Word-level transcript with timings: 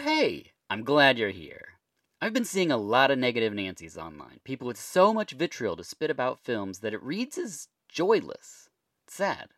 hey, 0.00 0.52
I'm 0.70 0.82
glad 0.82 1.18
you're 1.18 1.28
here. 1.28 1.74
I've 2.22 2.32
been 2.32 2.44
seeing 2.44 2.72
a 2.72 2.78
lot 2.78 3.10
of 3.10 3.18
negative 3.18 3.52
Nancy's 3.52 3.98
online. 3.98 4.40
People 4.44 4.66
with 4.66 4.80
so 4.80 5.12
much 5.12 5.32
vitriol 5.32 5.76
to 5.76 5.84
spit 5.84 6.10
about 6.10 6.40
films 6.40 6.78
that 6.80 6.94
it 6.94 7.02
reads 7.02 7.36
as 7.36 7.68
joyless. 7.88 8.68
sad. 9.06 9.50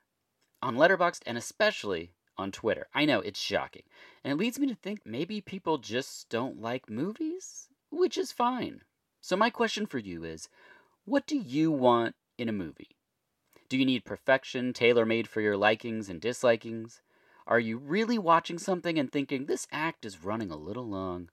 On 0.61 0.77
Letterboxd 0.77 1.23
and 1.27 1.39
especially 1.39 2.15
on 2.37 2.51
Twitter. 2.51 2.89
I 2.93 3.05
know, 3.05 3.21
it's 3.21 3.41
shocking. 3.41 3.83
And 4.25 4.33
it 4.33 4.37
leads 4.37 4.59
me 4.59 4.67
to 4.67 4.75
think 4.75 5.03
maybe 5.05 5.41
people 5.41 5.79
just 5.79 6.29
don't 6.29 6.61
like 6.61 6.91
movies? 6.91 7.69
Which 7.91 8.19
is 8.19 8.33
fine. 8.33 8.83
So, 9.21 9.37
my 9.37 9.51
question 9.51 9.87
for 9.87 9.99
you 9.99 10.25
is 10.25 10.49
what 11.05 11.27
do 11.27 11.37
you 11.37 11.71
want 11.71 12.17
in 12.37 12.49
a 12.49 12.53
movie? 12.53 12.97
Do 13.69 13.77
you 13.79 13.85
need 13.85 14.05
perfection, 14.05 14.73
tailor 14.73 15.07
made 15.07 15.29
for 15.29 15.41
your 15.41 15.57
likings 15.57 16.09
and 16.09 16.21
dislikings? 16.21 17.01
Are 17.53 17.61
you 17.61 17.77
really 17.77 18.17
watching 18.17 18.57
something 18.57 18.99
and 18.99 19.13
thinking 19.13 19.45
this 19.45 19.69
act 19.71 20.07
is 20.07 20.25
running 20.25 20.51
a 20.51 20.57
little 20.57 20.89
long? 20.89 21.29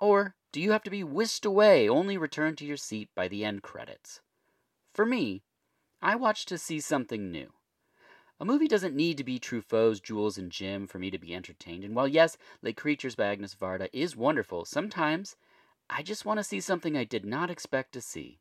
Or 0.00 0.34
do 0.50 0.60
you 0.60 0.72
have 0.72 0.82
to 0.82 0.90
be 0.90 1.04
whisked 1.04 1.44
away, 1.44 1.88
only 1.88 2.16
return 2.18 2.56
to 2.56 2.64
your 2.64 2.76
seat 2.76 3.08
by 3.14 3.28
the 3.28 3.44
end 3.44 3.62
credits? 3.62 4.20
For 4.92 5.06
me, 5.06 5.44
I 6.02 6.16
watch 6.16 6.44
to 6.46 6.58
see 6.58 6.80
something 6.80 7.30
new. 7.30 7.52
A 8.40 8.44
movie 8.44 8.66
doesn't 8.66 8.96
need 8.96 9.16
to 9.18 9.22
be 9.22 9.38
Truffaut's 9.38 10.00
Jules 10.00 10.38
and 10.38 10.50
Jim 10.50 10.88
for 10.88 10.98
me 10.98 11.08
to 11.12 11.20
be 11.20 11.32
entertained, 11.32 11.84
and 11.84 11.94
while 11.94 12.08
yes, 12.08 12.36
Les 12.60 12.72
Creatures 12.72 13.14
by 13.14 13.26
Agnes 13.26 13.54
Varda 13.54 13.88
is 13.92 14.16
wonderful, 14.16 14.64
sometimes 14.64 15.36
I 15.88 16.02
just 16.02 16.24
want 16.24 16.38
to 16.40 16.44
see 16.44 16.58
something 16.58 16.96
I 16.96 17.04
did 17.04 17.24
not 17.24 17.48
expect 17.48 17.92
to 17.92 18.00
see. 18.00 18.40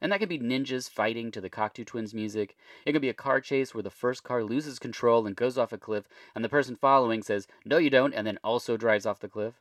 And 0.00 0.10
that 0.10 0.18
could 0.18 0.28
be 0.28 0.38
ninjas 0.38 0.88
fighting 0.88 1.30
to 1.30 1.40
the 1.40 1.50
Cocteau 1.50 1.84
Twins 1.84 2.14
music. 2.14 2.56
It 2.86 2.92
could 2.92 3.02
be 3.02 3.10
a 3.10 3.14
car 3.14 3.40
chase 3.40 3.74
where 3.74 3.82
the 3.82 3.90
first 3.90 4.24
car 4.24 4.42
loses 4.42 4.78
control 4.78 5.26
and 5.26 5.36
goes 5.36 5.58
off 5.58 5.72
a 5.72 5.78
cliff, 5.78 6.08
and 6.34 6.44
the 6.44 6.48
person 6.48 6.74
following 6.74 7.22
says, 7.22 7.46
No, 7.64 7.76
you 7.76 7.90
don't, 7.90 8.14
and 8.14 8.26
then 8.26 8.38
also 8.42 8.76
drives 8.76 9.04
off 9.04 9.20
the 9.20 9.28
cliff. 9.28 9.60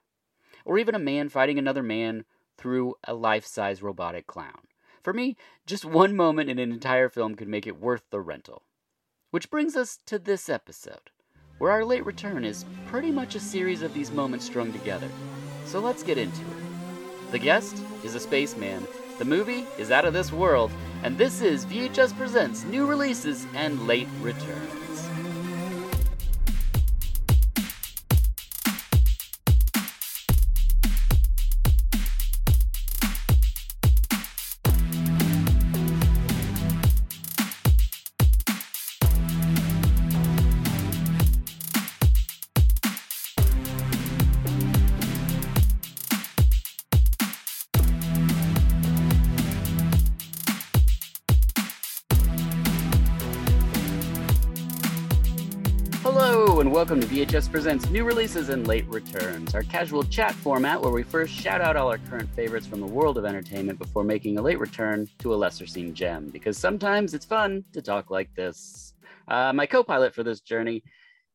Or 0.64 0.78
even 0.78 0.96
a 0.96 1.00
man 1.00 1.30
fighting 1.30 1.60
another 1.60 1.84
man 1.84 2.24
through 2.58 2.96
a 3.04 3.14
life 3.14 3.46
size 3.46 3.82
robotic 3.84 4.28
clown. 4.28 4.68
For 5.04 5.14
me, 5.14 5.36
just 5.66 5.86
one 6.00 6.16
moment 6.16 6.50
in 6.50 6.60
an 6.60 6.72
entire 6.72 7.10
film 7.10 7.36
could 7.36 7.48
make 7.48 7.68
it 7.68 7.80
worth 7.80 8.04
the 8.10 8.22
rental. 8.22 8.64
Which 9.32 9.52
brings 9.52 9.76
us 9.76 10.00
to 10.06 10.18
this 10.18 10.50
episode, 10.50 11.12
where 11.58 11.72
our 11.72 11.86
late 11.86 12.06
return 12.06 12.46
is 12.46 12.66
pretty 12.88 13.12
much 13.12 13.36
a 13.36 13.40
series 13.40 13.82
of 13.82 13.94
these 13.94 14.12
moments 14.12 14.46
strung 14.46 14.72
together. 14.72 15.10
So 15.66 15.80
let's 15.80 16.02
get 16.02 16.18
into 16.18 16.42
it. 16.42 17.32
The 17.32 17.40
guest 17.40 17.78
is 18.04 18.16
a 18.16 18.20
spaceman 18.20 18.88
the 19.20 19.26
movie 19.26 19.68
is 19.78 19.92
out 19.92 20.06
of 20.06 20.14
this 20.14 20.32
world, 20.32 20.72
and 21.04 21.18
this 21.18 21.42
is 21.42 21.66
VHS 21.66 22.18
Presents 22.18 22.64
New 22.64 22.86
Releases 22.86 23.46
and 23.54 23.86
Late 23.86 24.08
Returns. 24.22 24.89
Welcome 56.70 57.02
to 57.02 57.08
VHS 57.08 57.52
Presents 57.52 57.90
New 57.90 58.04
Releases 58.04 58.50
and 58.50 58.68
Late 58.68 58.88
Returns, 58.88 59.56
our 59.56 59.64
casual 59.64 60.04
chat 60.04 60.36
format 60.36 60.80
where 60.80 60.92
we 60.92 61.02
first 61.02 61.34
shout 61.34 61.62
out 61.62 61.76
all 61.76 61.90
our 61.90 61.98
current 61.98 62.30
favorites 62.36 62.68
from 62.68 62.80
the 62.80 62.86
world 62.86 63.18
of 63.18 63.26
entertainment 63.26 63.80
before 63.80 64.04
making 64.04 64.38
a 64.38 64.42
late 64.42 64.60
return 64.60 65.08
to 65.18 65.34
a 65.34 65.36
lesser 65.36 65.66
seen 65.66 65.96
gem, 65.96 66.30
because 66.30 66.60
sometimes 66.60 67.16
it's 67.16 67.26
fun 67.26 67.66
to 67.74 67.82
talk 67.82 68.12
like 68.12 68.32
this. 68.36 68.94
Uh, 69.28 69.52
my 69.52 69.66
co 69.66 69.84
pilot 69.84 70.14
for 70.14 70.22
this 70.22 70.42
journey 70.42 70.84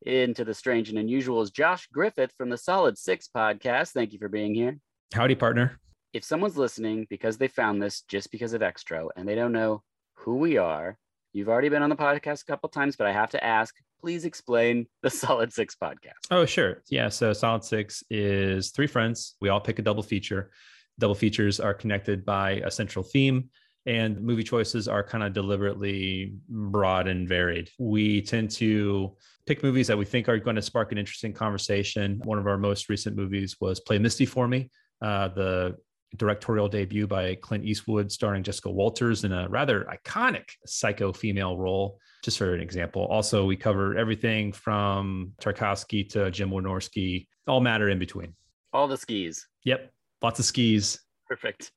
into 0.03 0.45
the 0.45 0.53
strange 0.53 0.87
and 0.87 0.97
unusual 0.97 1.41
is 1.41 1.51
Josh 1.51 1.85
Griffith 1.91 2.31
from 2.37 2.49
the 2.49 2.57
Solid 2.57 2.97
Six 2.97 3.27
podcast. 3.35 3.91
Thank 3.91 4.13
you 4.13 4.19
for 4.19 4.29
being 4.29 4.55
here. 4.55 4.79
Howdy, 5.13 5.35
partner. 5.35 5.81
If 6.13 6.23
someone's 6.23 6.57
listening 6.57 7.07
because 7.09 7.37
they 7.37 7.49
found 7.49 7.83
this 7.83 8.03
just 8.07 8.31
because 8.31 8.53
of 8.53 8.61
Xtro 8.61 9.09
and 9.17 9.27
they 9.27 9.35
don't 9.35 9.51
know 9.51 9.83
who 10.13 10.37
we 10.37 10.55
are, 10.55 10.97
You've 11.35 11.49
already 11.49 11.67
been 11.67 11.83
on 11.83 11.89
the 11.89 11.97
podcast 11.97 12.43
a 12.43 12.45
couple 12.45 12.69
times, 12.69 12.95
but 12.95 13.07
I 13.07 13.11
have 13.11 13.31
to 13.31 13.43
ask, 13.43 13.75
please 14.05 14.23
explain 14.23 14.85
the 15.01 15.09
Solid 15.23 15.51
Six 15.51 15.75
podcast. 15.81 16.21
Oh, 16.29 16.45
sure. 16.45 16.83
Yeah. 16.89 17.09
So 17.09 17.33
Solid 17.33 17.63
Six 17.63 18.03
is 18.11 18.69
three 18.69 18.85
friends. 18.85 19.35
We 19.41 19.49
all 19.49 19.59
pick 19.59 19.79
a 19.79 19.81
double 19.81 20.03
feature. 20.03 20.51
Double 20.99 21.15
features 21.15 21.59
are 21.59 21.73
connected 21.73 22.23
by 22.23 22.61
a 22.63 22.69
central 22.69 23.03
theme 23.03 23.49
and 23.87 24.21
movie 24.21 24.43
choices 24.43 24.87
are 24.87 25.03
kind 25.03 25.23
of 25.23 25.33
deliberately 25.33 26.33
broad 26.47 27.07
and 27.07 27.27
varied. 27.27 27.69
We 27.79 28.21
tend 28.21 28.51
to 28.51 29.15
pick 29.47 29.63
movies 29.63 29.87
that 29.87 29.97
we 29.97 30.05
think 30.05 30.29
are 30.29 30.37
going 30.37 30.55
to 30.55 30.61
spark 30.61 30.91
an 30.91 30.99
interesting 30.99 31.33
conversation. 31.33 32.21
One 32.25 32.37
of 32.37 32.45
our 32.45 32.57
most 32.57 32.89
recent 32.89 33.15
movies 33.15 33.55
was 33.59 33.79
Play 33.79 33.97
Misty 33.97 34.25
for 34.27 34.47
Me, 34.47 34.69
uh, 35.01 35.29
the 35.29 35.77
directorial 36.17 36.67
debut 36.67 37.07
by 37.07 37.35
Clint 37.35 37.65
Eastwood, 37.65 38.11
starring 38.11 38.43
Jessica 38.43 38.69
Walters 38.69 39.23
in 39.23 39.31
a 39.31 39.47
rather 39.49 39.85
iconic 39.85 40.43
psycho 40.65 41.13
female 41.13 41.57
role. 41.57 41.99
Just 42.23 42.37
for 42.37 42.53
an 42.53 42.61
example. 42.61 43.05
Also, 43.05 43.45
we 43.45 43.55
cover 43.55 43.97
everything 43.97 44.51
from 44.51 45.33
Tarkovsky 45.41 46.09
to 46.09 46.31
Jim 46.31 46.49
Wynorski, 46.49 47.27
all 47.47 47.61
matter 47.61 47.89
in 47.89 47.99
between. 47.99 48.33
All 48.73 48.87
the 48.87 48.97
skis. 48.97 49.45
Yep, 49.63 49.91
lots 50.21 50.39
of 50.39 50.45
skis. 50.45 50.99
Perfect. 51.27 51.71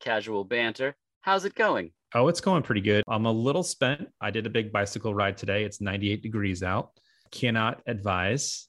Casual 0.00 0.44
banter. 0.44 0.96
How's 1.20 1.44
it 1.44 1.54
going? 1.54 1.92
Oh, 2.14 2.28
it's 2.28 2.40
going 2.40 2.62
pretty 2.62 2.80
good. 2.80 3.02
I'm 3.08 3.26
a 3.26 3.32
little 3.32 3.62
spent. 3.62 4.08
I 4.20 4.30
did 4.30 4.46
a 4.46 4.50
big 4.50 4.72
bicycle 4.72 5.14
ride 5.14 5.36
today. 5.36 5.64
It's 5.64 5.80
98 5.80 6.22
degrees 6.22 6.62
out. 6.62 6.90
Cannot 7.30 7.82
advise 7.86 8.68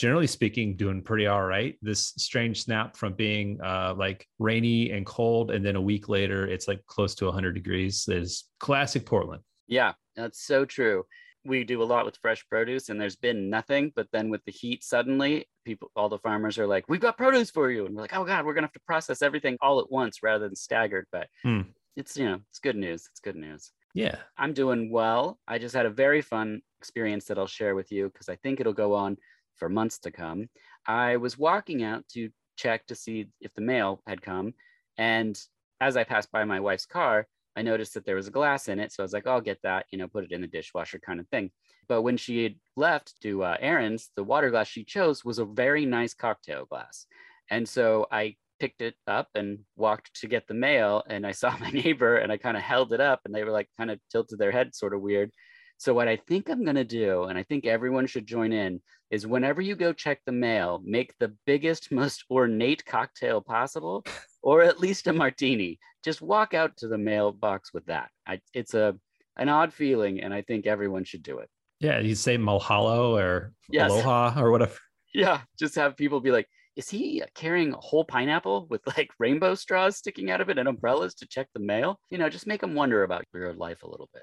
generally 0.00 0.26
speaking, 0.26 0.76
doing 0.76 1.02
pretty 1.02 1.26
all 1.26 1.42
right. 1.42 1.76
This 1.82 2.14
strange 2.16 2.64
snap 2.64 2.96
from 2.96 3.12
being 3.12 3.60
uh, 3.62 3.94
like 3.94 4.26
rainy 4.38 4.92
and 4.92 5.04
cold, 5.04 5.50
and 5.50 5.62
then 5.64 5.76
a 5.76 5.80
week 5.80 6.08
later, 6.08 6.46
it's 6.46 6.66
like 6.66 6.84
close 6.86 7.14
to 7.16 7.26
100 7.26 7.52
degrees 7.52 8.08
is 8.08 8.44
classic 8.60 9.04
Portland. 9.04 9.42
Yeah, 9.68 9.92
that's 10.16 10.42
so 10.42 10.64
true. 10.64 11.04
We 11.44 11.64
do 11.64 11.82
a 11.82 11.84
lot 11.84 12.06
with 12.06 12.16
fresh 12.16 12.46
produce, 12.48 12.88
and 12.88 12.98
there's 12.98 13.16
been 13.16 13.50
nothing. 13.50 13.92
But 13.94 14.08
then 14.10 14.30
with 14.30 14.42
the 14.46 14.52
heat, 14.52 14.82
suddenly 14.82 15.46
people, 15.66 15.90
all 15.94 16.08
the 16.08 16.18
farmers 16.18 16.58
are 16.58 16.66
like, 16.66 16.88
"We've 16.88 16.98
got 16.98 17.18
produce 17.18 17.50
for 17.50 17.70
you," 17.70 17.84
and 17.84 17.94
we're 17.94 18.02
like, 18.02 18.16
"Oh 18.16 18.24
God, 18.24 18.46
we're 18.46 18.54
gonna 18.54 18.68
have 18.68 18.72
to 18.72 18.80
process 18.86 19.20
everything 19.20 19.58
all 19.60 19.80
at 19.80 19.92
once 19.92 20.22
rather 20.22 20.46
than 20.46 20.56
staggered." 20.56 21.06
But 21.12 21.28
hmm. 21.42 21.60
it's 21.94 22.16
you 22.16 22.24
know, 22.24 22.38
it's 22.48 22.58
good 22.58 22.76
news. 22.76 23.06
It's 23.10 23.20
good 23.20 23.36
news. 23.36 23.70
Yeah. 23.92 24.16
I'm 24.38 24.54
doing 24.54 24.90
well. 24.90 25.38
I 25.46 25.58
just 25.58 25.74
had 25.74 25.84
a 25.84 25.90
very 25.90 26.22
fun 26.22 26.62
experience 26.80 27.26
that 27.26 27.38
I'll 27.38 27.46
share 27.46 27.74
with 27.74 27.92
you 27.92 28.08
because 28.08 28.28
I 28.28 28.36
think 28.36 28.60
it'll 28.60 28.72
go 28.72 28.94
on 28.94 29.16
for 29.60 29.68
months 29.68 30.00
to 30.00 30.10
come. 30.10 30.48
I 30.86 31.18
was 31.18 31.38
walking 31.38 31.84
out 31.84 32.08
to 32.14 32.30
check 32.56 32.86
to 32.86 32.96
see 32.96 33.28
if 33.40 33.54
the 33.54 33.60
mail 33.60 34.02
had 34.06 34.22
come. 34.22 34.54
And 34.98 35.40
as 35.80 35.96
I 35.96 36.02
passed 36.02 36.32
by 36.32 36.44
my 36.44 36.58
wife's 36.58 36.86
car, 36.86 37.28
I 37.56 37.62
noticed 37.62 37.94
that 37.94 38.04
there 38.04 38.16
was 38.16 38.28
a 38.28 38.32
glass 38.32 38.68
in 38.68 38.80
it. 38.80 38.92
So 38.92 39.02
I 39.02 39.04
was 39.04 39.12
like, 39.12 39.26
I'll 39.26 39.40
get 39.40 39.60
that, 39.62 39.86
you 39.92 39.98
know, 39.98 40.08
put 40.08 40.24
it 40.24 40.32
in 40.32 40.40
the 40.40 40.46
dishwasher 40.46 40.98
kind 40.98 41.20
of 41.20 41.28
thing. 41.28 41.50
But 41.88 42.02
when 42.02 42.16
she 42.16 42.42
had 42.42 42.54
left 42.76 43.20
to 43.22 43.44
uh, 43.44 43.56
errands, 43.60 44.10
the 44.16 44.24
water 44.24 44.50
glass 44.50 44.68
she 44.68 44.84
chose 44.84 45.24
was 45.24 45.38
a 45.38 45.44
very 45.44 45.84
nice 45.84 46.14
cocktail 46.14 46.64
glass. 46.64 47.06
And 47.50 47.68
so 47.68 48.06
I 48.10 48.36
picked 48.60 48.82
it 48.82 48.94
up 49.06 49.28
and 49.34 49.60
walked 49.76 50.20
to 50.20 50.28
get 50.28 50.46
the 50.46 50.54
mail. 50.54 51.02
And 51.08 51.26
I 51.26 51.32
saw 51.40 51.56
my 51.58 51.70
neighbor 51.70 52.16
and 52.16 52.30
I 52.30 52.36
kind 52.36 52.56
of 52.56 52.62
held 52.62 52.92
it 52.92 53.00
up 53.00 53.20
and 53.24 53.34
they 53.34 53.44
were 53.44 53.52
like 53.52 53.68
kind 53.76 53.90
of 53.90 53.98
tilted 54.10 54.38
their 54.38 54.52
head 54.52 54.74
sort 54.74 54.94
of 54.94 55.00
weird. 55.00 55.30
So, 55.78 55.94
what 55.94 56.08
I 56.08 56.16
think 56.16 56.50
I'm 56.50 56.62
going 56.62 56.76
to 56.76 56.84
do, 56.84 57.24
and 57.24 57.38
I 57.38 57.42
think 57.42 57.64
everyone 57.64 58.06
should 58.06 58.26
join 58.26 58.52
in, 58.52 58.82
is 59.10 59.26
whenever 59.26 59.60
you 59.60 59.74
go 59.74 59.92
check 59.92 60.20
the 60.24 60.32
mail, 60.32 60.80
make 60.84 61.14
the 61.18 61.34
biggest, 61.46 61.90
most 61.92 62.24
ornate 62.30 62.84
cocktail 62.84 63.40
possible, 63.40 64.04
or 64.42 64.62
at 64.62 64.80
least 64.80 65.06
a 65.06 65.12
martini. 65.12 65.78
Just 66.04 66.22
walk 66.22 66.54
out 66.54 66.76
to 66.78 66.88
the 66.88 66.98
mailbox 66.98 67.74
with 67.74 67.84
that. 67.86 68.08
I, 68.26 68.40
it's 68.54 68.74
a 68.74 68.94
an 69.36 69.48
odd 69.48 69.72
feeling, 69.72 70.20
and 70.20 70.34
I 70.34 70.42
think 70.42 70.66
everyone 70.66 71.04
should 71.04 71.22
do 71.22 71.38
it. 71.38 71.48
Yeah, 71.80 71.98
you 72.00 72.14
say 72.14 72.36
Mahalo 72.36 73.18
or 73.18 73.54
yes. 73.70 73.90
Aloha 73.90 74.40
or 74.40 74.50
whatever. 74.50 74.76
Yeah, 75.12 75.40
just 75.58 75.74
have 75.74 75.96
people 75.96 76.20
be 76.20 76.30
like, 76.30 76.46
is 76.76 76.88
he 76.88 77.20
carrying 77.34 77.72
a 77.72 77.78
whole 77.78 78.04
pineapple 78.04 78.68
with 78.70 78.80
like 78.96 79.10
rainbow 79.18 79.56
straws 79.56 79.96
sticking 79.96 80.30
out 80.30 80.40
of 80.40 80.50
it 80.50 80.56
and 80.58 80.68
umbrellas 80.68 81.14
to 81.16 81.26
check 81.26 81.48
the 81.52 81.58
mail? 81.58 81.98
You 82.10 82.18
know, 82.18 82.28
just 82.28 82.46
make 82.46 82.60
them 82.60 82.74
wonder 82.74 83.02
about 83.02 83.24
your 83.34 83.52
life 83.52 83.82
a 83.82 83.88
little 83.88 84.08
bit. 84.14 84.22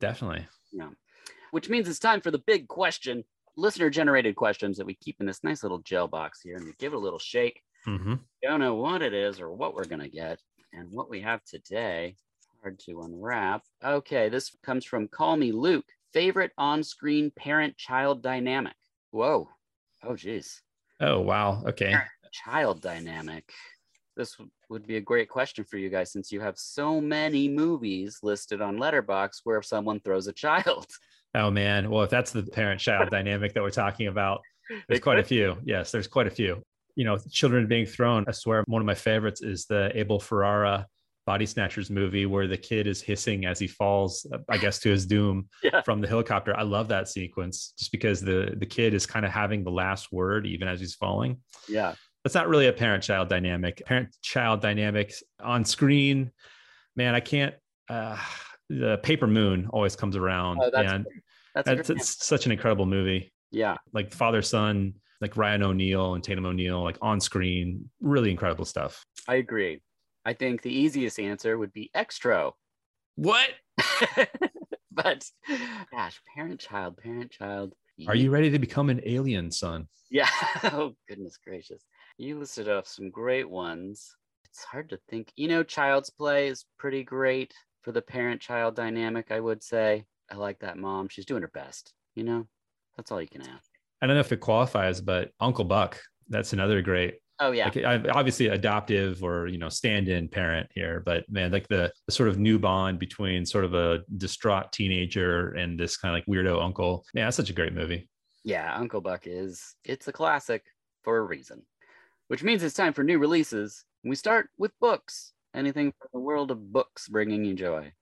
Definitely. 0.00 0.48
Yeah. 0.72 0.88
Which 1.52 1.68
means 1.68 1.88
it's 1.88 2.00
time 2.00 2.20
for 2.20 2.32
the 2.32 2.42
big 2.48 2.66
question, 2.66 3.22
listener 3.56 3.90
generated 3.90 4.36
questions 4.36 4.76
that 4.76 4.86
we 4.86 4.94
keep 4.94 5.16
in 5.20 5.26
this 5.26 5.44
nice 5.44 5.62
little 5.62 5.78
gel 5.78 6.08
box 6.08 6.40
here 6.42 6.56
and 6.56 6.64
we 6.64 6.72
give 6.78 6.92
it 6.92 6.96
a 6.96 6.98
little 6.98 7.18
shake. 7.18 7.60
Mm-hmm. 7.86 8.14
Don't 8.42 8.60
know 8.60 8.74
what 8.74 9.02
it 9.02 9.12
is 9.12 9.40
or 9.40 9.52
what 9.52 9.74
we're 9.74 9.84
going 9.84 10.00
to 10.00 10.08
get. 10.08 10.40
And 10.72 10.90
what 10.90 11.08
we 11.08 11.20
have 11.20 11.44
today, 11.44 12.16
hard 12.62 12.80
to 12.80 13.02
unwrap. 13.02 13.62
Okay, 13.84 14.28
this 14.28 14.56
comes 14.64 14.84
from 14.84 15.06
Call 15.06 15.36
Me 15.36 15.52
Luke. 15.52 15.84
Favorite 16.12 16.52
on 16.58 16.82
screen 16.82 17.30
parent 17.36 17.76
child 17.76 18.22
dynamic? 18.22 18.74
Whoa. 19.10 19.48
Oh, 20.02 20.16
geez. 20.16 20.62
Oh 21.00 21.20
wow. 21.20 21.62
Okay. 21.66 21.94
Child 22.32 22.80
dynamic. 22.80 23.52
This 24.16 24.36
would 24.68 24.86
be 24.86 24.96
a 24.96 25.00
great 25.00 25.28
question 25.28 25.64
for 25.64 25.76
you 25.76 25.90
guys 25.90 26.12
since 26.12 26.30
you 26.30 26.40
have 26.40 26.56
so 26.56 27.00
many 27.00 27.48
movies 27.48 28.20
listed 28.22 28.60
on 28.60 28.76
Letterboxd 28.76 29.40
where 29.44 29.62
someone 29.62 30.00
throws 30.00 30.26
a 30.28 30.32
child. 30.32 30.86
Oh 31.34 31.50
man. 31.50 31.90
Well, 31.90 32.02
if 32.04 32.10
that's 32.10 32.30
the 32.32 32.42
parent-child 32.44 33.10
dynamic 33.10 33.54
that 33.54 33.62
we're 33.62 33.70
talking 33.70 34.06
about, 34.06 34.40
there's 34.88 35.00
quite 35.00 35.18
a 35.18 35.24
few. 35.24 35.56
Yes, 35.64 35.90
there's 35.90 36.06
quite 36.06 36.26
a 36.26 36.30
few. 36.30 36.62
You 36.96 37.04
know, 37.04 37.18
children 37.30 37.66
being 37.66 37.86
thrown. 37.86 38.24
I 38.28 38.32
swear, 38.32 38.62
one 38.66 38.80
of 38.80 38.86
my 38.86 38.94
favorites 38.94 39.42
is 39.42 39.66
the 39.66 39.90
Abel 39.98 40.20
Ferrara 40.20 40.86
Body 41.26 41.44
Snatchers 41.46 41.90
movie 41.90 42.26
where 42.26 42.46
the 42.46 42.56
kid 42.56 42.86
is 42.86 43.00
hissing 43.00 43.46
as 43.46 43.58
he 43.58 43.66
falls, 43.66 44.26
I 44.48 44.58
guess, 44.58 44.78
to 44.80 44.90
his 44.90 45.06
doom 45.06 45.48
Yeah. 45.62 45.80
from 45.82 46.00
the 46.00 46.06
helicopter. 46.06 46.56
I 46.56 46.62
love 46.62 46.86
that 46.88 47.08
sequence 47.08 47.72
just 47.78 47.90
because 47.90 48.20
the 48.20 48.54
the 48.58 48.66
kid 48.66 48.94
is 48.94 49.06
kind 49.06 49.24
of 49.26 49.32
having 49.32 49.64
the 49.64 49.70
last 49.70 50.12
word 50.12 50.46
even 50.46 50.68
as 50.68 50.78
he's 50.80 50.94
falling. 50.94 51.38
Yeah. 51.68 51.94
That's 52.22 52.34
not 52.34 52.48
really 52.48 52.68
a 52.68 52.72
parent-child 52.72 53.28
dynamic. 53.28 53.82
Parent-child 53.84 54.62
dynamics 54.62 55.22
on 55.42 55.64
screen, 55.64 56.30
man, 56.96 57.14
I 57.14 57.20
can't. 57.20 57.54
Uh, 57.88 58.16
the 58.70 58.98
Paper 59.02 59.26
Moon 59.26 59.68
always 59.70 59.94
comes 59.94 60.16
around, 60.16 60.58
Oh, 60.62 60.70
and 60.74 61.06
That's 61.54 61.66
that's 61.66 61.88
great 61.88 62.00
it's 62.00 62.24
such 62.24 62.46
an 62.46 62.52
incredible 62.52 62.86
movie. 62.86 63.32
Yeah. 63.50 63.76
Like 63.92 64.12
father 64.12 64.42
son, 64.42 64.94
like 65.20 65.36
Ryan 65.36 65.62
O'Neal 65.62 66.14
and 66.14 66.24
Tatum 66.24 66.46
O'Neal, 66.46 66.82
like 66.82 66.98
on 67.00 67.20
screen, 67.20 67.88
really 68.00 68.30
incredible 68.30 68.64
stuff. 68.64 69.04
I 69.28 69.36
agree. 69.36 69.80
I 70.24 70.32
think 70.32 70.62
the 70.62 70.74
easiest 70.74 71.20
answer 71.20 71.56
would 71.56 71.72
be 71.72 71.90
Xtro. 71.94 72.52
What 73.16 73.48
but 74.90 75.30
gosh, 75.92 76.20
parent 76.34 76.60
child, 76.60 76.96
parent 76.96 77.30
child. 77.30 77.74
are 78.08 78.14
you 78.14 78.30
ready 78.30 78.50
to 78.50 78.58
become 78.58 78.90
an 78.90 79.00
alien, 79.04 79.50
son? 79.50 79.86
Yeah. 80.10 80.28
oh 80.64 80.94
goodness 81.08 81.38
gracious. 81.44 81.84
You 82.18 82.38
listed 82.38 82.68
off 82.68 82.86
some 82.86 83.10
great 83.10 83.48
ones. 83.48 84.16
It's 84.44 84.64
hard 84.64 84.88
to 84.90 84.98
think. 85.08 85.32
You 85.36 85.48
know, 85.48 85.62
Child's 85.62 86.10
Play 86.10 86.48
is 86.48 86.64
pretty 86.78 87.02
great 87.02 87.52
for 87.82 87.92
the 87.92 88.02
parent-child 88.02 88.76
dynamic, 88.76 89.30
I 89.30 89.40
would 89.40 89.62
say. 89.62 90.04
I 90.30 90.36
like 90.36 90.60
that 90.60 90.78
mom. 90.78 91.08
She's 91.08 91.26
doing 91.26 91.42
her 91.42 91.50
best. 91.52 91.92
You 92.14 92.24
know, 92.24 92.46
that's 92.96 93.10
all 93.12 93.20
you 93.20 93.28
can 93.28 93.42
ask. 93.42 93.70
I 94.00 94.06
don't 94.06 94.16
know 94.16 94.20
if 94.20 94.32
it 94.32 94.40
qualifies, 94.40 95.00
but 95.00 95.30
Uncle 95.40 95.64
Buck, 95.64 96.00
that's 96.28 96.52
another 96.52 96.82
great 96.82 97.16
Oh 97.40 97.50
yeah. 97.50 97.68
like 97.74 98.06
obviously 98.14 98.46
adoptive 98.46 99.24
or 99.24 99.48
you 99.48 99.58
know 99.58 99.68
stand-in 99.68 100.28
parent 100.28 100.68
here 100.72 101.02
but 101.04 101.24
man 101.28 101.50
like 101.50 101.66
the, 101.66 101.92
the 102.06 102.12
sort 102.12 102.28
of 102.28 102.38
new 102.38 102.60
bond 102.60 103.00
between 103.00 103.44
sort 103.44 103.64
of 103.64 103.74
a 103.74 104.02
distraught 104.18 104.70
teenager 104.70 105.48
and 105.54 105.78
this 105.78 105.96
kind 105.96 106.14
of 106.14 106.16
like 106.16 106.26
weirdo 106.26 106.62
uncle 106.62 107.04
yeah 107.12 107.24
that's 107.24 107.36
such 107.36 107.50
a 107.50 107.52
great 107.52 107.72
movie 107.74 108.08
Yeah, 108.44 108.72
Uncle 108.76 109.00
Buck 109.00 109.22
is 109.26 109.74
it's 109.84 110.06
a 110.06 110.12
classic 110.12 110.62
for 111.02 111.16
a 111.18 111.22
reason. 111.22 111.62
Which 112.28 112.44
means 112.44 112.62
it's 112.62 112.74
time 112.76 112.92
for 112.92 113.02
new 113.02 113.18
releases. 113.18 113.84
We 114.04 114.14
start 114.16 114.48
with 114.56 114.70
books. 114.80 115.32
Anything 115.54 115.92
from 115.98 116.08
the 116.12 116.20
world 116.20 116.50
of 116.52 116.72
books 116.72 117.08
bringing 117.08 117.44
you 117.44 117.54
joy. 117.54 117.92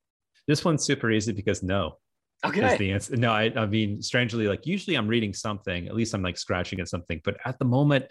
this 0.47 0.63
one's 0.63 0.85
super 0.85 1.09
easy 1.09 1.31
because 1.31 1.63
no 1.63 1.97
is 2.43 2.49
Okay. 2.49 2.77
the 2.77 2.91
answer 2.91 3.15
no 3.15 3.31
I, 3.31 3.51
I 3.55 3.65
mean 3.65 4.01
strangely 4.01 4.47
like 4.47 4.65
usually 4.65 4.95
i'm 4.97 5.07
reading 5.07 5.33
something 5.33 5.87
at 5.87 5.95
least 5.95 6.13
i'm 6.13 6.21
like 6.21 6.37
scratching 6.37 6.79
at 6.79 6.89
something 6.89 7.21
but 7.23 7.37
at 7.45 7.57
the 7.57 7.65
moment 7.65 8.05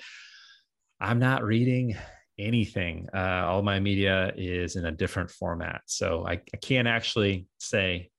i'm 1.01 1.19
not 1.19 1.45
reading 1.45 1.97
anything. 2.39 3.09
Uh, 3.15 3.45
all 3.47 3.63
my 3.63 3.81
media 3.81 4.33
is 4.37 4.77
in 4.77 4.87
a 4.87 4.91
different 4.91 5.31
format. 5.31 5.83
So 5.87 6.27
I, 6.27 6.33
I 6.33 6.57
can't 6.61 6.89
actually 6.89 7.47
say 7.59 8.11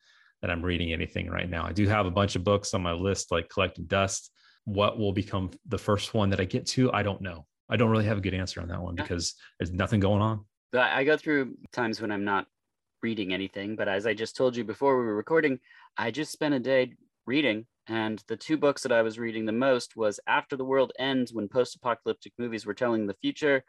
that 0.42 0.52
i'm 0.52 0.62
reading 0.62 0.92
anything 0.92 1.30
right 1.30 1.50
now. 1.50 1.66
I 1.66 1.72
do 1.72 1.88
have 1.88 2.06
a 2.06 2.12
bunch 2.12 2.36
of 2.36 2.44
books 2.44 2.74
on 2.74 2.82
my 2.82 2.92
list 2.92 3.32
like 3.32 3.50
collecting 3.50 3.86
dust. 3.86 4.32
What 4.66 4.98
will 4.98 5.14
become 5.14 5.52
the 5.68 5.78
first 5.78 6.14
one 6.14 6.30
that 6.32 6.40
i 6.40 6.46
get 6.46 6.66
to? 6.68 6.92
I 6.92 7.04
don't 7.04 7.22
know. 7.22 7.46
I 7.70 7.78
don't 7.78 7.90
really 7.90 8.06
have 8.06 8.18
a 8.18 8.22
good 8.22 8.34
answer 8.34 8.62
on 8.62 8.68
that 8.68 8.82
one 8.82 8.96
because 8.96 9.36
there's 9.58 9.72
nothing 9.72 10.00
going 10.00 10.22
on. 10.22 10.46
I 10.74 11.04
go 11.04 11.18
through 11.18 11.56
times 11.72 12.02
when 12.02 12.12
I'm 12.12 12.26
not 12.26 12.48
reading 13.02 13.34
anything, 13.34 13.76
but 13.76 13.88
as 13.88 14.06
I 14.06 14.14
just 14.14 14.36
told 14.36 14.56
you 14.56 14.64
before 14.64 14.98
we 15.00 15.06
were 15.06 15.16
recording, 15.16 15.60
I 15.98 16.12
just 16.12 16.32
spent 16.32 16.54
a 16.54 16.60
day 16.60 16.94
reading. 17.26 17.66
And 17.88 18.24
the 18.28 18.38
two 18.38 18.58
books 18.58 18.84
that 18.84 18.94
I 18.94 19.02
was 19.02 19.20
reading 19.20 19.46
the 19.46 19.52
most 19.52 19.98
was 19.98 20.20
After 20.26 20.56
the 20.56 20.64
World 20.64 20.94
Ends 20.98 21.34
When 21.34 21.50
Post-Apocalyptic 21.50 22.32
Movies 22.38 22.66
Were 22.66 22.74
Telling 22.74 23.08
the 23.08 23.16
Future 23.22 23.64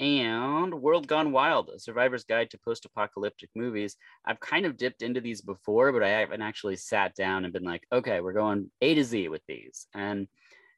and 0.00 0.74
World 0.74 1.06
Gone 1.06 1.30
Wild, 1.30 1.68
A 1.68 1.78
Survivor's 1.78 2.24
Guide 2.24 2.50
to 2.50 2.58
Post-Apocalyptic 2.64 3.50
Movies. 3.54 3.96
I've 4.24 4.40
kind 4.40 4.66
of 4.66 4.76
dipped 4.76 5.02
into 5.02 5.20
these 5.20 5.42
before, 5.42 5.92
but 5.92 6.02
I 6.02 6.08
haven't 6.08 6.42
actually 6.42 6.76
sat 6.76 7.14
down 7.14 7.44
and 7.44 7.52
been 7.52 7.64
like, 7.64 7.84
okay, 7.92 8.20
we're 8.20 8.32
going 8.32 8.70
A 8.80 8.94
to 8.94 9.04
Z 9.04 9.28
with 9.28 9.42
these. 9.46 9.86
And 9.94 10.26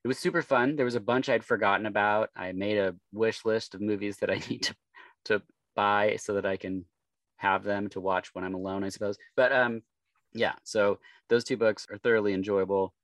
it 0.04 0.08
was 0.08 0.18
super 0.18 0.42
fun. 0.42 0.74
There 0.76 0.84
was 0.84 0.96
a 0.96 1.00
bunch 1.00 1.28
I'd 1.28 1.44
forgotten 1.44 1.86
about. 1.86 2.30
I 2.36 2.52
made 2.52 2.78
a 2.78 2.96
wish 3.12 3.44
list 3.44 3.74
of 3.74 3.80
movies 3.80 4.16
that 4.18 4.30
I 4.30 4.34
need 4.50 4.64
to 4.64 4.74
to 5.26 5.42
buy 5.76 6.16
so 6.18 6.34
that 6.34 6.44
I 6.44 6.56
can 6.56 6.84
have 7.36 7.62
them 7.62 7.88
to 7.90 8.00
watch 8.00 8.30
when 8.32 8.44
I'm 8.44 8.54
alone, 8.54 8.82
I 8.82 8.88
suppose. 8.88 9.16
But 9.36 9.52
um, 9.52 9.82
yeah, 10.34 10.54
so 10.64 11.00
those 11.28 11.44
two 11.44 11.56
books 11.56 11.86
are 11.90 11.98
thoroughly 11.98 12.34
enjoyable. 12.34 12.94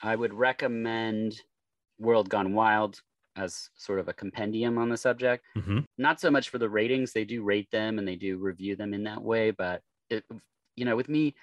I 0.00 0.16
would 0.16 0.34
recommend 0.34 1.42
World 1.98 2.28
Gone 2.30 2.54
Wild 2.54 3.02
as 3.36 3.70
sort 3.76 4.00
of 4.00 4.08
a 4.08 4.12
compendium 4.14 4.78
on 4.78 4.88
the 4.88 4.96
subject. 4.96 5.44
Mhm. 5.56 5.84
Not 5.98 6.20
so 6.20 6.30
much 6.30 6.48
for 6.50 6.58
the 6.58 6.68
ratings; 6.70 7.12
they 7.12 7.24
do 7.24 7.42
rate 7.42 7.70
them 7.70 7.98
and 7.98 8.06
they 8.06 8.16
do 8.16 8.38
review 8.38 8.76
them 8.76 8.94
in 8.94 9.04
that 9.04 9.22
way. 9.22 9.50
But 9.50 9.82
it, 10.10 10.24
you 10.76 10.84
know, 10.84 10.96
with 10.96 11.08
me, 11.08 11.34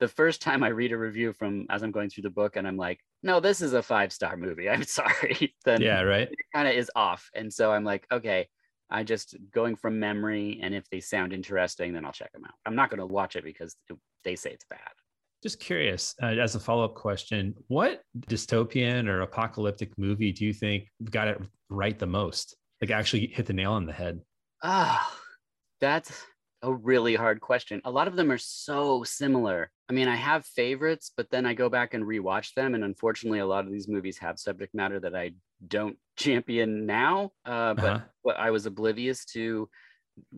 the 0.00 0.08
first 0.08 0.42
time 0.42 0.62
I 0.62 0.68
read 0.68 0.92
a 0.92 0.98
review 0.98 1.32
from 1.32 1.66
as 1.70 1.82
I'm 1.82 1.90
going 1.92 2.10
through 2.10 2.22
the 2.22 2.30
book 2.30 2.56
and 2.56 2.66
I'm 2.66 2.76
like, 2.76 3.00
no, 3.22 3.40
this 3.40 3.60
is 3.60 3.72
a 3.74 3.82
five 3.82 4.12
star 4.12 4.36
movie. 4.36 4.68
I'm 4.68 4.82
sorry. 4.84 5.54
then 5.64 5.82
yeah 5.82 6.00
right 6.02 6.30
it 6.30 6.38
kind 6.54 6.68
of 6.68 6.74
is 6.74 6.90
off. 6.96 7.30
And 7.34 7.52
so 7.52 7.72
I'm 7.72 7.84
like, 7.84 8.06
okay, 8.12 8.48
I 8.94 9.02
just 9.02 9.36
going 9.52 9.74
from 9.74 9.98
memory, 9.98 10.60
and 10.62 10.72
if 10.72 10.88
they 10.88 11.00
sound 11.00 11.32
interesting, 11.32 11.92
then 11.92 12.04
I'll 12.04 12.12
check 12.12 12.30
them 12.32 12.44
out. 12.44 12.54
I'm 12.64 12.76
not 12.76 12.90
going 12.90 13.00
to 13.00 13.06
watch 13.06 13.34
it 13.34 13.42
because 13.42 13.74
they 14.22 14.36
say 14.36 14.50
it's 14.50 14.64
bad. 14.70 14.78
Just 15.42 15.58
curious, 15.58 16.14
uh, 16.22 16.26
as 16.26 16.54
a 16.54 16.60
follow 16.60 16.84
up 16.84 16.94
question, 16.94 17.54
what 17.66 18.02
dystopian 18.28 19.08
or 19.08 19.22
apocalyptic 19.22 19.90
movie 19.98 20.30
do 20.30 20.44
you 20.44 20.52
think 20.52 20.86
got 21.10 21.26
it 21.26 21.40
right 21.68 21.98
the 21.98 22.06
most? 22.06 22.56
Like 22.80 22.92
actually 22.92 23.26
hit 23.26 23.46
the 23.46 23.52
nail 23.52 23.72
on 23.72 23.84
the 23.84 23.92
head? 23.92 24.20
Ah, 24.62 25.12
that's 25.80 26.24
a 26.62 26.72
really 26.72 27.16
hard 27.16 27.40
question. 27.40 27.80
A 27.84 27.90
lot 27.90 28.06
of 28.06 28.14
them 28.14 28.30
are 28.30 28.38
so 28.38 29.02
similar. 29.02 29.72
I 29.88 29.92
mean, 29.92 30.08
I 30.08 30.16
have 30.16 30.46
favorites, 30.46 31.12
but 31.14 31.30
then 31.30 31.44
I 31.44 31.54
go 31.54 31.68
back 31.68 31.92
and 31.94 32.04
rewatch 32.04 32.54
them, 32.54 32.74
and 32.74 32.82
unfortunately, 32.84 33.40
a 33.40 33.46
lot 33.46 33.66
of 33.66 33.72
these 33.72 33.88
movies 33.88 34.18
have 34.18 34.38
subject 34.38 34.74
matter 34.74 34.98
that 35.00 35.14
I 35.14 35.32
don't 35.66 35.98
champion 36.16 36.86
now. 36.86 37.32
Uh, 37.44 37.74
but 37.74 37.94
Uh-huh. 37.94 38.08
what 38.22 38.36
I 38.38 38.50
was 38.50 38.66
oblivious 38.66 39.24
to 39.26 39.68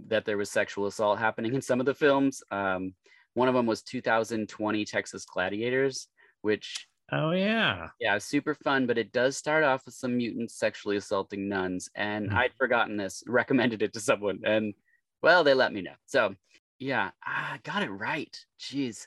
that 0.07 0.25
there 0.25 0.39
was 0.39 0.51
sexual 0.51 0.87
assault 0.87 1.19
happening 1.19 1.55
in 1.55 1.63
some 1.63 1.81
of 1.81 1.87
the 1.87 1.95
films. 1.95 2.43
Um, 2.51 2.95
one 3.35 3.49
of 3.49 3.55
them 3.55 3.67
was 3.67 3.83
2020 3.83 4.85
Texas 4.85 5.25
Gladiators, 5.27 6.09
which 6.43 6.89
Oh 7.11 7.33
yeah. 7.33 7.91
yeah, 7.99 8.19
super 8.19 8.55
fun, 8.55 8.87
but 8.87 8.99
it 8.99 9.13
does 9.13 9.37
start 9.37 9.65
off 9.65 9.87
with 9.87 9.95
some 9.95 10.17
mutants 10.19 10.59
sexually 10.59 10.97
assaulting 10.97 11.49
nuns. 11.49 11.89
And 11.95 12.29
Mhm. 12.29 12.37
I'd 12.37 12.55
forgotten 12.59 12.97
this, 12.97 13.23
recommended 13.27 13.83
it 13.83 13.93
to 13.95 14.01
someone, 14.01 14.41
and 14.45 14.75
well, 15.23 15.45
they 15.45 15.55
let 15.55 15.73
me 15.73 15.83
know. 15.83 15.95
So 16.07 16.35
yeah, 16.79 17.13
I 17.25 17.59
got 17.65 17.83
it 17.83 17.91
right. 17.91 18.39
Jeez. 18.61 19.07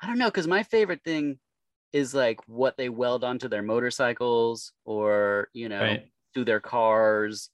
I 0.00 0.06
don't 0.06 0.18
know, 0.18 0.26
because 0.28 0.46
my 0.46 0.62
favorite 0.62 1.02
thing 1.04 1.38
is 1.92 2.14
like 2.14 2.40
what 2.46 2.76
they 2.76 2.88
weld 2.88 3.24
onto 3.24 3.48
their 3.48 3.62
motorcycles 3.62 4.72
or, 4.84 5.48
you 5.52 5.68
know, 5.68 5.80
Right. 5.80 6.10
to 6.34 6.44
their 6.44 6.60
cars. 6.60 7.50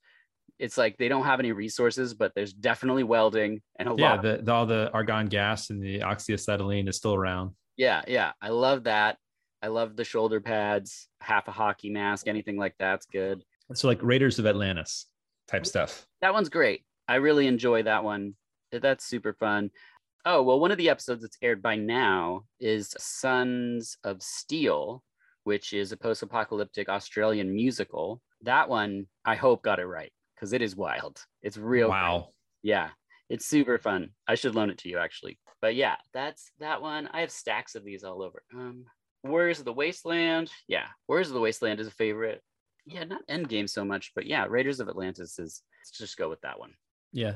It's 0.59 0.77
like 0.79 0.97
they 0.97 1.09
don't 1.09 1.25
have 1.25 1.41
any 1.41 1.53
resources, 1.53 2.15
but 2.15 2.35
there's 2.35 2.53
definitely 2.53 3.05
welding 3.05 3.63
and 3.79 3.89
a 3.89 3.95
Yeah, 3.97 4.15
lot. 4.15 4.23
the 4.23 4.53
all 4.53 4.67
the 4.67 4.91
argon 4.93 5.27
gas 5.27 5.71
and 5.71 5.83
the 5.83 6.01
oxyacetylene 6.01 6.89
is 6.89 6.97
still 6.97 7.15
around. 7.15 7.53
Yeah, 7.77 8.03
yeah. 8.07 8.33
I 8.41 8.49
love 8.51 8.85
that. 8.85 9.19
I 9.63 9.69
love 9.69 9.97
the 9.97 10.05
shoulder 10.05 10.41
pads, 10.41 11.09
half 11.21 11.47
a 11.49 11.53
hockey 11.53 11.91
mask, 11.91 12.27
anything 12.27 12.57
like 12.57 12.75
that's 12.79 13.07
good. 13.07 13.45
So 13.75 13.87
like 13.89 14.03
Raiders 14.03 14.39
of 14.39 14.47
Atlantis 14.47 15.07
type 15.47 15.67
stuff. 15.67 16.07
That 16.21 16.35
one's 16.35 16.49
great. 16.49 16.85
I 17.09 17.17
really 17.17 17.47
enjoy 17.47 17.85
that 17.85 18.03
one. 18.05 18.35
That's 18.73 19.05
super 19.05 19.33
fun. 19.35 19.71
Oh, 20.25 20.43
well, 20.43 20.61
one 20.61 20.71
of 20.71 20.79
the 20.79 20.89
episodes 20.89 21.23
that's 21.23 21.39
aired 21.43 21.63
by 21.63 21.77
now 21.77 22.45
is 22.61 22.95
Sons 22.99 23.97
of 24.05 24.23
Steel, 24.23 25.03
which 25.45 25.73
is 25.73 25.91
a 25.91 25.97
post 25.97 26.23
apocalyptic 26.23 26.89
Australian 26.89 27.53
musical. 27.53 28.21
That 28.43 28.69
one, 28.69 29.07
I 29.25 29.35
hope, 29.35 29.63
got 29.63 29.81
it 29.81 29.87
right 29.87 30.13
because 30.35 30.53
it 30.53 30.63
is 30.63 30.77
wild. 30.77 31.21
It's 31.43 31.57
real. 31.57 31.89
Wow. 31.89 32.29
Yeah, 32.63 32.91
it's 33.29 33.47
super 33.47 33.79
fun. 33.79 34.11
I 34.29 34.37
should 34.37 34.55
loan 34.55 34.71
it 34.71 34.79
to 34.79 34.89
you 34.89 34.99
actually. 34.99 35.39
But 35.61 35.75
yeah, 35.75 35.97
that's 36.13 36.53
that 36.61 36.83
one. 36.83 37.09
I 37.13 37.21
have 37.21 37.31
stacks 37.31 37.75
of 37.75 37.85
these 37.85 38.05
all 38.05 38.23
over. 38.23 38.43
Um, 38.55 38.85
Warriors 39.25 39.59
of 39.59 39.65
the 39.65 39.73
Wasteland. 39.73 40.51
Yeah, 40.69 40.87
Warriors 41.09 41.29
of 41.29 41.35
the 41.35 41.41
Wasteland 41.41 41.81
is 41.81 41.87
a 41.87 41.93
favorite. 41.93 42.43
Yeah, 42.85 43.05
not 43.05 43.27
Endgame 43.29 43.71
so 43.71 43.85
much, 43.85 44.13
but 44.15 44.27
yeah, 44.27 44.47
Raiders 44.49 44.81
of 44.81 44.89
Atlantis 44.89 45.39
is. 45.39 45.63
Let's 45.81 45.99
just 45.99 46.17
go 46.17 46.29
with 46.29 46.41
that 46.43 46.61
one. 46.61 46.75
Yeah. 47.13 47.35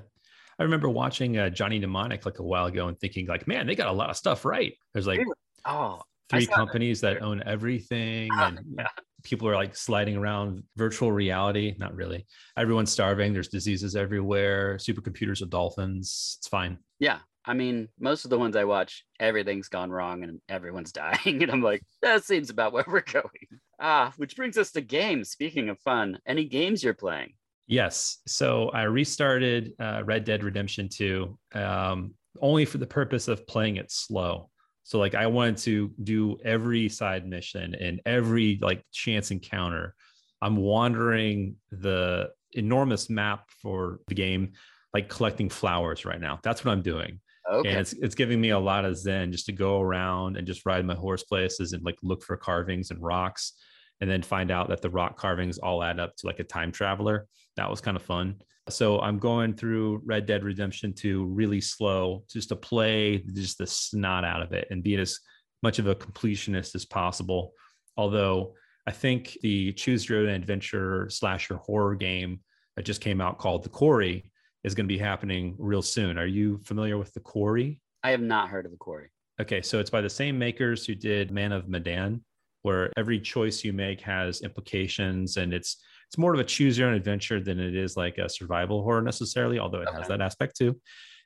I 0.58 0.62
remember 0.62 0.88
watching 0.88 1.36
uh, 1.38 1.50
Johnny 1.50 1.78
Mnemonic 1.78 2.24
like 2.24 2.38
a 2.38 2.42
while 2.42 2.66
ago 2.66 2.88
and 2.88 2.98
thinking 2.98 3.26
like, 3.26 3.46
man, 3.46 3.66
they 3.66 3.74
got 3.74 3.88
a 3.88 3.92
lot 3.92 4.10
of 4.10 4.16
stuff 4.16 4.44
right. 4.44 4.74
There's 4.92 5.06
like? 5.06 5.20
Oh, 5.64 6.00
three 6.28 6.46
that 6.46 6.54
companies 6.54 7.00
that 7.02 7.22
own 7.22 7.42
everything. 7.46 8.30
And 8.38 8.60
yeah. 8.78 8.86
people 9.22 9.48
are 9.48 9.54
like 9.54 9.76
sliding 9.76 10.16
around 10.16 10.62
virtual 10.76 11.12
reality. 11.12 11.74
Not 11.78 11.94
really. 11.94 12.26
Everyone's 12.56 12.90
starving. 12.90 13.32
There's 13.32 13.48
diseases 13.48 13.96
everywhere. 13.96 14.76
Supercomputers 14.76 15.42
are 15.42 15.46
dolphins. 15.46 16.36
It's 16.38 16.48
fine. 16.48 16.78
Yeah. 16.98 17.18
I 17.44 17.54
mean, 17.54 17.88
most 18.00 18.24
of 18.24 18.30
the 18.30 18.38
ones 18.38 18.56
I 18.56 18.64
watch, 18.64 19.04
everything's 19.20 19.68
gone 19.68 19.90
wrong 19.90 20.24
and 20.24 20.40
everyone's 20.48 20.92
dying. 21.04 21.42
And 21.42 21.50
I'm 21.50 21.62
like, 21.62 21.82
that 22.02 22.24
seems 22.24 22.50
about 22.50 22.72
where 22.72 22.84
we're 22.86 23.00
going. 23.12 23.60
Ah, 23.78 24.12
which 24.16 24.36
brings 24.36 24.58
us 24.58 24.72
to 24.72 24.80
games. 24.80 25.30
Speaking 25.30 25.68
of 25.68 25.78
fun, 25.80 26.18
any 26.26 26.44
games 26.44 26.82
you're 26.82 26.94
playing? 26.94 27.34
Yes. 27.66 28.18
So 28.26 28.68
I 28.70 28.82
restarted 28.82 29.72
uh, 29.80 30.02
Red 30.04 30.24
Dead 30.24 30.44
Redemption 30.44 30.88
2 30.88 31.38
um, 31.54 32.14
only 32.40 32.64
for 32.64 32.78
the 32.78 32.86
purpose 32.86 33.28
of 33.28 33.46
playing 33.46 33.76
it 33.76 33.90
slow. 33.90 34.50
So 34.84 34.98
like 35.00 35.16
I 35.16 35.26
wanted 35.26 35.56
to 35.58 35.92
do 36.04 36.38
every 36.44 36.88
side 36.88 37.26
mission 37.26 37.74
and 37.74 38.00
every 38.06 38.58
like 38.62 38.84
chance 38.92 39.32
encounter. 39.32 39.94
I'm 40.40 40.56
wandering 40.56 41.56
the 41.72 42.30
enormous 42.52 43.10
map 43.10 43.50
for 43.62 43.98
the 44.06 44.14
game, 44.14 44.52
like 44.94 45.08
collecting 45.08 45.48
flowers 45.48 46.04
right 46.04 46.20
now. 46.20 46.38
That's 46.44 46.64
what 46.64 46.70
I'm 46.70 46.82
doing. 46.82 47.20
Okay. 47.50 47.70
And 47.70 47.78
it's 47.78 47.94
it's 47.94 48.14
giving 48.14 48.40
me 48.40 48.50
a 48.50 48.58
lot 48.58 48.84
of 48.84 48.96
zen 48.96 49.32
just 49.32 49.46
to 49.46 49.52
go 49.52 49.80
around 49.80 50.36
and 50.36 50.46
just 50.46 50.66
ride 50.66 50.84
my 50.84 50.94
horse 50.94 51.24
places 51.24 51.72
and 51.72 51.84
like 51.84 51.96
look 52.02 52.22
for 52.22 52.36
carvings 52.36 52.90
and 52.90 53.02
rocks 53.02 53.54
and 54.00 54.10
then 54.10 54.22
find 54.22 54.50
out 54.50 54.68
that 54.68 54.82
the 54.82 54.90
rock 54.90 55.16
carvings 55.16 55.58
all 55.58 55.82
add 55.82 56.00
up 56.00 56.16
to 56.16 56.26
like 56.26 56.40
a 56.40 56.44
time 56.44 56.72
traveler. 56.72 57.26
That 57.56 57.70
was 57.70 57.80
kind 57.80 57.96
of 57.96 58.02
fun. 58.02 58.36
So 58.68 59.00
I'm 59.00 59.18
going 59.18 59.54
through 59.54 60.02
Red 60.04 60.26
Dead 60.26 60.42
Redemption 60.42 60.92
2 60.92 61.24
really 61.26 61.60
slow 61.60 62.24
just 62.28 62.48
to 62.48 62.56
play 62.56 63.18
just 63.32 63.58
the 63.58 63.66
snot 63.66 64.24
out 64.24 64.42
of 64.42 64.52
it 64.52 64.66
and 64.70 64.82
be 64.82 64.96
as 64.96 65.20
much 65.62 65.78
of 65.78 65.86
a 65.86 65.94
completionist 65.94 66.74
as 66.74 66.84
possible. 66.84 67.52
Although 67.96 68.54
I 68.86 68.90
think 68.90 69.38
the 69.42 69.72
choose 69.72 70.08
your 70.08 70.20
own 70.20 70.28
adventure 70.28 71.08
slasher 71.10 71.56
horror 71.56 71.94
game 71.94 72.40
that 72.76 72.84
just 72.84 73.00
came 73.00 73.20
out 73.20 73.38
called 73.38 73.62
The 73.62 73.68
Quarry 73.68 74.30
is 74.64 74.74
going 74.74 74.86
to 74.86 74.92
be 74.92 74.98
happening 74.98 75.54
real 75.58 75.82
soon. 75.82 76.18
Are 76.18 76.26
you 76.26 76.58
familiar 76.64 76.98
with 76.98 77.12
The 77.14 77.20
Quarry? 77.20 77.80
I 78.02 78.10
have 78.10 78.20
not 78.20 78.48
heard 78.48 78.66
of 78.66 78.72
The 78.72 78.78
Quarry. 78.78 79.10
Okay, 79.40 79.62
so 79.62 79.78
it's 79.78 79.90
by 79.90 80.00
the 80.00 80.10
same 80.10 80.38
makers 80.38 80.86
who 80.86 80.94
did 80.94 81.30
Man 81.30 81.52
of 81.52 81.68
Medan, 81.68 82.24
where 82.66 82.90
every 82.96 83.20
choice 83.20 83.64
you 83.64 83.72
make 83.72 84.00
has 84.00 84.42
implications 84.42 85.36
and 85.36 85.54
it's 85.54 85.82
it's 86.08 86.18
more 86.18 86.34
of 86.34 86.40
a 86.40 86.44
choose 86.44 86.76
your 86.76 86.88
own 86.88 86.94
adventure 86.94 87.40
than 87.40 87.58
it 87.58 87.74
is 87.74 87.96
like 87.96 88.18
a 88.18 88.28
survival 88.28 88.82
horror 88.82 89.02
necessarily, 89.02 89.58
although 89.58 89.82
it 89.82 89.88
okay. 89.88 89.98
has 89.98 90.08
that 90.08 90.20
aspect 90.20 90.56
too. 90.56 90.80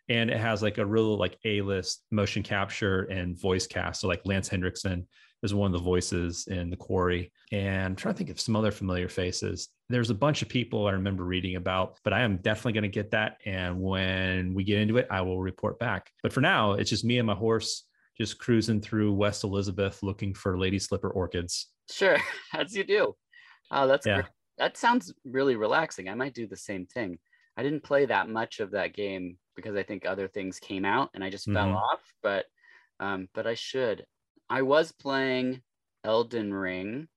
And 0.09 0.31
it 0.31 0.39
has 0.39 0.63
like 0.63 0.79
a 0.79 0.87
real 0.87 1.17
like 1.17 1.39
A-list 1.45 2.05
motion 2.11 2.43
capture 2.43 3.03
and 3.05 3.39
voice 3.41 3.67
cast. 3.67 4.01
So 4.01 4.09
like 4.09 4.23
Lance 4.25 4.49
Henriksen 4.49 5.07
is 5.43 5.55
one 5.55 5.73
of 5.73 5.79
the 5.79 5.85
voices 5.85 6.47
in 6.47 6.71
The 6.71 6.77
Quarry. 6.77 7.33
And 7.53 7.85
I'm 7.85 7.97
trying 7.97 8.15
to 8.15 8.19
think 8.19 8.31
of 8.31 8.41
some 8.41 8.57
other 8.57 8.71
familiar 8.71 9.09
faces. 9.09 9.69
There's 9.89 10.11
a 10.11 10.15
bunch 10.15 10.43
of 10.43 10.49
people 10.49 10.87
I 10.87 10.93
remember 10.93 11.25
reading 11.25 11.57
about, 11.57 11.99
but 12.05 12.13
I 12.13 12.21
am 12.21 12.39
definitely 12.39 12.73
going 12.73 12.83
to 12.83 12.89
get 12.89 13.11
that. 13.13 13.37
And 13.45 13.81
when 13.81 14.55
we 14.55 14.65
get 14.65 14.81
into 14.81 14.99
it, 14.99 15.07
I 15.11 15.21
will 15.23 15.41
report 15.41 15.79
back. 15.79 16.11
But 16.23 16.33
for 16.33 16.41
now, 16.41 16.73
it's 16.73 16.91
just 16.91 17.05
me 17.05 17.19
and 17.19 17.27
my 17.27 17.35
horse 17.35 17.85
just 18.21 18.39
cruising 18.39 18.81
through 18.81 19.13
West 19.15 19.45
Elizabeth 19.45 20.03
looking 20.03 20.35
for 20.35 20.59
lady 20.59 20.79
slipper 20.79 21.11
orchids. 21.11 21.69
Sure, 21.91 22.19
as 22.55 22.77
you 22.77 22.85
do. 22.85 23.15
Oh, 23.71 23.87
that's 23.87 24.07
yeah. 24.07 24.17
Great 24.17 24.27
that 24.61 24.77
sounds 24.77 25.13
really 25.25 25.57
relaxing. 25.57 26.09
I 26.09 26.15
might 26.15 26.35
do 26.35 26.47
the 26.47 26.57
same 26.57 26.85
thing. 26.85 27.19
I 27.57 27.63
didn't 27.63 27.83
play 27.83 28.05
that 28.07 28.29
much 28.29 28.61
of 28.61 28.73
that 28.73 28.95
game 28.95 29.39
because 29.57 29.75
I 29.75 29.83
think 29.83 30.05
other 30.05 30.29
things 30.29 30.59
came 30.61 30.85
out 30.85 31.09
and 31.15 31.25
I 31.25 31.31
just 31.31 31.49
mm-hmm. 31.49 31.57
fell 31.57 31.77
off. 31.77 32.01
But 32.23 32.45
um, 33.01 33.29
but 33.35 33.47
I 33.47 33.55
should. 33.55 34.05
I 34.51 34.63
was 34.63 34.93
playing 34.93 35.63
Elden 36.05 36.53
Ring 36.53 37.09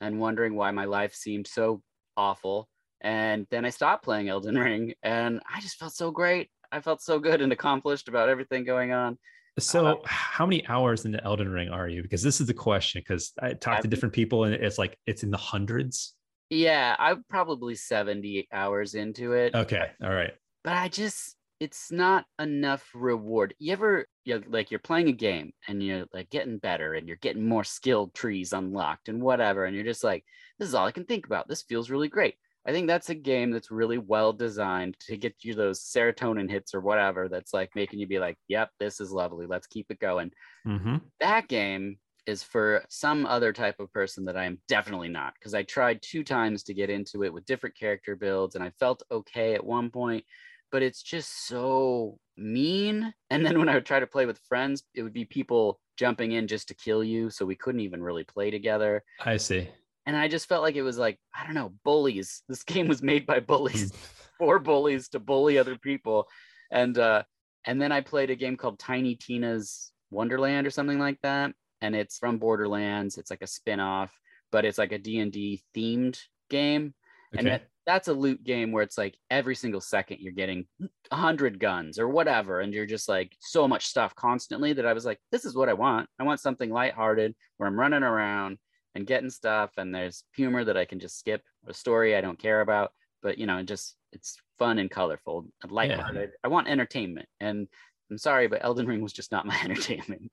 and 0.00 0.20
wondering 0.20 0.54
why 0.54 0.70
my 0.70 0.84
life 0.84 1.14
seemed 1.14 1.48
so 1.48 1.82
awful. 2.16 2.68
And 3.00 3.48
then 3.50 3.64
I 3.64 3.70
stopped 3.70 4.04
playing 4.04 4.28
Elden 4.28 4.54
Ring 4.58 4.94
and 5.02 5.40
I 5.52 5.60
just 5.60 5.76
felt 5.76 5.94
so 5.94 6.12
great. 6.12 6.48
I 6.70 6.80
felt 6.80 7.02
so 7.02 7.18
good 7.18 7.40
and 7.40 7.52
accomplished 7.52 8.06
about 8.06 8.28
everything 8.28 8.64
going 8.64 8.92
on. 8.92 9.18
So, 9.58 9.86
uh, 9.86 9.94
how 10.04 10.46
many 10.46 10.66
hours 10.66 11.04
into 11.04 11.22
Elden 11.22 11.48
Ring 11.48 11.68
are 11.68 11.88
you? 11.88 12.02
Because 12.02 12.22
this 12.22 12.40
is 12.40 12.46
the 12.46 12.54
question. 12.54 13.02
Because 13.06 13.32
I 13.40 13.52
talked 13.52 13.82
to 13.82 13.88
different 13.88 14.12
people, 14.12 14.44
and 14.44 14.54
it's 14.54 14.78
like 14.78 14.98
it's 15.06 15.22
in 15.22 15.30
the 15.30 15.36
hundreds. 15.36 16.14
Yeah, 16.50 16.94
I'm 16.98 17.24
probably 17.28 17.74
70 17.74 18.48
hours 18.52 18.94
into 18.94 19.32
it. 19.32 19.54
Okay. 19.54 19.90
All 20.02 20.12
right. 20.12 20.32
But 20.62 20.74
I 20.74 20.88
just 20.88 21.36
it's 21.60 21.92
not 21.92 22.24
enough 22.38 22.88
reward. 22.94 23.54
You 23.58 23.72
ever 23.72 24.06
you 24.24 24.34
know, 24.34 24.44
like 24.48 24.70
you're 24.70 24.80
playing 24.80 25.08
a 25.08 25.12
game 25.12 25.52
and 25.68 25.82
you're 25.82 26.06
like 26.12 26.30
getting 26.30 26.58
better 26.58 26.94
and 26.94 27.06
you're 27.06 27.16
getting 27.18 27.46
more 27.46 27.64
skilled 27.64 28.14
trees 28.14 28.52
unlocked 28.52 29.08
and 29.08 29.22
whatever 29.22 29.64
and 29.64 29.74
you're 29.74 29.84
just 29.84 30.04
like 30.04 30.24
this 30.58 30.68
is 30.68 30.74
all 30.74 30.86
I 30.86 30.92
can 30.92 31.04
think 31.04 31.26
about. 31.26 31.48
This 31.48 31.62
feels 31.62 31.90
really 31.90 32.08
great. 32.08 32.34
I 32.66 32.72
think 32.72 32.86
that's 32.86 33.10
a 33.10 33.14
game 33.14 33.50
that's 33.50 33.70
really 33.70 33.98
well 33.98 34.32
designed 34.32 34.96
to 35.00 35.16
get 35.16 35.34
you 35.42 35.54
those 35.54 35.80
serotonin 35.80 36.50
hits 36.50 36.74
or 36.74 36.80
whatever 36.80 37.28
that's 37.28 37.52
like 37.52 37.70
making 37.74 37.98
you 37.98 38.06
be 38.06 38.18
like, 38.18 38.38
yep, 38.48 38.70
this 38.80 39.00
is 39.00 39.12
lovely. 39.12 39.46
Let's 39.46 39.66
keep 39.66 39.86
it 39.90 40.00
going. 40.00 40.30
Mm-hmm. 40.66 40.96
That 41.20 41.48
game 41.48 41.98
is 42.26 42.42
for 42.42 42.82
some 42.88 43.26
other 43.26 43.52
type 43.52 43.80
of 43.80 43.92
person 43.92 44.24
that 44.24 44.36
I 44.36 44.44
am 44.44 44.58
definitely 44.66 45.08
not 45.08 45.34
because 45.34 45.52
I 45.52 45.62
tried 45.62 46.00
two 46.00 46.24
times 46.24 46.62
to 46.64 46.74
get 46.74 46.88
into 46.88 47.22
it 47.22 47.32
with 47.32 47.44
different 47.44 47.76
character 47.76 48.16
builds 48.16 48.54
and 48.54 48.64
I 48.64 48.70
felt 48.80 49.02
okay 49.10 49.54
at 49.54 49.64
one 49.64 49.90
point, 49.90 50.24
but 50.72 50.82
it's 50.82 51.02
just 51.02 51.46
so 51.46 52.18
mean. 52.36 53.12
And 53.30 53.44
then 53.44 53.58
when 53.58 53.68
I 53.68 53.74
would 53.74 53.86
try 53.86 54.00
to 54.00 54.06
play 54.06 54.26
with 54.26 54.38
friends, 54.48 54.84
it 54.94 55.02
would 55.02 55.12
be 55.12 55.24
people 55.24 55.80
jumping 55.96 56.32
in 56.32 56.46
just 56.46 56.68
to 56.68 56.74
kill 56.74 57.02
you. 57.02 57.30
So 57.30 57.44
we 57.44 57.56
couldn't 57.56 57.80
even 57.80 58.02
really 58.02 58.24
play 58.24 58.50
together. 58.50 59.02
I 59.20 59.36
see. 59.36 59.68
And 60.06 60.16
I 60.16 60.28
just 60.28 60.48
felt 60.48 60.62
like 60.62 60.76
it 60.76 60.82
was 60.82 60.98
like, 60.98 61.18
I 61.34 61.44
don't 61.44 61.54
know, 61.54 61.72
bullies. 61.84 62.42
This 62.48 62.62
game 62.62 62.88
was 62.88 63.02
made 63.02 63.26
by 63.26 63.40
bullies 63.40 63.92
for 64.38 64.58
bullies 64.58 65.08
to 65.10 65.18
bully 65.18 65.58
other 65.58 65.76
people. 65.76 66.28
And, 66.70 66.98
uh, 66.98 67.22
and 67.66 67.80
then 67.80 67.92
I 67.92 68.00
played 68.00 68.30
a 68.30 68.36
game 68.36 68.56
called 68.56 68.78
Tiny 68.78 69.14
Tina's 69.14 69.92
Wonderland 70.10 70.66
or 70.66 70.70
something 70.70 70.98
like 70.98 71.18
that 71.22 71.54
and 71.84 71.94
it's 71.94 72.18
from 72.18 72.38
Borderlands. 72.38 73.18
It's 73.18 73.30
like 73.30 73.42
a 73.42 73.46
spin-off, 73.46 74.10
but 74.50 74.64
it's 74.64 74.78
like 74.78 74.92
a 74.92 74.98
D&D 74.98 75.62
themed 75.76 76.18
game. 76.48 76.94
Okay. 77.34 77.38
And 77.38 77.46
that, 77.48 77.68
that's 77.86 78.08
a 78.08 78.14
loot 78.14 78.42
game 78.42 78.72
where 78.72 78.82
it's 78.82 78.96
like 78.96 79.16
every 79.30 79.54
single 79.54 79.82
second 79.82 80.18
you're 80.20 80.32
getting 80.32 80.66
100 81.10 81.58
guns 81.58 81.98
or 81.98 82.08
whatever 82.08 82.60
and 82.60 82.72
you're 82.72 82.86
just 82.86 83.06
like 83.06 83.36
so 83.40 83.68
much 83.68 83.86
stuff 83.86 84.14
constantly 84.14 84.72
that 84.72 84.86
I 84.86 84.94
was 84.94 85.04
like 85.04 85.18
this 85.30 85.44
is 85.44 85.54
what 85.54 85.68
I 85.68 85.74
want. 85.74 86.08
I 86.18 86.22
want 86.22 86.40
something 86.40 86.70
lighthearted 86.70 87.34
where 87.58 87.68
I'm 87.68 87.78
running 87.78 88.02
around 88.02 88.56
and 88.94 89.06
getting 89.06 89.30
stuff 89.30 89.72
and 89.76 89.94
there's 89.94 90.24
humor 90.34 90.64
that 90.64 90.76
I 90.76 90.84
can 90.84 91.00
just 91.00 91.18
skip, 91.18 91.42
a 91.66 91.74
story 91.74 92.16
I 92.16 92.20
don't 92.20 92.38
care 92.38 92.60
about, 92.60 92.92
but 93.22 93.38
you 93.38 93.46
know, 93.46 93.62
just 93.62 93.96
it's 94.12 94.36
fun 94.58 94.78
and 94.78 94.90
colorful 94.90 95.46
and 95.62 95.72
lighthearted. 95.72 96.30
Yeah. 96.30 96.36
I 96.44 96.48
want 96.48 96.68
entertainment 96.68 97.28
and 97.40 97.66
I'm 98.10 98.18
sorry, 98.18 98.48
but 98.48 98.64
Elden 98.64 98.86
Ring 98.86 99.00
was 99.00 99.12
just 99.12 99.32
not 99.32 99.46
my 99.46 99.58
entertainment 99.64 100.30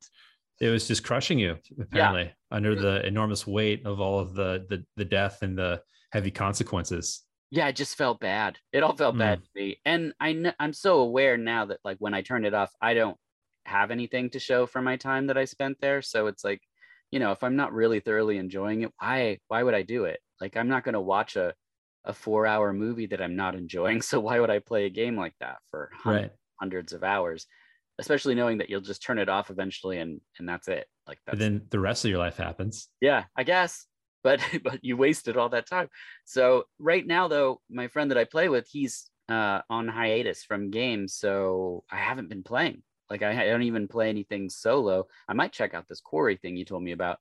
it 0.62 0.70
was 0.70 0.88
just 0.88 1.04
crushing 1.04 1.40
you 1.40 1.58
apparently 1.82 2.24
yeah. 2.24 2.56
under 2.56 2.76
the 2.76 3.06
enormous 3.06 3.46
weight 3.46 3.86
of 3.86 4.00
all 4.00 4.20
of 4.20 4.34
the, 4.36 4.66
the 4.70 4.86
the 4.96 5.04
death 5.04 5.42
and 5.42 5.58
the 5.58 5.82
heavy 6.14 6.32
consequences 6.32 7.24
yeah 7.50 7.68
it 7.68 7.76
just 7.76 7.98
felt 7.98 8.20
bad 8.20 8.58
it 8.72 8.84
all 8.84 8.96
felt 8.96 9.16
mm. 9.16 9.20
bad 9.20 9.44
to 9.44 9.50
me 9.56 9.78
and 9.84 10.14
i 10.20 10.32
kn- 10.32 10.54
i'm 10.60 10.72
so 10.72 11.00
aware 11.00 11.36
now 11.36 11.66
that 11.66 11.80
like 11.84 11.98
when 11.98 12.14
i 12.14 12.22
turn 12.22 12.46
it 12.46 12.54
off 12.54 12.72
i 12.82 12.94
don't 12.94 13.18
have 13.66 13.92
anything 13.92 14.30
to 14.30 14.40
show 14.40 14.66
for 14.66 14.82
my 14.82 14.96
time 14.96 15.28
that 15.28 15.38
i 15.38 15.46
spent 15.46 15.78
there 15.82 16.02
so 16.02 16.28
it's 16.28 16.44
like 16.44 16.62
you 17.12 17.20
know 17.20 17.32
if 17.32 17.44
i'm 17.44 17.56
not 17.56 17.74
really 17.74 18.00
thoroughly 18.00 18.38
enjoying 18.38 18.82
it 18.82 18.92
why 19.00 19.38
why 19.48 19.62
would 19.62 19.74
i 19.74 19.82
do 19.82 20.06
it? 20.06 20.20
Like 20.40 20.58
i'm 20.58 20.70
not 20.70 20.84
going 20.84 20.94
to 20.94 21.02
watch 21.02 21.36
a 21.36 21.54
a 22.06 22.14
four 22.14 22.48
hour 22.48 22.74
movie 22.74 23.06
that 23.08 23.22
i'm 23.22 23.36
not 23.36 23.54
enjoying 23.54 24.02
so 24.10 24.20
why 24.20 24.40
would 24.40 24.50
i 24.50 24.60
play 24.60 24.86
a 24.86 24.90
game 24.90 25.16
like 25.16 25.36
that 25.40 25.58
for 25.70 25.92
right. 26.06 26.32
hundreds 26.60 26.94
of 26.94 27.04
hours? 27.04 27.46
Especially 28.00 28.34
knowing 28.34 28.58
that 28.58 28.70
you'll 28.70 28.82
just 28.82 29.04
turn 29.04 29.20
it 29.20 29.30
off 29.30 29.52
eventually 29.52 30.00
and 30.00 30.22
and 30.40 30.50
that's 30.50 30.68
it. 30.68 30.88
Like 31.06 31.20
that's, 31.26 31.38
then 31.38 31.62
the 31.70 31.80
rest 31.80 32.04
of 32.04 32.10
your 32.10 32.20
life 32.20 32.38
happens. 32.38 32.88
Yeah 33.00 33.26
i 33.38 33.44
guess. 33.44 33.86
But 34.24 34.40
but 34.64 34.78
you 34.84 34.98
wasted 34.98 35.36
all 35.36 35.50
that 35.50 35.66
time. 35.68 35.88
So 36.26 36.66
right 36.78 37.06
now 37.06 37.28
though 37.28 37.60
my 37.72 37.88
friend 37.88 38.12
that 38.12 38.20
i 38.20 38.24
play 38.24 38.50
with 38.50 38.68
he's 38.72 39.10
uh, 39.30 39.62
on 39.70 39.88
hiatus 39.88 40.44
from 40.44 40.70
games 40.72 41.16
so 41.16 41.84
i 41.90 41.96
haven't 41.96 42.30
been 42.30 42.44
playing 42.44 42.84
like 43.12 43.22
I, 43.22 43.44
I 43.44 43.46
don't 43.46 43.64
even 43.64 43.88
play 43.88 44.10
anything 44.10 44.50
solo 44.50 45.06
i 45.28 45.34
might 45.34 45.52
check 45.52 45.74
out 45.74 45.86
this 45.88 46.02
quarry 46.02 46.38
thing 46.38 46.58
you 46.58 46.66
told 46.66 46.82
me 46.82 46.94
about 46.94 47.20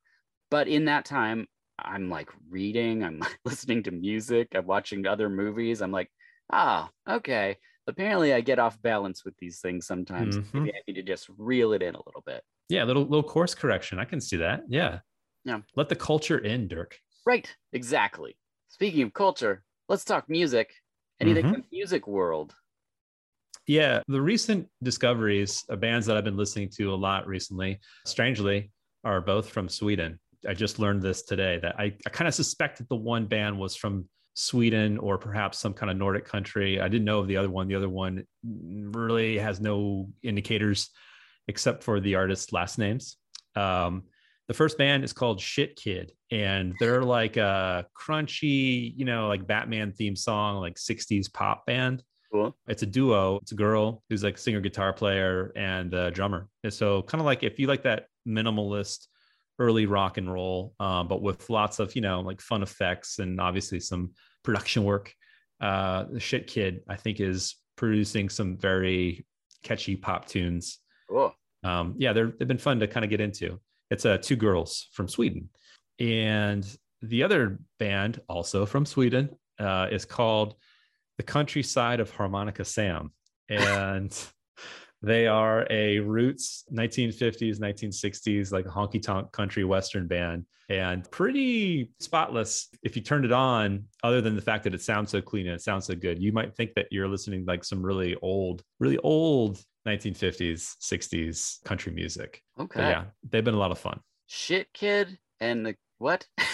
but 0.50 0.68
in 0.68 0.86
that 0.86 1.04
time 1.04 1.46
i'm 1.78 2.08
like 2.08 2.30
reading 2.48 3.04
i'm 3.04 3.22
listening 3.44 3.82
to 3.82 3.90
music 3.90 4.48
i'm 4.54 4.66
watching 4.66 5.06
other 5.06 5.28
movies 5.28 5.82
i'm 5.82 5.92
like 5.92 6.10
ah 6.52 6.88
okay 7.08 7.56
apparently 7.90 8.32
I 8.32 8.40
get 8.40 8.58
off 8.58 8.80
balance 8.80 9.24
with 9.24 9.36
these 9.38 9.60
things 9.60 9.86
sometimes. 9.86 10.38
Mm-hmm. 10.38 10.58
Maybe 10.58 10.74
I 10.74 10.80
need 10.88 10.94
to 10.94 11.02
just 11.02 11.28
reel 11.36 11.72
it 11.74 11.82
in 11.82 11.94
a 11.94 12.02
little 12.06 12.22
bit. 12.24 12.42
Yeah, 12.70 12.84
little 12.84 13.02
little 13.02 13.22
course 13.22 13.54
correction. 13.54 13.98
I 13.98 14.04
can 14.04 14.20
see 14.20 14.36
that. 14.38 14.62
Yeah. 14.68 15.00
Yeah. 15.44 15.60
Let 15.76 15.88
the 15.88 15.96
culture 15.96 16.38
in, 16.38 16.68
Dirk. 16.68 16.98
Right. 17.26 17.52
Exactly. 17.72 18.36
Speaking 18.68 19.02
of 19.02 19.12
culture, 19.12 19.64
let's 19.88 20.04
talk 20.04 20.28
music. 20.28 20.72
Anything 21.20 21.46
mm-hmm. 21.46 21.54
in 21.54 21.60
the 21.62 21.76
music 21.76 22.06
world? 22.06 22.54
Yeah, 23.70 24.02
the 24.08 24.20
recent 24.20 24.66
discoveries 24.82 25.62
of 25.68 25.78
bands 25.78 26.04
that 26.06 26.16
I've 26.16 26.24
been 26.24 26.36
listening 26.36 26.70
to 26.70 26.92
a 26.92 26.96
lot 26.96 27.28
recently, 27.28 27.78
strangely, 28.04 28.72
are 29.04 29.20
both 29.20 29.48
from 29.48 29.68
Sweden. 29.68 30.18
I 30.48 30.54
just 30.54 30.80
learned 30.80 31.02
this 31.02 31.22
today 31.22 31.60
that 31.62 31.78
I, 31.78 31.94
I 32.04 32.10
kind 32.10 32.26
of 32.26 32.34
suspected 32.34 32.88
the 32.88 32.96
one 32.96 33.26
band 33.26 33.60
was 33.60 33.76
from 33.76 34.08
Sweden 34.34 34.98
or 34.98 35.18
perhaps 35.18 35.60
some 35.60 35.72
kind 35.72 35.88
of 35.88 35.96
Nordic 35.96 36.24
country. 36.24 36.80
I 36.80 36.88
didn't 36.88 37.04
know 37.04 37.20
of 37.20 37.28
the 37.28 37.36
other 37.36 37.48
one. 37.48 37.68
The 37.68 37.76
other 37.76 37.88
one 37.88 38.24
really 38.42 39.38
has 39.38 39.60
no 39.60 40.08
indicators 40.24 40.90
except 41.46 41.84
for 41.84 42.00
the 42.00 42.16
artist's 42.16 42.52
last 42.52 42.76
names. 42.76 43.18
Um, 43.54 44.02
the 44.48 44.54
first 44.54 44.78
band 44.78 45.04
is 45.04 45.12
called 45.12 45.40
Shit 45.40 45.76
Kid, 45.76 46.10
and 46.32 46.74
they're 46.80 47.04
like 47.04 47.36
a 47.36 47.86
crunchy, 47.96 48.92
you 48.96 49.04
know, 49.04 49.28
like 49.28 49.46
Batman 49.46 49.92
theme 49.92 50.16
song, 50.16 50.56
like 50.56 50.74
60s 50.74 51.32
pop 51.32 51.66
band. 51.66 52.02
Cool. 52.32 52.56
It's 52.68 52.82
a 52.82 52.86
duo. 52.86 53.38
It's 53.42 53.52
a 53.52 53.56
girl 53.56 54.02
who's 54.08 54.22
like 54.22 54.38
singer, 54.38 54.60
guitar 54.60 54.92
player, 54.92 55.52
and 55.56 55.92
a 55.94 56.10
drummer. 56.10 56.48
And 56.62 56.72
so, 56.72 57.02
kind 57.02 57.20
of 57.20 57.26
like 57.26 57.42
if 57.42 57.58
you 57.58 57.66
like 57.66 57.82
that 57.82 58.06
minimalist 58.26 59.06
early 59.58 59.86
rock 59.86 60.16
and 60.16 60.32
roll, 60.32 60.74
um, 60.78 61.08
but 61.08 61.22
with 61.22 61.50
lots 61.50 61.80
of 61.80 61.94
you 61.96 62.02
know 62.02 62.20
like 62.20 62.40
fun 62.40 62.62
effects 62.62 63.18
and 63.18 63.40
obviously 63.40 63.80
some 63.80 64.12
production 64.42 64.84
work. 64.84 65.14
Uh, 65.60 66.04
the 66.10 66.20
Shit 66.20 66.46
Kid, 66.46 66.80
I 66.88 66.96
think, 66.96 67.20
is 67.20 67.56
producing 67.76 68.28
some 68.28 68.56
very 68.56 69.26
catchy 69.62 69.96
pop 69.96 70.26
tunes. 70.26 70.78
Cool. 71.08 71.34
Um, 71.64 71.94
yeah, 71.98 72.12
they're 72.12 72.32
they've 72.38 72.48
been 72.48 72.58
fun 72.58 72.80
to 72.80 72.86
kind 72.86 73.04
of 73.04 73.10
get 73.10 73.20
into. 73.20 73.60
It's 73.90 74.06
uh, 74.06 74.18
two 74.18 74.36
girls 74.36 74.86
from 74.92 75.08
Sweden, 75.08 75.48
and 75.98 76.64
the 77.02 77.24
other 77.24 77.58
band, 77.78 78.20
also 78.28 78.66
from 78.66 78.86
Sweden, 78.86 79.30
uh, 79.58 79.88
is 79.90 80.04
called 80.04 80.54
the 81.20 81.24
Countryside 81.24 82.00
of 82.00 82.10
Harmonica 82.10 82.64
Sam, 82.64 83.12
and 83.50 84.18
they 85.02 85.26
are 85.26 85.66
a 85.68 85.98
roots 85.98 86.64
1950s, 86.72 87.60
1960s 87.60 88.50
like 88.52 88.64
a 88.64 88.70
honky 88.70 89.02
tonk 89.02 89.30
country 89.30 89.62
western 89.64 90.06
band, 90.06 90.46
and 90.70 91.10
pretty 91.10 91.90
spotless. 92.00 92.68
If 92.82 92.96
you 92.96 93.02
turned 93.02 93.26
it 93.26 93.32
on, 93.32 93.84
other 94.02 94.22
than 94.22 94.34
the 94.34 94.40
fact 94.40 94.64
that 94.64 94.72
it 94.72 94.80
sounds 94.80 95.10
so 95.10 95.20
clean 95.20 95.46
and 95.46 95.54
it 95.54 95.60
sounds 95.60 95.84
so 95.84 95.94
good, 95.94 96.22
you 96.22 96.32
might 96.32 96.56
think 96.56 96.72
that 96.72 96.86
you're 96.90 97.06
listening 97.06 97.44
like 97.44 97.64
some 97.64 97.82
really 97.82 98.16
old, 98.22 98.62
really 98.78 98.96
old 98.96 99.62
1950s, 99.86 100.76
60s 100.80 101.62
country 101.64 101.92
music. 101.92 102.40
Okay. 102.58 102.80
But 102.80 102.88
yeah, 102.88 103.04
they've 103.28 103.44
been 103.44 103.52
a 103.52 103.58
lot 103.58 103.72
of 103.72 103.78
fun. 103.78 104.00
Shit 104.26 104.72
Kid 104.72 105.18
and 105.38 105.66
the 105.66 105.76
what? 105.98 106.26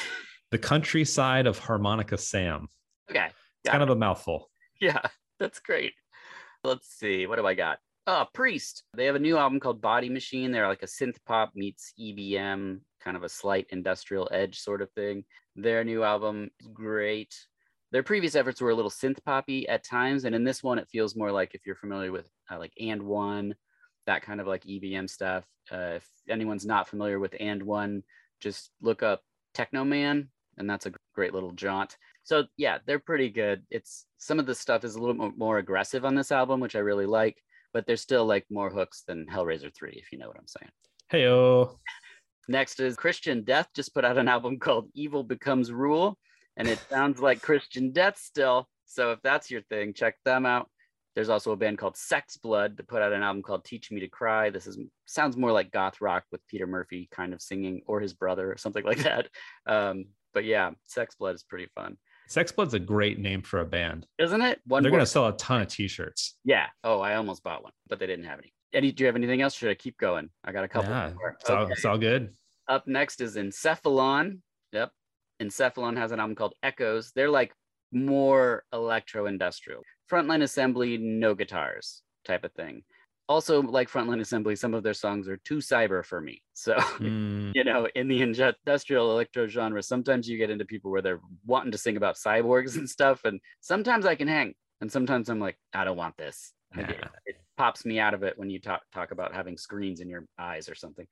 The 0.52 0.58
countryside 0.58 1.48
of 1.48 1.58
Harmonica 1.58 2.16
Sam. 2.16 2.68
okay. 3.10 3.30
It's 3.66 3.72
kind 3.72 3.82
of 3.82 3.90
a 3.90 3.96
mouthful. 3.96 4.48
Yeah, 4.80 5.00
that's 5.38 5.60
great. 5.60 5.94
Let's 6.64 6.88
see. 6.88 7.26
What 7.26 7.36
do 7.36 7.46
I 7.46 7.54
got? 7.54 7.78
Oh, 8.06 8.26
Priest. 8.32 8.84
They 8.96 9.06
have 9.06 9.16
a 9.16 9.20
new 9.20 9.36
album 9.36 9.60
called 9.60 9.80
Body 9.80 10.08
Machine. 10.08 10.52
They're 10.52 10.68
like 10.68 10.82
a 10.82 10.86
synth 10.86 11.16
pop 11.26 11.52
meets 11.54 11.92
EBM, 11.98 12.80
kind 13.00 13.16
of 13.16 13.24
a 13.24 13.28
slight 13.28 13.66
industrial 13.70 14.28
edge 14.32 14.58
sort 14.60 14.82
of 14.82 14.90
thing. 14.92 15.24
Their 15.56 15.84
new 15.84 16.02
album 16.04 16.50
is 16.60 16.68
great. 16.72 17.34
Their 17.92 18.02
previous 18.02 18.34
efforts 18.34 18.60
were 18.60 18.70
a 18.70 18.74
little 18.74 18.90
synth 18.90 19.22
poppy 19.24 19.68
at 19.68 19.84
times, 19.84 20.24
and 20.24 20.34
in 20.34 20.44
this 20.44 20.62
one, 20.62 20.78
it 20.78 20.88
feels 20.90 21.16
more 21.16 21.32
like 21.32 21.54
if 21.54 21.66
you're 21.66 21.76
familiar 21.76 22.12
with 22.12 22.28
uh, 22.50 22.58
like 22.58 22.72
And 22.80 23.02
One, 23.02 23.54
that 24.06 24.22
kind 24.22 24.40
of 24.40 24.46
like 24.46 24.64
EBM 24.64 25.08
stuff. 25.08 25.44
Uh, 25.70 25.94
if 25.96 26.08
anyone's 26.28 26.66
not 26.66 26.88
familiar 26.88 27.18
with 27.18 27.34
And 27.40 27.62
One, 27.62 28.02
just 28.40 28.70
look 28.80 29.02
up 29.02 29.22
Techno 29.54 29.84
Man, 29.84 30.28
and 30.58 30.68
that's 30.68 30.86
a 30.86 30.92
great 31.14 31.32
little 31.34 31.52
jaunt. 31.52 31.96
So 32.26 32.44
yeah, 32.56 32.78
they're 32.84 32.98
pretty 32.98 33.30
good. 33.30 33.62
It's 33.70 34.04
some 34.18 34.40
of 34.40 34.46
the 34.46 34.54
stuff 34.54 34.82
is 34.82 34.96
a 34.96 35.00
little 35.00 35.32
more 35.36 35.58
aggressive 35.58 36.04
on 36.04 36.16
this 36.16 36.32
album, 36.32 36.58
which 36.58 36.74
I 36.74 36.80
really 36.80 37.06
like, 37.06 37.40
but 37.72 37.86
there's 37.86 38.00
still 38.00 38.26
like 38.26 38.44
more 38.50 38.68
hooks 38.68 39.04
than 39.06 39.26
Hellraiser 39.26 39.72
3, 39.72 39.92
if 39.92 40.10
you 40.10 40.18
know 40.18 40.26
what 40.26 40.36
I'm 40.36 40.48
saying. 40.48 40.70
Hey, 41.08 41.24
Next 42.48 42.80
is 42.80 42.96
Christian 42.96 43.44
Death 43.44 43.68
just 43.76 43.94
put 43.94 44.04
out 44.04 44.18
an 44.18 44.26
album 44.26 44.58
called 44.58 44.90
Evil 44.92 45.22
Becomes 45.22 45.70
Rule, 45.70 46.18
and 46.56 46.66
it 46.66 46.80
sounds 46.90 47.20
like 47.20 47.42
Christian 47.42 47.92
Death 47.92 48.18
still. 48.18 48.68
So 48.86 49.12
if 49.12 49.22
that's 49.22 49.48
your 49.48 49.62
thing, 49.62 49.94
check 49.94 50.16
them 50.24 50.46
out. 50.46 50.68
There's 51.14 51.28
also 51.28 51.52
a 51.52 51.56
band 51.56 51.78
called 51.78 51.96
Sex 51.96 52.38
Blood 52.38 52.76
that 52.76 52.88
put 52.88 53.02
out 53.02 53.12
an 53.12 53.22
album 53.22 53.42
called 53.42 53.64
Teach 53.64 53.92
Me 53.92 54.00
to 54.00 54.08
Cry. 54.08 54.50
This 54.50 54.66
is 54.66 54.80
sounds 55.06 55.36
more 55.36 55.52
like 55.52 55.70
goth 55.70 56.00
rock 56.00 56.24
with 56.32 56.44
Peter 56.48 56.66
Murphy 56.66 57.08
kind 57.12 57.32
of 57.32 57.40
singing, 57.40 57.82
or 57.86 58.00
his 58.00 58.14
brother, 58.14 58.50
or 58.50 58.56
something 58.56 58.84
like 58.84 59.04
that. 59.04 59.28
Um, 59.64 60.06
but 60.34 60.44
yeah, 60.44 60.72
Sex 60.86 61.14
Blood 61.14 61.36
is 61.36 61.44
pretty 61.44 61.68
fun, 61.74 61.96
Sex 62.28 62.50
Blood's 62.52 62.74
a 62.74 62.78
great 62.78 63.18
name 63.18 63.42
for 63.42 63.60
a 63.60 63.64
band. 63.64 64.06
isn't 64.18 64.40
it? 64.42 64.60
One 64.66 64.82
They're 64.82 64.90
going 64.90 65.00
to 65.00 65.06
sell 65.06 65.28
a 65.28 65.36
ton 65.36 65.62
of 65.62 65.68
t-shirts. 65.68 66.36
Yeah. 66.44 66.66
Oh, 66.84 67.00
I 67.00 67.14
almost 67.16 67.42
bought 67.42 67.62
one, 67.62 67.72
but 67.88 67.98
they 67.98 68.06
didn't 68.06 68.24
have 68.24 68.38
any. 68.38 68.52
Eddie, 68.72 68.92
do 68.92 69.04
you 69.04 69.06
have 69.06 69.16
anything 69.16 69.40
else? 69.42 69.54
Should 69.54 69.70
I 69.70 69.74
keep 69.74 69.96
going? 69.96 70.28
I 70.44 70.52
got 70.52 70.64
a 70.64 70.68
couple 70.68 70.90
Yeah, 70.90 71.12
more. 71.14 71.36
it's, 71.40 71.48
all, 71.50 71.66
it's 71.70 71.84
all 71.84 71.98
good. 71.98 72.34
Up 72.68 72.86
next 72.88 73.20
is 73.20 73.36
Encephalon. 73.36 74.38
Yep. 74.72 74.90
Encephalon 75.40 75.96
has 75.96 76.10
an 76.12 76.18
album 76.20 76.34
called 76.34 76.54
Echoes. 76.62 77.12
They're 77.14 77.30
like 77.30 77.52
more 77.92 78.64
electro 78.72 79.26
industrial. 79.26 79.82
Frontline 80.10 80.42
Assembly, 80.42 80.98
no 80.98 81.34
guitars 81.34 82.02
type 82.24 82.44
of 82.44 82.52
thing. 82.52 82.82
Also, 83.28 83.60
like 83.60 83.90
Frontline 83.90 84.20
Assembly, 84.20 84.54
some 84.54 84.72
of 84.72 84.84
their 84.84 84.94
songs 84.94 85.28
are 85.28 85.36
too 85.38 85.58
cyber 85.58 86.04
for 86.04 86.20
me. 86.20 86.42
So, 86.58 86.74
Mm, 86.74 87.52
you 87.54 87.64
know, 87.64 87.86
in 87.94 88.08
the 88.08 88.22
industrial 88.22 89.10
electro 89.10 89.46
genre, 89.46 89.82
sometimes 89.82 90.26
you 90.26 90.38
get 90.38 90.48
into 90.48 90.64
people 90.64 90.90
where 90.90 91.02
they're 91.02 91.20
wanting 91.44 91.72
to 91.72 91.78
sing 91.78 91.98
about 91.98 92.16
cyborgs 92.16 92.76
and 92.76 92.88
stuff. 92.88 93.24
And 93.24 93.40
sometimes 93.60 94.06
I 94.06 94.14
can 94.14 94.26
hang. 94.26 94.54
And 94.80 94.90
sometimes 94.90 95.28
I'm 95.28 95.38
like, 95.38 95.58
I 95.74 95.84
don't 95.84 95.98
want 95.98 96.16
this. 96.16 96.52
Yeah. 96.76 97.08
It 97.26 97.36
pops 97.56 97.84
me 97.84 97.98
out 97.98 98.14
of 98.14 98.22
it 98.22 98.38
when 98.38 98.50
you 98.50 98.58
talk 98.60 98.82
talk 98.92 99.10
about 99.10 99.34
having 99.34 99.56
screens 99.56 100.00
in 100.00 100.08
your 100.08 100.24
eyes 100.38 100.68
or 100.68 100.74
something. 100.74 101.06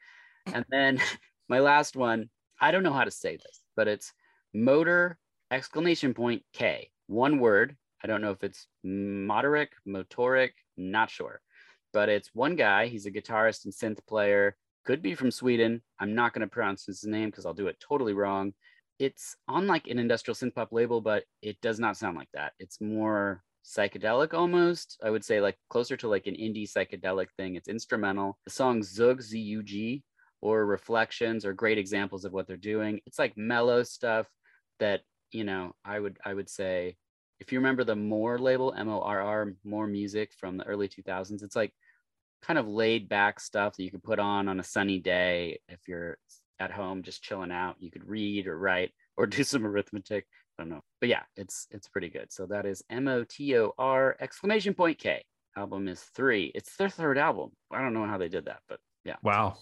And 0.46 0.64
then 0.70 0.98
my 1.48 1.60
last 1.60 1.96
one, 1.96 2.30
I 2.60 2.70
don't 2.70 2.82
know 2.82 2.92
how 2.92 3.04
to 3.04 3.10
say 3.10 3.36
this, 3.36 3.60
but 3.76 3.88
it's 3.88 4.12
motor 4.54 5.18
exclamation 5.50 6.14
point 6.14 6.42
K. 6.52 6.90
One 7.06 7.38
word. 7.38 7.76
I 8.02 8.06
don't 8.06 8.20
know 8.20 8.32
if 8.32 8.42
it's 8.44 8.66
motoric, 8.84 9.68
motoric, 9.86 10.50
not 10.76 11.10
sure. 11.10 11.40
But 11.94 12.10
it's 12.10 12.34
one 12.34 12.56
guy. 12.56 12.88
He's 12.88 13.06
a 13.06 13.10
guitarist 13.10 13.64
and 13.64 13.72
synth 13.72 14.04
player. 14.06 14.56
Could 14.84 15.00
be 15.00 15.14
from 15.14 15.30
Sweden. 15.30 15.80
I'm 15.98 16.14
not 16.14 16.34
going 16.34 16.42
to 16.42 16.52
pronounce 16.52 16.84
his 16.84 17.04
name 17.04 17.30
because 17.30 17.46
I'll 17.46 17.54
do 17.54 17.68
it 17.68 17.80
totally 17.80 18.12
wrong. 18.12 18.52
It's 18.98 19.36
on 19.48 19.66
like 19.66 19.86
an 19.86 19.98
industrial 19.98 20.34
synth 20.34 20.54
pop 20.54 20.72
label, 20.72 21.00
but 21.00 21.24
it 21.40 21.60
does 21.62 21.80
not 21.80 21.96
sound 21.96 22.16
like 22.16 22.28
that. 22.34 22.52
It's 22.58 22.80
more 22.80 23.42
psychedelic 23.64 24.34
almost. 24.34 24.98
I 25.02 25.10
would 25.10 25.24
say 25.24 25.40
like 25.40 25.56
closer 25.70 25.96
to 25.98 26.08
like 26.08 26.26
an 26.26 26.34
indie 26.34 26.70
psychedelic 26.70 27.28
thing. 27.36 27.54
It's 27.54 27.68
instrumental. 27.68 28.38
The 28.44 28.50
song 28.50 28.82
Zug 28.82 29.22
Z 29.22 29.38
U 29.38 29.62
G 29.62 30.02
or 30.42 30.66
Reflections 30.66 31.46
are 31.46 31.54
great 31.54 31.78
examples 31.78 32.24
of 32.24 32.32
what 32.32 32.46
they're 32.46 32.56
doing. 32.56 33.00
It's 33.06 33.18
like 33.18 33.36
mellow 33.36 33.84
stuff 33.84 34.26
that, 34.80 35.00
you 35.30 35.44
know, 35.44 35.74
I 35.84 35.98
would 35.98 36.18
I 36.24 36.34
would 36.34 36.50
say 36.50 36.96
if 37.40 37.52
you 37.52 37.58
remember 37.58 37.84
the 37.84 37.96
Morr 37.96 38.38
label, 38.38 38.74
M 38.76 38.88
O 38.88 39.00
R 39.00 39.20
R, 39.20 39.54
Morr 39.64 39.86
Music 39.86 40.32
from 40.38 40.56
the 40.56 40.64
early 40.64 40.88
2000s, 40.88 41.42
it's 41.42 41.56
like 41.56 41.72
kind 42.44 42.58
of 42.58 42.68
laid 42.68 43.08
back 43.08 43.40
stuff 43.40 43.76
that 43.76 43.82
you 43.82 43.90
could 43.90 44.02
put 44.02 44.18
on 44.18 44.48
on 44.48 44.60
a 44.60 44.64
sunny 44.64 44.98
day 44.98 45.60
if 45.68 45.80
you're 45.88 46.18
at 46.60 46.70
home 46.70 47.02
just 47.02 47.22
chilling 47.22 47.50
out. 47.50 47.76
You 47.78 47.90
could 47.90 48.08
read 48.08 48.46
or 48.46 48.58
write 48.58 48.92
or 49.16 49.26
do 49.26 49.44
some 49.44 49.66
arithmetic. 49.66 50.26
I 50.58 50.62
don't 50.62 50.70
know. 50.70 50.82
But 51.00 51.08
yeah, 51.08 51.22
it's 51.36 51.66
it's 51.70 51.88
pretty 51.88 52.08
good. 52.08 52.32
So 52.32 52.46
that 52.46 52.66
is 52.66 52.82
M 52.90 53.08
O 53.08 53.24
T 53.24 53.56
O 53.56 53.72
R 53.78 54.16
exclamation 54.20 54.74
point 54.74 54.98
K. 54.98 55.24
Album 55.56 55.88
is 55.88 56.00
three. 56.00 56.50
It's 56.54 56.76
their 56.76 56.88
third 56.88 57.18
album. 57.18 57.50
I 57.72 57.80
don't 57.80 57.94
know 57.94 58.06
how 58.06 58.18
they 58.18 58.28
did 58.28 58.46
that, 58.46 58.60
but 58.68 58.80
yeah, 59.04 59.16
wow. 59.22 59.56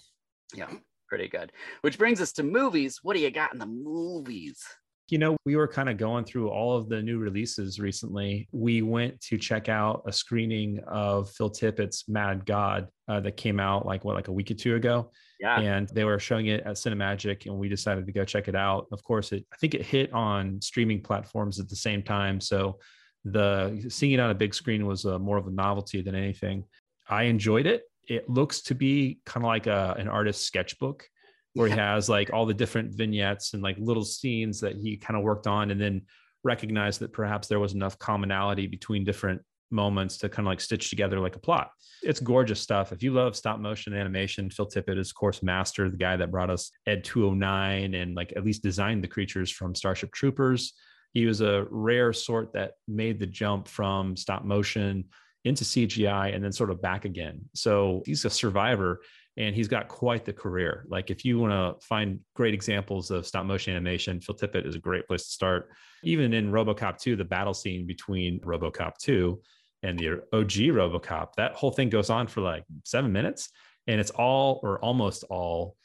yeah, 0.54 0.70
pretty 1.08 1.28
good. 1.28 1.52
Which 1.82 1.98
brings 1.98 2.20
us 2.20 2.32
to 2.34 2.42
movies. 2.42 3.00
What 3.02 3.14
do 3.14 3.20
you 3.20 3.30
got 3.30 3.52
in 3.52 3.58
the 3.58 3.66
movies? 3.66 4.64
You 5.12 5.18
know, 5.18 5.36
we 5.44 5.56
were 5.56 5.68
kind 5.68 5.90
of 5.90 5.98
going 5.98 6.24
through 6.24 6.48
all 6.48 6.74
of 6.74 6.88
the 6.88 7.02
new 7.02 7.18
releases 7.18 7.78
recently. 7.78 8.48
We 8.50 8.80
went 8.80 9.20
to 9.20 9.36
check 9.36 9.68
out 9.68 10.04
a 10.06 10.12
screening 10.12 10.80
of 10.86 11.30
Phil 11.32 11.50
Tippett's 11.50 12.08
Mad 12.08 12.46
God 12.46 12.88
uh, 13.08 13.20
that 13.20 13.36
came 13.36 13.60
out 13.60 13.84
like 13.84 14.06
what, 14.06 14.14
like 14.14 14.28
a 14.28 14.32
week 14.32 14.50
or 14.50 14.54
two 14.54 14.74
ago. 14.74 15.10
Yeah, 15.38 15.60
and 15.60 15.86
they 15.90 16.04
were 16.04 16.18
showing 16.18 16.46
it 16.46 16.62
at 16.62 16.76
Cinemagic, 16.76 17.44
and 17.44 17.58
we 17.58 17.68
decided 17.68 18.06
to 18.06 18.12
go 18.12 18.24
check 18.24 18.48
it 18.48 18.54
out. 18.54 18.86
Of 18.90 19.04
course, 19.04 19.32
it 19.32 19.44
I 19.52 19.56
think 19.56 19.74
it 19.74 19.82
hit 19.82 20.10
on 20.14 20.62
streaming 20.62 21.02
platforms 21.02 21.60
at 21.60 21.68
the 21.68 21.76
same 21.76 22.02
time, 22.02 22.40
so 22.40 22.78
the 23.26 23.84
seeing 23.90 24.12
it 24.12 24.18
on 24.18 24.30
a 24.30 24.34
big 24.34 24.54
screen 24.54 24.86
was 24.86 25.04
uh 25.04 25.18
more 25.18 25.36
of 25.36 25.46
a 25.46 25.50
novelty 25.50 26.00
than 26.00 26.14
anything. 26.14 26.64
I 27.06 27.24
enjoyed 27.24 27.66
it. 27.66 27.82
It 28.08 28.30
looks 28.30 28.62
to 28.62 28.74
be 28.74 29.20
kind 29.26 29.44
of 29.44 29.48
like 29.48 29.66
a, 29.66 29.94
an 29.98 30.08
artist's 30.08 30.46
sketchbook, 30.46 31.06
where 31.54 31.68
he 31.68 31.74
has 31.74 32.08
like 32.08 32.32
all 32.32 32.46
the 32.46 32.54
different 32.54 32.94
vignettes 32.94 33.54
and 33.54 33.62
like 33.62 33.76
little 33.78 34.04
scenes 34.04 34.60
that 34.60 34.76
he 34.76 34.96
kind 34.96 35.16
of 35.16 35.22
worked 35.22 35.46
on, 35.46 35.70
and 35.70 35.80
then 35.80 36.02
recognized 36.44 37.00
that 37.00 37.12
perhaps 37.12 37.48
there 37.48 37.60
was 37.60 37.74
enough 37.74 37.98
commonality 37.98 38.66
between 38.66 39.04
different 39.04 39.40
moments 39.72 40.18
to 40.18 40.28
kind 40.28 40.46
of 40.46 40.50
like 40.50 40.60
stitch 40.60 40.90
together 40.90 41.18
like 41.18 41.36
a 41.36 41.40
plot. 41.40 41.70
It's 42.02 42.20
gorgeous 42.20 42.60
stuff. 42.60 42.92
If 42.92 43.02
you 43.02 43.12
love 43.12 43.36
stop 43.36 43.58
motion 43.58 43.94
animation, 43.94 44.50
Phil 44.50 44.68
Tippett 44.68 44.98
is 44.98 45.10
of 45.10 45.14
course 45.14 45.42
master, 45.42 45.90
the 45.90 45.96
guy 45.96 46.16
that 46.16 46.30
brought 46.30 46.50
us 46.50 46.70
Ed 46.86 47.04
209 47.04 47.94
and 47.94 48.14
like 48.14 48.32
at 48.36 48.44
least 48.44 48.62
designed 48.62 49.02
the 49.02 49.08
creatures 49.08 49.50
from 49.50 49.74
Starship 49.74 50.12
Troopers. 50.12 50.74
He 51.12 51.26
was 51.26 51.40
a 51.40 51.66
rare 51.70 52.12
sort 52.12 52.52
that 52.54 52.72
made 52.88 53.18
the 53.18 53.26
jump 53.26 53.68
from 53.68 54.16
stop 54.16 54.44
motion 54.44 55.04
into 55.44 55.64
CGI 55.64 56.34
and 56.34 56.44
then 56.44 56.52
sort 56.52 56.70
of 56.70 56.80
back 56.80 57.04
again. 57.04 57.40
So 57.54 58.02
he's 58.06 58.24
a 58.24 58.30
survivor 58.30 59.00
and 59.36 59.54
he's 59.54 59.68
got 59.68 59.88
quite 59.88 60.24
the 60.24 60.32
career. 60.32 60.84
Like 60.88 61.10
if 61.10 61.24
you 61.24 61.38
want 61.38 61.52
to 61.52 61.86
find 61.86 62.20
great 62.34 62.54
examples 62.54 63.10
of 63.10 63.26
stop 63.26 63.46
motion 63.46 63.74
animation, 63.74 64.20
Phil 64.20 64.34
Tippett 64.34 64.66
is 64.66 64.74
a 64.74 64.80
great 64.80 65.06
place 65.06 65.24
to 65.24 65.30
start. 65.30 65.70
Even 66.04 66.34
in 66.34 66.50
RoboCop 66.52 66.98
2, 66.98 67.16
the 67.16 67.24
battle 67.24 67.54
scene 67.54 67.86
between 67.86 68.40
RoboCop 68.40 68.98
2 68.98 69.40
and 69.82 69.98
the 69.98 70.22
OG 70.32 70.50
RoboCop, 70.74 71.34
that 71.36 71.54
whole 71.54 71.70
thing 71.70 71.88
goes 71.88 72.10
on 72.10 72.26
for 72.26 72.40
like 72.40 72.64
seven 72.84 73.12
minutes, 73.12 73.50
and 73.86 74.00
it's 74.00 74.10
all 74.10 74.60
or 74.62 74.78
almost 74.80 75.24
all 75.24 75.76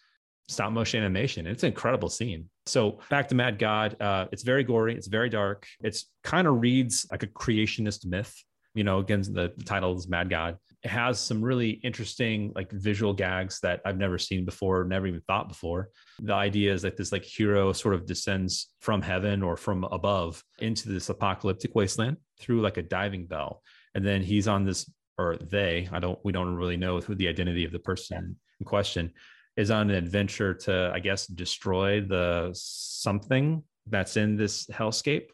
stop 0.50 0.72
motion 0.72 1.02
animation. 1.02 1.48
It's 1.48 1.64
an 1.64 1.68
incredible 1.68 2.10
scene. 2.10 2.50
So 2.66 3.00
back 3.10 3.28
to 3.30 3.36
Mad 3.36 3.60
God, 3.60 4.00
uh, 4.02 4.28
it's 4.32 4.44
very 4.44 4.64
gory, 4.64 4.96
it's 4.96 5.08
very 5.08 5.30
dark. 5.30 5.66
It's 5.82 6.10
kind 6.24 6.48
of 6.48 6.62
reads 6.62 7.06
like 7.12 7.24
a 7.24 7.28
creationist 7.28 8.06
myth. 8.06 8.34
You 8.74 8.84
know, 8.84 9.00
again, 9.00 9.22
the, 9.22 9.54
the 9.58 9.64
title 9.64 9.96
is 9.96 10.08
Mad 10.08 10.30
God. 10.30 10.58
It 10.84 10.90
has 10.90 11.20
some 11.20 11.44
really 11.44 11.72
interesting 11.72 12.52
like 12.56 12.72
visual 12.72 13.14
gags 13.14 13.60
that 13.62 13.82
I've 13.84 13.98
never 13.98 14.18
seen 14.18 14.46
before, 14.46 14.86
never 14.86 15.08
even 15.08 15.22
thought 15.22 15.50
before. 15.50 15.90
The 16.22 16.34
idea 16.34 16.74
is 16.74 16.84
that 16.84 16.98
this 16.98 17.12
like 17.12 17.26
hero 17.26 17.74
sort 17.74 17.96
of 17.96 18.06
descends 18.06 18.68
from 18.80 19.02
heaven 19.02 19.42
or 19.42 19.58
from 19.58 19.84
above 19.86 20.44
into 20.60 20.90
this 20.90 21.10
apocalyptic 21.10 21.74
wasteland 21.74 22.18
through 22.40 22.62
like 22.62 22.78
a 22.78 22.84
diving 22.84 23.26
bell. 23.26 23.64
And 23.96 24.06
then 24.06 24.22
he's 24.22 24.48
on 24.48 24.66
this, 24.66 24.90
or 25.18 25.38
they, 25.38 25.90
I 25.92 26.00
don't, 26.00 26.20
we 26.24 26.32
don't 26.32 26.56
really 26.56 26.78
know 26.78 27.00
who 27.00 27.16
the 27.16 27.28
identity 27.28 27.66
of 27.66 27.72
the 27.72 27.80
person 27.80 28.36
in 28.60 28.66
question 28.66 29.12
is 29.56 29.72
on 29.72 29.90
an 29.90 29.96
adventure 29.96 30.54
to, 30.54 30.92
I 30.94 31.00
guess, 31.00 31.26
destroy 31.26 32.02
the 32.02 32.52
something 32.54 33.64
that's 33.88 34.16
in 34.16 34.38
this 34.38 34.68
hellscape. 34.68 35.30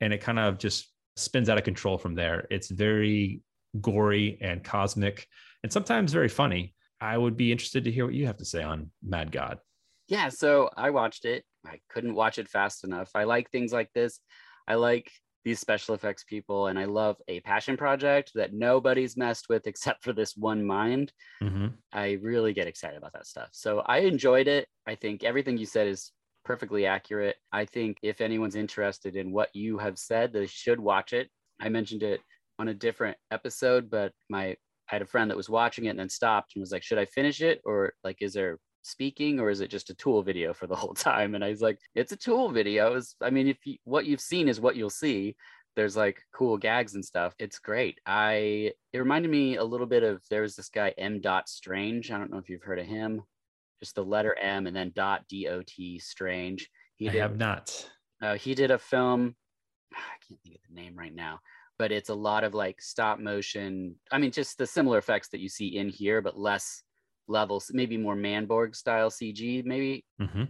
And 0.00 0.14
it 0.14 0.22
kind 0.22 0.38
of 0.38 0.58
just 0.58 0.88
spins 1.16 1.50
out 1.50 1.58
of 1.58 1.64
control 1.64 1.98
from 1.98 2.14
there. 2.14 2.46
It's 2.50 2.70
very 2.70 3.42
gory 3.80 4.38
and 4.40 4.64
cosmic 4.64 5.26
and 5.62 5.72
sometimes 5.72 6.12
very 6.12 6.28
funny. 6.28 6.74
I 7.00 7.16
would 7.16 7.36
be 7.36 7.52
interested 7.52 7.84
to 7.84 7.90
hear 7.90 8.04
what 8.04 8.14
you 8.14 8.26
have 8.26 8.38
to 8.38 8.44
say 8.44 8.62
on 8.62 8.90
Mad 9.02 9.30
God. 9.30 9.58
Yeah, 10.08 10.30
so 10.30 10.70
I 10.76 10.90
watched 10.90 11.24
it. 11.24 11.44
I 11.64 11.80
couldn't 11.90 12.14
watch 12.14 12.38
it 12.38 12.48
fast 12.48 12.84
enough. 12.84 13.10
I 13.14 13.24
like 13.24 13.50
things 13.50 13.72
like 13.72 13.90
this. 13.94 14.20
I 14.66 14.74
like 14.74 15.10
these 15.44 15.60
special 15.60 15.94
effects 15.94 16.24
people 16.24 16.66
and 16.66 16.78
i 16.78 16.84
love 16.84 17.16
a 17.28 17.40
passion 17.40 17.76
project 17.76 18.32
that 18.34 18.52
nobody's 18.52 19.16
messed 19.16 19.46
with 19.48 19.66
except 19.66 20.04
for 20.04 20.12
this 20.12 20.36
one 20.36 20.62
mind 20.62 21.10
mm-hmm. 21.42 21.68
i 21.92 22.18
really 22.20 22.52
get 22.52 22.66
excited 22.66 22.98
about 22.98 23.12
that 23.12 23.26
stuff 23.26 23.48
so 23.52 23.78
i 23.86 23.98
enjoyed 23.98 24.46
it 24.46 24.66
i 24.86 24.94
think 24.94 25.24
everything 25.24 25.56
you 25.56 25.64
said 25.64 25.86
is 25.86 26.12
perfectly 26.44 26.84
accurate 26.84 27.36
i 27.52 27.64
think 27.64 27.96
if 28.02 28.20
anyone's 28.20 28.56
interested 28.56 29.16
in 29.16 29.32
what 29.32 29.48
you 29.54 29.78
have 29.78 29.98
said 29.98 30.32
they 30.32 30.46
should 30.46 30.80
watch 30.80 31.12
it 31.12 31.28
i 31.60 31.68
mentioned 31.68 32.02
it 32.02 32.20
on 32.58 32.68
a 32.68 32.74
different 32.74 33.16
episode 33.30 33.90
but 33.90 34.12
my 34.28 34.48
i 34.50 34.56
had 34.94 35.02
a 35.02 35.06
friend 35.06 35.30
that 35.30 35.36
was 35.36 35.50
watching 35.50 35.84
it 35.84 35.90
and 35.90 35.98
then 35.98 36.08
stopped 36.08 36.52
and 36.54 36.62
was 36.62 36.72
like 36.72 36.82
should 36.82 36.98
i 36.98 37.04
finish 37.04 37.40
it? 37.40 37.60
Or 37.64 37.92
like 38.04 38.18
is 38.20 38.32
there 38.32 38.58
speaking 38.82 39.38
or 39.38 39.50
is 39.50 39.60
it 39.60 39.70
just 39.70 39.90
a 39.90 39.94
tool 39.94 40.22
video 40.22 40.54
for 40.54 40.66
the 40.66 40.76
whole 40.76 40.94
time? 41.10 41.34
And 41.34 41.44
i 41.44 41.50
was 41.50 41.60
like 41.60 41.78
it's 41.94 42.12
a 42.12 42.16
tool 42.16 42.50
video. 42.50 42.94
It's, 42.94 43.14
i 43.22 43.30
mean 43.30 43.48
if 43.48 43.58
you, 43.64 43.76
what 43.84 44.06
you've 44.06 44.20
seen 44.20 44.48
is 44.48 44.60
what 44.60 44.76
you'll 44.76 44.90
see. 44.90 45.36
There's 45.76 45.96
like 45.96 46.20
cool 46.34 46.56
gags 46.56 46.94
and 46.94 47.04
stuff. 47.04 47.34
It's 47.38 47.60
great. 47.60 48.00
I 48.04 48.72
it 48.92 48.98
reminded 48.98 49.30
me 49.30 49.56
a 49.56 49.64
little 49.64 49.86
bit 49.86 50.02
of 50.02 50.22
there 50.28 50.42
was 50.42 50.56
this 50.56 50.70
guy 50.70 50.92
m. 50.98 51.20
Dot 51.20 51.48
strange. 51.48 52.10
I 52.10 52.18
don't 52.18 52.32
know 52.32 52.38
if 52.38 52.48
you've 52.48 52.64
heard 52.64 52.80
of 52.80 52.86
him. 52.86 53.22
Just 53.78 53.94
the 53.94 54.04
letter 54.04 54.36
m 54.40 54.66
and 54.66 54.74
then 54.74 54.90
dot 54.96 55.22
dot 55.28 55.70
strange. 56.00 56.68
He 56.96 57.08
I 57.08 57.12
have 57.12 57.36
not. 57.36 57.88
Uh, 58.20 58.34
he 58.34 58.56
did 58.56 58.72
a 58.72 58.78
film 58.78 59.36
i 59.94 60.16
can't 60.26 60.40
think 60.42 60.56
of 60.56 60.62
the 60.68 60.80
name 60.80 60.96
right 60.96 61.14
now 61.14 61.38
but 61.78 61.92
it's 61.92 62.10
a 62.10 62.14
lot 62.14 62.44
of 62.44 62.54
like 62.54 62.80
stop 62.82 63.18
motion 63.18 63.94
i 64.10 64.18
mean 64.18 64.30
just 64.30 64.58
the 64.58 64.66
similar 64.66 64.98
effects 64.98 65.28
that 65.28 65.40
you 65.40 65.48
see 65.48 65.76
in 65.78 65.88
here 65.88 66.20
but 66.20 66.38
less 66.38 66.82
levels, 67.28 67.70
maybe 67.72 67.96
more 67.96 68.16
Manborg 68.16 68.74
style 68.74 69.10
CG, 69.10 69.64
maybe. 69.64 70.04
Mm-hmm. 70.20 70.44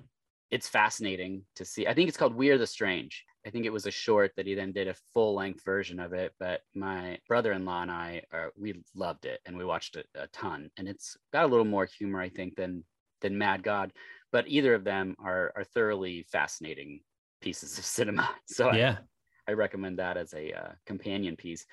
It's 0.50 0.68
fascinating 0.68 1.42
to 1.56 1.64
see. 1.64 1.86
I 1.86 1.92
think 1.92 2.08
it's 2.08 2.16
called 2.16 2.34
We 2.34 2.50
Are 2.50 2.58
the 2.58 2.66
Strange. 2.66 3.24
I 3.46 3.50
think 3.50 3.66
it 3.66 3.72
was 3.72 3.86
a 3.86 3.90
short 3.90 4.32
that 4.36 4.46
he 4.46 4.54
then 4.54 4.72
did 4.72 4.88
a 4.88 4.96
full 5.12 5.34
length 5.34 5.64
version 5.64 6.00
of 6.00 6.12
it. 6.12 6.32
But 6.40 6.62
my 6.74 7.18
brother 7.28 7.52
in 7.52 7.64
law 7.64 7.82
and 7.82 7.90
I, 7.90 8.22
are, 8.32 8.52
we 8.56 8.82
loved 8.94 9.26
it 9.26 9.40
and 9.44 9.56
we 9.56 9.64
watched 9.64 9.96
it 9.96 10.06
a 10.14 10.26
ton. 10.28 10.70
And 10.76 10.88
it's 10.88 11.16
got 11.32 11.44
a 11.44 11.48
little 11.48 11.66
more 11.66 11.84
humor, 11.84 12.20
I 12.20 12.30
think, 12.30 12.56
than 12.56 12.84
than 13.20 13.36
Mad 13.36 13.62
God. 13.62 13.92
But 14.32 14.48
either 14.48 14.74
of 14.74 14.84
them 14.84 15.16
are 15.22 15.52
are 15.54 15.64
thoroughly 15.64 16.26
fascinating 16.30 17.00
pieces 17.42 17.78
of 17.78 17.84
cinema. 17.84 18.28
So 18.46 18.72
yeah, 18.72 18.96
I, 18.98 19.02
I 19.48 19.52
recommend 19.52 19.98
that 19.98 20.16
as 20.16 20.34
a 20.34 20.52
uh, 20.52 20.72
companion 20.86 21.34
piece. 21.34 21.64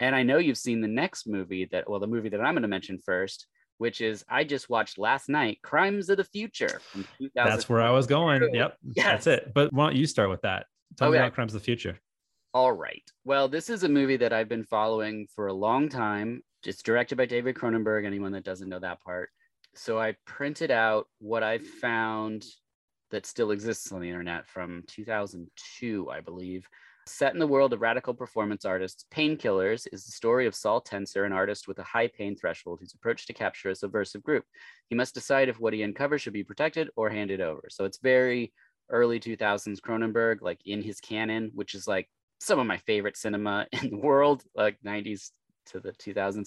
And 0.00 0.14
I 0.14 0.22
know 0.22 0.38
you've 0.38 0.58
seen 0.58 0.80
the 0.80 0.88
next 0.88 1.26
movie 1.26 1.68
that, 1.72 1.90
well, 1.90 1.98
the 1.98 2.06
movie 2.06 2.28
that 2.28 2.40
I'm 2.40 2.54
going 2.54 2.62
to 2.62 2.68
mention 2.68 2.98
first, 2.98 3.46
which 3.78 4.00
is 4.00 4.24
I 4.28 4.44
just 4.44 4.70
watched 4.70 4.98
last 4.98 5.28
night, 5.28 5.58
Crimes 5.62 6.08
of 6.08 6.18
the 6.18 6.24
Future 6.24 6.80
from 6.84 7.04
That's 7.34 7.68
where 7.68 7.82
I 7.82 7.90
was 7.90 8.06
going. 8.06 8.54
Yep. 8.54 8.76
Yes. 8.94 9.06
That's 9.06 9.26
it. 9.26 9.52
But 9.54 9.72
why 9.72 9.86
don't 9.86 9.96
you 9.96 10.06
start 10.06 10.30
with 10.30 10.42
that? 10.42 10.66
Tell 10.96 11.08
okay. 11.08 11.18
me 11.18 11.18
about 11.18 11.34
Crimes 11.34 11.54
of 11.54 11.60
the 11.60 11.64
Future. 11.64 11.98
All 12.54 12.72
right. 12.72 13.02
Well, 13.24 13.48
this 13.48 13.68
is 13.68 13.82
a 13.82 13.88
movie 13.88 14.16
that 14.18 14.32
I've 14.32 14.48
been 14.48 14.64
following 14.64 15.26
for 15.34 15.48
a 15.48 15.52
long 15.52 15.88
time. 15.88 16.42
It's 16.64 16.82
directed 16.82 17.16
by 17.16 17.26
David 17.26 17.56
Cronenberg, 17.56 18.06
anyone 18.06 18.32
that 18.32 18.44
doesn't 18.44 18.68
know 18.68 18.78
that 18.78 19.02
part. 19.02 19.30
So 19.74 19.98
I 19.98 20.14
printed 20.26 20.70
out 20.70 21.06
what 21.18 21.42
I 21.42 21.58
found 21.58 22.44
that 23.10 23.26
still 23.26 23.50
exists 23.50 23.92
on 23.92 24.00
the 24.00 24.08
internet 24.08 24.46
from 24.46 24.82
2002, 24.86 26.10
I 26.10 26.20
believe. 26.20 26.68
Set 27.08 27.32
in 27.32 27.38
the 27.38 27.46
world 27.46 27.72
of 27.72 27.80
radical 27.80 28.12
performance 28.12 28.64
artists, 28.64 29.06
Painkillers 29.10 29.86
is 29.92 30.04
the 30.04 30.12
story 30.12 30.46
of 30.46 30.54
Saul 30.54 30.80
Tenser, 30.80 31.24
an 31.24 31.32
artist 31.32 31.66
with 31.66 31.78
a 31.78 31.82
high 31.82 32.08
pain 32.08 32.36
threshold 32.36 32.80
whose 32.80 32.92
approach 32.92 33.26
to 33.26 33.32
capture 33.32 33.70
a 33.70 33.74
subversive 33.74 34.22
group. 34.22 34.44
He 34.88 34.94
must 34.94 35.14
decide 35.14 35.48
if 35.48 35.58
what 35.58 35.72
he 35.72 35.82
uncovers 35.82 36.20
should 36.20 36.34
be 36.34 36.44
protected 36.44 36.90
or 36.96 37.08
handed 37.08 37.40
over. 37.40 37.68
So 37.70 37.84
it's 37.84 37.98
very 37.98 38.52
early 38.90 39.18
2000s 39.18 39.80
Cronenberg, 39.80 40.42
like 40.42 40.60
in 40.66 40.82
his 40.82 41.00
canon, 41.00 41.50
which 41.54 41.74
is 41.74 41.88
like 41.88 42.08
some 42.40 42.58
of 42.58 42.66
my 42.66 42.76
favorite 42.76 43.16
cinema 43.16 43.66
in 43.82 43.90
the 43.90 43.98
world, 43.98 44.44
like 44.54 44.78
90s 44.84 45.30
to 45.66 45.80
the 45.80 45.92
2000s. 45.92 46.46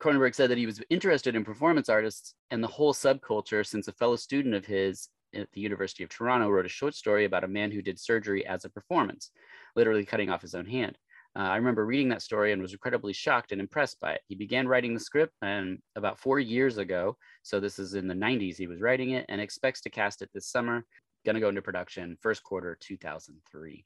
Cronenberg 0.00 0.34
said 0.34 0.50
that 0.50 0.58
he 0.58 0.66
was 0.66 0.82
interested 0.90 1.36
in 1.36 1.44
performance 1.44 1.88
artists 1.88 2.34
and 2.50 2.62
the 2.62 2.68
whole 2.68 2.94
subculture 2.94 3.64
since 3.64 3.86
a 3.88 3.92
fellow 3.92 4.16
student 4.16 4.54
of 4.54 4.64
his 4.64 5.08
at 5.34 5.50
the 5.52 5.60
University 5.60 6.02
of 6.02 6.10
Toronto 6.10 6.48
wrote 6.48 6.66
a 6.66 6.70
short 6.70 6.94
story 6.94 7.24
about 7.24 7.44
a 7.44 7.48
man 7.48 7.70
who 7.70 7.82
did 7.82 7.98
surgery 7.98 8.46
as 8.46 8.64
a 8.64 8.70
performance 8.70 9.30
literally 9.76 10.04
cutting 10.04 10.30
off 10.30 10.42
his 10.42 10.54
own 10.54 10.66
hand. 10.66 10.96
Uh, 11.34 11.40
I 11.40 11.56
remember 11.56 11.86
reading 11.86 12.10
that 12.10 12.20
story 12.20 12.52
and 12.52 12.60
was 12.60 12.72
incredibly 12.72 13.14
shocked 13.14 13.52
and 13.52 13.60
impressed 13.60 13.98
by 14.00 14.12
it. 14.12 14.20
He 14.28 14.34
began 14.34 14.68
writing 14.68 14.92
the 14.92 15.00
script 15.00 15.32
and 15.40 15.78
about 15.96 16.18
four 16.18 16.38
years 16.38 16.76
ago, 16.76 17.16
so 17.42 17.58
this 17.58 17.78
is 17.78 17.94
in 17.94 18.06
the 18.06 18.14
90s, 18.14 18.56
he 18.56 18.66
was 18.66 18.82
writing 18.82 19.10
it 19.10 19.24
and 19.28 19.40
expects 19.40 19.80
to 19.82 19.90
cast 19.90 20.20
it 20.20 20.30
this 20.34 20.48
summer. 20.48 20.84
Gonna 21.24 21.40
go 21.40 21.48
into 21.48 21.62
production 21.62 22.18
first 22.20 22.42
quarter 22.42 22.76
2003. 22.80 23.84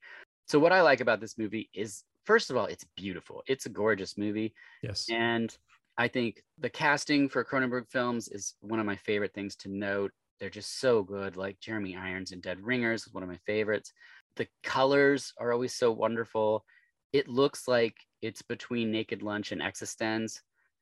So, 0.49 0.59
what 0.59 0.72
I 0.72 0.81
like 0.81 1.01
about 1.01 1.20
this 1.20 1.38
movie 1.38 1.68
is, 1.75 2.03
first 2.25 2.51
of 2.51 2.57
all, 2.57 2.66
it's 2.66 2.87
beautiful. 2.96 3.42
It's 3.46 3.66
a 3.66 3.70
gorgeous 3.70 4.16
movie. 4.16 4.55
Yes. 4.83 5.07
And 5.11 5.57
I 5.99 6.09
think 6.09 6.42
the 6.59 6.70
casting 6.70 7.29
for 7.29 7.44
Cronenberg 7.44 7.88
films 7.90 8.29
is 8.29 8.55
one 8.61 8.81
of 8.81 8.87
my 8.87 8.96
favorite 8.96 9.35
things 9.35 9.55
to 9.57 9.68
note. 9.68 10.12
They're 10.40 10.51
just 10.51 10.81
so 10.81 11.03
good. 11.03 11.37
Like 11.37 11.61
Jeremy 11.61 11.96
Irons 11.96 12.33
in 12.33 12.40
Dead 12.40 12.61
Ringers 12.61 13.07
is 13.07 13.14
one 13.14 13.22
of 13.22 13.29
my 13.29 13.38
favorites 13.46 13.92
the 14.37 14.49
colors 14.62 15.33
are 15.38 15.53
always 15.53 15.75
so 15.75 15.90
wonderful. 15.90 16.64
It 17.12 17.29
looks 17.29 17.66
like 17.66 17.96
it's 18.22 18.42
between 18.42 18.92
Naked 18.92 19.22
Lunch 19.22 19.53
and 19.53 19.61
eXistenZ. 19.61 20.40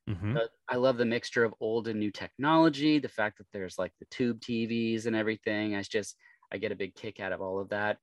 Mm-hmm. 0.09 0.37
I 0.69 0.75
love 0.75 0.97
the 0.97 1.05
mixture 1.05 1.43
of 1.43 1.55
old 1.59 1.87
and 1.87 1.99
new 1.99 2.11
technology. 2.11 2.99
The 2.99 3.09
fact 3.09 3.39
that 3.39 3.47
there's 3.51 3.79
like 3.79 3.93
the 3.99 4.05
tube 4.11 4.39
TVs 4.39 5.07
and 5.07 5.15
everything. 5.15 5.75
I 5.75 5.81
just 5.81 6.15
I 6.51 6.57
get 6.57 6.71
a 6.71 6.75
big 6.75 6.93
kick 6.95 7.19
out 7.19 7.31
of 7.31 7.41
all 7.41 7.59
of 7.59 7.69
that. 7.69 7.97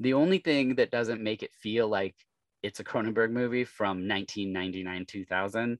The 0.00 0.14
only 0.14 0.38
thing 0.38 0.76
that 0.76 0.92
doesn't 0.92 1.22
make 1.22 1.42
it 1.42 1.52
feel 1.52 1.88
like 1.88 2.14
it's 2.62 2.80
a 2.80 2.84
Cronenberg 2.84 3.30
movie 3.30 3.64
from 3.64 4.08
1999 4.08 5.06
2000 5.06 5.78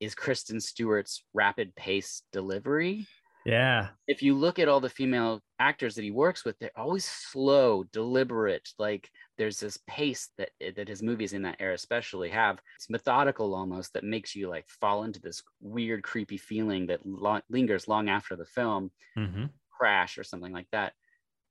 is 0.00 0.14
Kristen 0.14 0.60
Stewart's 0.60 1.22
rapid 1.34 1.74
pace 1.76 2.22
delivery. 2.32 3.06
Yeah. 3.44 3.88
If 4.06 4.22
you 4.22 4.34
look 4.34 4.58
at 4.58 4.68
all 4.68 4.80
the 4.80 4.88
female 4.88 5.40
actors 5.58 5.94
that 5.94 6.04
he 6.04 6.10
works 6.10 6.44
with, 6.44 6.58
they're 6.58 6.70
always 6.76 7.04
slow, 7.04 7.84
deliberate. 7.92 8.68
Like 8.78 9.08
there's 9.38 9.58
this 9.58 9.78
pace 9.86 10.28
that 10.38 10.50
that 10.76 10.88
his 10.88 11.02
movies 11.02 11.32
in 11.32 11.42
that 11.42 11.56
era 11.58 11.74
especially 11.74 12.30
have. 12.30 12.60
It's 12.76 12.90
methodical 12.90 13.54
almost 13.54 13.94
that 13.94 14.04
makes 14.04 14.34
you 14.34 14.48
like 14.48 14.68
fall 14.68 15.04
into 15.04 15.20
this 15.20 15.42
weird, 15.60 16.02
creepy 16.02 16.36
feeling 16.36 16.86
that 16.88 17.04
lo- 17.04 17.40
lingers 17.48 17.88
long 17.88 18.08
after 18.08 18.36
the 18.36 18.46
film 18.46 18.90
mm-hmm. 19.16 19.46
crash 19.70 20.18
or 20.18 20.24
something 20.24 20.52
like 20.52 20.68
that. 20.72 20.92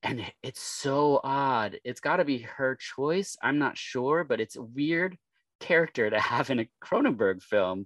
And 0.04 0.23
it's 0.43 0.62
so 0.62 1.19
odd. 1.23 1.80
It's 1.84 1.99
got 1.99 2.17
to 2.17 2.25
be 2.25 2.39
her 2.39 2.75
choice. 2.75 3.36
I'm 3.43 3.60
not 3.60 3.78
sure, 3.78 4.23
but 4.23 4.39
it's 4.39 4.56
a 4.56 4.62
weird 4.62 5.17
character 5.60 6.10
to 6.10 6.19
have 6.19 6.49
in 6.49 6.60
a 6.60 6.69
Cronenberg 6.82 7.41
film 7.41 7.86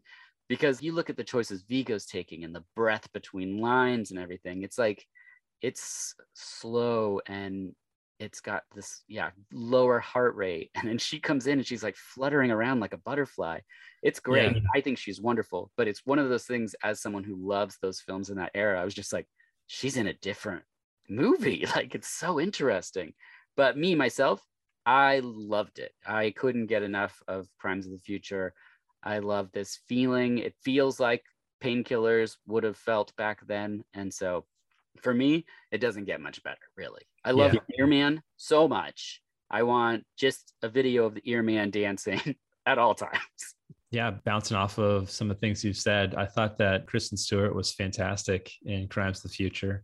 because 0.49 0.81
you 0.81 0.93
look 0.93 1.09
at 1.09 1.17
the 1.17 1.23
choices 1.23 1.63
Viggo's 1.63 2.05
taking 2.05 2.43
and 2.43 2.53
the 2.53 2.63
breath 2.75 3.11
between 3.13 3.59
lines 3.59 4.11
and 4.11 4.19
everything. 4.19 4.63
It's 4.63 4.77
like 4.77 5.05
it's 5.61 6.15
slow 6.33 7.21
and 7.27 7.73
it's 8.19 8.41
got 8.41 8.63
this 8.75 9.03
yeah 9.07 9.31
lower 9.51 9.99
heart 9.99 10.35
rate. 10.35 10.71
And 10.75 10.87
then 10.87 10.97
she 10.97 11.19
comes 11.19 11.47
in 11.47 11.59
and 11.59 11.67
she's 11.67 11.83
like 11.83 11.95
fluttering 11.95 12.51
around 12.51 12.79
like 12.79 12.93
a 12.93 12.97
butterfly. 12.97 13.59
It's 14.01 14.19
great. 14.19 14.55
Yeah. 14.55 14.61
i 14.75 14.81
think 14.81 14.97
she's 14.97 15.21
wonderful 15.21 15.71
but 15.77 15.87
it's 15.87 16.05
one 16.05 16.19
of 16.19 16.29
those 16.29 16.45
things 16.45 16.75
as 16.83 17.01
someone 17.01 17.23
who 17.23 17.35
loves 17.35 17.77
those 17.81 18.01
films 18.01 18.29
in 18.29 18.37
that 18.37 18.51
era 18.53 18.81
i 18.81 18.83
was 18.83 18.93
just 18.93 19.13
like 19.13 19.27
she's 19.67 19.97
in 19.97 20.07
a 20.07 20.13
different 20.13 20.63
movie. 21.09 21.65
Like 21.75 21.95
it's 21.95 22.09
so 22.09 22.39
interesting. 22.39 23.13
But 23.55 23.77
me 23.77 23.95
myself 23.95 24.41
i 24.85 25.21
loved 25.23 25.79
it. 25.79 25.93
I 26.05 26.31
couldn't 26.31 26.67
get 26.67 26.83
enough 26.83 27.21
of 27.27 27.47
crimes 27.57 27.85
of 27.85 27.93
the 27.93 27.99
future 27.99 28.53
i 29.03 29.19
love 29.19 29.51
this 29.51 29.79
feeling. 29.87 30.37
It 30.39 30.55
feels 30.63 30.99
like 30.99 31.23
painkillers 31.63 32.37
would 32.47 32.63
have 32.63 32.77
felt 32.77 33.15
back 33.15 33.45
then. 33.47 33.83
And 33.93 34.13
so 34.13 34.45
for 35.01 35.13
me 35.13 35.45
it 35.71 35.79
doesn't 35.79 36.05
get 36.05 36.21
much 36.21 36.43
better 36.43 36.57
really. 36.77 37.01
I 37.25 37.31
love 37.31 37.53
Yeah. 37.53 37.59
earman 37.79 38.21
so 38.37 38.67
much. 38.67 39.21
I 39.49 39.63
want 39.63 40.03
just 40.17 40.53
a 40.61 40.69
video 40.69 41.05
of 41.05 41.13
the 41.15 41.31
earman 41.31 41.69
dancing 41.69 42.21
at 42.65 42.77
all 42.77 42.95
times. 42.95 43.55
Yeah, 43.91 44.09
bouncing 44.25 44.57
off 44.57 44.79
of 44.79 45.11
some 45.11 45.29
of 45.29 45.37
the 45.37 45.39
things 45.39 45.63
you've 45.63 45.77
said, 45.77 46.15
I 46.15 46.25
thought 46.25 46.57
that 46.57 46.87
Kristen 46.87 47.15
Stewart 47.17 47.53
was 47.55 47.71
fantastic 47.73 48.51
in 48.65 48.87
Crimes 48.87 49.17
of 49.19 49.23
the 49.23 49.29
Future. 49.29 49.83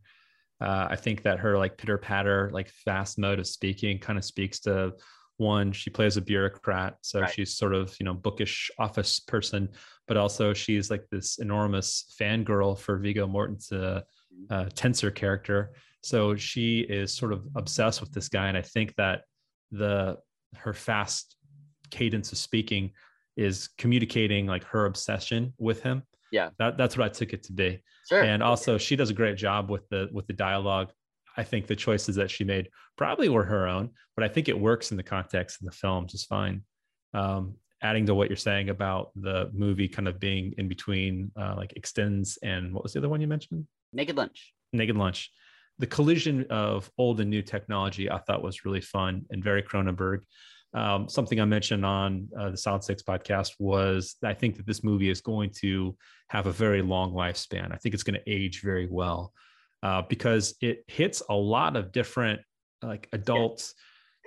Uh, 0.60 0.88
I 0.90 0.96
think 0.96 1.22
that 1.24 1.40
her 1.40 1.58
like 1.58 1.78
pitter 1.78 1.98
patter, 2.00 2.50
like 2.52 2.70
fast 2.70 3.20
mode 3.20 3.38
of 3.40 3.46
speaking 3.48 4.00
kind 4.00 4.18
of 4.18 4.26
speaks 4.26 4.60
to 4.62 4.94
one, 5.40 5.72
she 5.72 5.90
plays 5.90 6.18
a 6.18 6.22
bureaucrat. 6.22 6.98
So 7.02 7.22
Right. 7.22 7.34
she's 7.34 7.54
sort 7.56 7.74
of, 7.74 7.96
you 8.00 8.04
know, 8.04 8.14
bookish 8.14 8.70
office 8.78 9.20
person, 9.20 9.70
but 10.08 10.18
also 10.18 10.54
she's 10.54 10.90
like 10.92 11.08
this 11.10 11.38
enormous 11.40 12.14
fangirl 12.20 12.78
for 12.78 12.98
Viggo 12.98 13.28
Mortensen's 13.28 13.72
uh, 13.72 14.02
uh, 14.50 14.70
Tenser 14.76 15.12
character. 15.12 15.74
So 16.02 16.36
she 16.36 16.82
is 16.82 17.12
sort 17.14 17.34
of 17.34 17.46
obsessed 17.56 18.02
with 18.02 18.12
this 18.12 18.30
guy. 18.30 18.48
And 18.48 18.58
I 18.58 18.62
think 18.62 18.96
that 18.96 19.24
the 19.72 20.18
her 20.56 20.74
fast 20.74 21.36
cadence 21.92 22.32
of 22.32 22.38
speaking 22.38 22.92
is 23.36 23.70
communicating 23.78 24.48
like 24.48 24.64
her 24.66 24.86
obsession 24.86 25.54
with 25.58 25.82
him. 25.82 26.04
Yeah. 26.32 26.50
That, 26.60 26.78
that's 26.78 26.98
what 26.98 27.06
I 27.06 27.10
took 27.10 27.34
it 27.34 27.44
to 27.44 27.54
be. 27.54 27.82
sure 28.08 28.24
And 28.24 28.42
also 28.44 28.78
she 28.78 28.96
does 28.96 29.10
a 29.10 29.14
great 29.14 29.38
job 29.38 29.70
with 29.70 29.88
the 29.90 30.10
with 30.12 30.28
the 30.28 30.34
dialogue. 30.34 30.92
I 31.40 31.44
think 31.44 31.68
the 31.68 31.76
choices 31.76 32.16
that 32.18 32.30
she 32.30 32.44
made 32.44 32.70
probably 32.98 33.30
were 33.30 33.46
her 33.46 33.66
own, 33.66 33.92
but 34.16 34.26
I 34.26 34.28
think 34.28 34.50
it 34.50 34.60
works 34.60 34.92
in 34.92 34.98
the 34.98 35.04
context 35.04 35.62
of 35.62 35.66
the 35.66 35.72
film 35.72 36.06
just 36.06 36.28
fine. 36.28 36.64
Um, 37.14 37.56
adding 37.82 38.06
to 38.08 38.14
what 38.14 38.30
you're 38.30 38.36
saying 38.36 38.68
about 38.68 39.12
the 39.16 39.50
movie 39.54 39.88
kind 39.88 40.10
of 40.10 40.20
being 40.20 40.54
in 40.58 40.68
between 40.68 41.32
uh, 41.40 41.54
like 41.56 41.74
eXistenZ 41.76 42.38
and 42.44 42.74
what 42.74 42.84
was 42.84 42.92
the 42.92 43.00
other 43.00 43.08
one 43.08 43.22
you 43.22 43.28
mentioned? 43.28 43.66
naked 43.94 44.18
lunch 44.18 44.54
Naked 44.74 44.98
Lunch. 44.98 45.32
The 45.80 45.88
collision 45.88 46.46
of 46.50 46.92
old 46.98 47.22
and 47.22 47.30
new 47.30 47.42
technology 47.42 48.12
I 48.12 48.18
thought 48.20 48.44
was 48.44 48.66
really 48.66 48.82
fun 48.82 49.26
and 49.30 49.42
very 49.42 49.64
Cronenberg. 49.64 50.20
Um, 50.74 51.08
something 51.08 51.40
I 51.40 51.46
mentioned 51.46 51.86
on 51.86 52.28
uh, 52.38 52.50
the 52.52 52.58
Solid 52.58 52.84
Six 52.84 53.02
podcast 53.02 53.54
was 53.60 54.18
I 54.24 54.34
think 54.34 54.58
that 54.58 54.68
this 54.68 54.84
movie 54.84 55.10
is 55.10 55.22
going 55.22 55.52
to 55.62 55.96
have 56.28 56.48
a 56.48 56.52
very 56.52 56.82
long 56.82 57.14
lifespan. 57.14 57.74
I 57.74 57.78
think 57.78 57.96
it's 57.96 58.04
going 58.04 58.20
to 58.20 58.30
age 58.30 58.62
very 58.62 58.88
well 58.92 59.34
uh, 59.84 60.04
because 60.10 60.56
it 60.62 60.84
hits 60.88 61.22
a 61.30 61.36
lot 61.36 61.76
of 61.76 61.92
different 61.92 62.42
like 62.82 63.08
adult, 63.14 63.74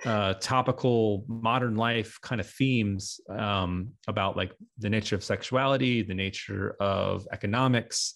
uh, 0.05 0.33
topical, 0.35 1.25
modern 1.27 1.75
life 1.75 2.19
kind 2.21 2.41
of 2.41 2.47
themes 2.47 3.19
um, 3.29 3.89
about 4.07 4.35
like 4.37 4.51
the 4.77 4.89
nature 4.89 5.15
of 5.15 5.23
sexuality, 5.23 6.01
the 6.03 6.13
nature 6.13 6.75
of 6.79 7.27
economics, 7.31 8.15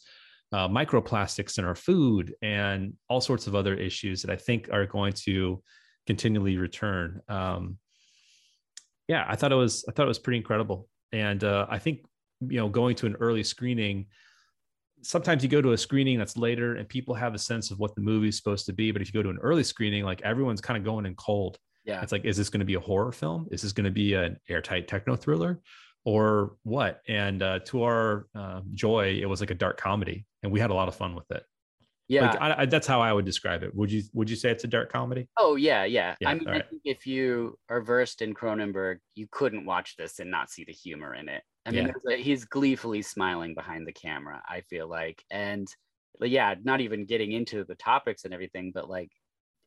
uh, 0.52 0.67
microplastics 0.67 1.58
in 1.58 1.65
our 1.65 1.76
food 1.76 2.34
and 2.41 2.93
all 3.10 3.21
sorts 3.21 3.47
of 3.47 3.56
other 3.56 3.73
issues 3.73 4.21
that 4.21 4.32
I 4.32 4.36
think 4.36 4.69
are 4.71 4.86
going 4.86 5.13
to 5.26 5.62
continually 6.06 6.58
return. 6.58 7.21
Um, 7.28 7.78
yeah, 9.08 9.26
I 9.28 9.36
thought 9.36 9.52
it 9.52 9.56
was 9.56 9.86
I 9.88 9.91
thought 9.91 10.06
it 10.06 10.08
was 10.08 10.19
pretty 10.19 10.38
incredible, 10.38 10.88
and 11.12 11.43
uh, 11.43 11.65
I 11.69 11.80
think 11.80 12.06
you 12.41 12.58
know 12.58 12.69
going 12.69 12.95
to 12.97 13.06
an 13.06 13.15
early 13.19 13.43
screening. 13.43 14.08
Sometimes 15.03 15.43
you 15.43 15.49
go 15.49 15.62
to 15.62 15.73
a 15.73 15.77
screening 15.77 16.17
that's 16.17 16.38
later 16.38 16.75
and 16.75 16.89
people 16.89 17.13
have 17.13 17.33
a 17.33 17.39
sense 17.39 17.71
of 17.71 17.79
what 17.79 17.95
the 17.95 18.01
movie 18.01 18.29
is 18.29 18.38
supposed 18.38 18.65
to 18.65 18.73
be. 18.73 18.91
But 18.91 19.01
if 19.01 19.07
you 19.07 19.13
go 19.13 19.23
to 19.23 19.29
an 19.29 19.39
early 19.41 19.63
screening, 19.63 20.03
like 20.03 20.21
everyone's 20.23 20.62
kind 20.62 20.77
of 20.77 20.83
going 20.83 21.05
in 21.05 21.15
cold. 21.15 21.57
yeah 21.86 22.01
It's 22.01 22.12
like, 22.12 22.25
is 22.25 22.36
this 22.36 22.49
going 22.49 22.60
to 22.60 22.65
be 22.65 22.73
a 22.73 22.79
horror 22.79 23.12
film? 23.12 23.47
Is 23.51 23.62
this 23.62 23.71
going 23.71 23.86
to 23.86 23.91
be 23.91 24.13
an 24.13 24.38
airtight 24.49 24.88
techno 24.88 25.15
thriller 25.15 25.62
or 26.03 26.55
what? 26.63 27.01
And 27.07 27.43
uh, 27.43 27.60
to 27.65 27.83
our 27.83 28.27
uh, 28.36 28.62
joy, 28.73 29.19
it 29.21 29.25
was 29.27 29.39
like 29.39 29.51
a 29.51 29.55
dark 29.55 29.79
comedy 29.79 30.25
and 30.43 30.51
we 30.51 30.60
had 30.60 30.71
a 30.71 30.73
lot 30.73 30.88
of 30.88 30.95
fun 30.95 31.15
with 31.15 31.29
it. 31.31 31.43
yeah 32.07 32.31
Like, 32.31 32.41
I, 32.41 32.62
I, 32.62 32.65
that's 32.65 32.88
how 32.88 33.01
I 33.01 33.13
would 33.13 33.25
describe 33.25 33.63
it. 33.63 33.75
Would 33.75 33.91
you, 33.91 34.03
would 34.13 34.29
you 34.29 34.36
say 34.36 34.49
it's 34.49 34.63
a 34.63 34.67
dark 34.67 34.91
comedy? 34.91 35.27
Oh 35.38 35.55
yeah, 35.55 35.83
yeah. 35.83 36.15
Yeah, 36.19 36.29
I 36.29 36.33
mean, 36.33 36.47
I 36.47 36.51
alright. 36.51 36.69
think 36.69 36.81
if 36.86 37.05
you 37.05 37.57
are 37.69 37.81
versed 37.81 38.21
in 38.21 38.33
Cronenberg, 38.33 38.97
you 39.15 39.27
couldn't 39.31 39.65
watch 39.65 39.95
this 39.97 40.19
and 40.19 40.31
not 40.31 40.49
see 40.49 40.63
the 40.63 40.73
humor 40.73 41.13
in 41.13 41.29
it. 41.29 41.43
I 41.67 41.71
mean, 41.71 41.88
Yeah. 42.08 42.13
a- 42.13 42.17
he's 42.21 42.45
gleefully 42.45 43.01
smiling 43.01 43.53
behind 43.53 43.86
the 43.86 43.91
camera. 43.93 44.41
I 44.47 44.62
feel 44.62 44.88
like, 44.88 45.23
and 45.30 45.67
yeah, 46.21 46.56
not 46.63 46.82
even 46.82 47.06
getting 47.06 47.34
into 47.34 47.63
the 47.63 47.75
topics 47.75 48.25
and 48.25 48.34
everything, 48.34 48.71
but 48.73 48.89
like, 48.89 49.12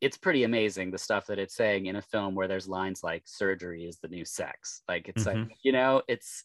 it's 0.01 0.17
pretty 0.17 0.45
amazing 0.45 0.91
the 0.91 0.99
stuff 0.99 1.27
that 1.27 1.39
it's 1.39 1.55
saying 1.55 1.87
in 1.87 1.97
a 1.97 2.03
film 2.03 2.35
where 2.35 2.49
there's 2.49 2.67
lines 2.67 3.03
like 3.05 3.23
"surgery 3.27 3.85
is 3.85 3.99
the 3.99 4.09
new 4.09 4.25
sex." 4.25 4.83
Like, 4.89 5.09
it's 5.09 5.25
Mhm. 5.25 5.49
like 5.49 5.57
you 5.63 5.73
know, 5.73 6.03
it's 6.09 6.43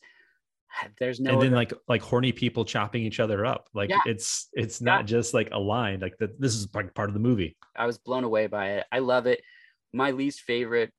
there's 1.00 1.22
no 1.22 1.32
and 1.32 1.42
then 1.42 1.48
other- 1.50 1.56
like, 1.56 1.74
like 1.88 2.02
horny 2.02 2.34
people 2.34 2.66
chopping 2.66 3.04
each 3.04 3.22
other 3.22 3.46
up. 3.46 3.70
Like 3.74 3.90
Yeah. 3.90 4.02
it's, 4.06 4.50
it's 4.54 4.82
Yeah. 4.82 4.86
not 4.86 5.06
just 5.06 5.34
like 5.34 5.48
a 5.54 5.58
line, 5.60 6.02
like 6.02 6.18
that. 6.18 6.40
This 6.42 6.54
is 6.54 6.68
like 6.76 6.94
part 6.94 7.10
of 7.10 7.14
the 7.14 7.20
movie. 7.22 7.56
I 7.78 7.86
was 7.86 7.98
blown 7.98 8.26
away 8.26 8.48
by 8.48 8.72
it. 8.72 8.86
I 8.92 9.00
love 9.00 9.26
it. 9.26 9.42
My 9.94 10.12
least 10.12 10.42
favorite 10.42 10.92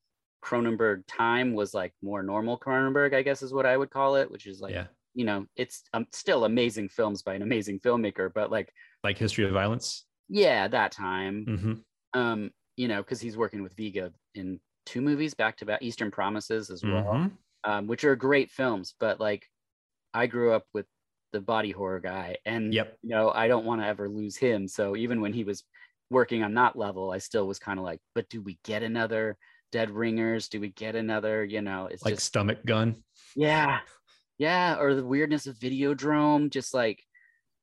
Cronenberg 0.43 1.03
time 1.07 1.53
was 1.53 1.73
like 1.73 1.93
more 2.01 2.23
normal 2.23 2.59
Cronenberg, 2.59 3.13
I 3.13 3.21
guess 3.23 3.41
is 3.41 3.53
what 3.53 3.65
I 3.65 3.77
would 3.77 3.89
call 3.89 4.15
it, 4.15 4.29
which 4.31 4.45
is 4.47 4.61
like, 4.61 4.73
yeah. 4.73 4.87
you 5.13 5.25
know, 5.25 5.45
it's 5.55 5.83
um, 5.93 6.07
still 6.11 6.45
amazing 6.45 6.89
films 6.89 7.23
by 7.23 7.33
an 7.35 7.41
amazing 7.41 7.79
filmmaker, 7.79 8.31
but 8.33 8.51
like, 8.51 8.71
Like 9.03 9.17
history 9.17 9.45
of 9.45 9.51
violence. 9.51 10.05
yeah, 10.29 10.67
that 10.67 10.91
time, 10.91 11.45
hmm 11.45 11.73
um, 12.13 12.51
you 12.77 12.87
know, 12.87 13.01
because 13.01 13.21
he's 13.21 13.37
working 13.37 13.63
with 13.63 13.75
Viggo 13.75 14.11
in 14.35 14.59
two 14.85 15.01
movies 15.01 15.33
back 15.33 15.57
to 15.57 15.65
back, 15.65 15.81
Eastern 15.81 16.11
Promises 16.11 16.69
as 16.69 16.85
well, 16.85 17.13
Mhm. 17.13 17.37
um, 17.63 17.87
which 17.87 18.03
are 18.03 18.15
great 18.15 18.51
films, 18.51 18.95
but 18.99 19.19
like, 19.19 19.47
I 20.13 20.27
grew 20.27 20.53
up 20.53 20.65
with 20.73 20.87
the 21.33 21.41
body 21.41 21.71
horror 21.71 21.99
guy, 21.99 22.37
and 22.45 22.73
Yep. 22.73 22.97
you 23.03 23.09
know, 23.09 23.31
I 23.31 23.47
don't 23.47 23.65
want 23.65 23.81
to 23.81 23.87
ever 23.87 24.09
lose 24.09 24.37
him. 24.37 24.67
So 24.67 24.95
even 24.95 25.21
when 25.21 25.33
he 25.33 25.43
was 25.43 25.63
working 26.09 26.43
on 26.43 26.53
that 26.55 26.75
level, 26.77 27.11
I 27.11 27.19
still 27.19 27.47
was 27.47 27.59
kind 27.59 27.79
of 27.79 27.85
like, 27.85 27.99
but 28.15 28.29
do 28.29 28.41
we 28.41 28.59
get 28.63 28.83
another 28.83 29.37
Dead 29.71 29.89
Ringers? 29.91 30.47
Do 30.49 30.59
we 30.59 30.69
get 30.69 30.95
another? 30.95 31.43
You 31.43 31.61
know, 31.61 31.87
it's 31.91 32.03
Like 32.03 32.15
just 32.15 32.27
stomach 32.27 32.65
gun. 32.65 33.03
yeah, 33.35 33.79
yeah, 34.37 34.77
or 34.79 34.95
the 34.95 35.05
weirdness 35.05 35.47
of 35.47 35.57
Videodrome. 35.57 36.49
Just 36.49 36.73
like 36.73 37.03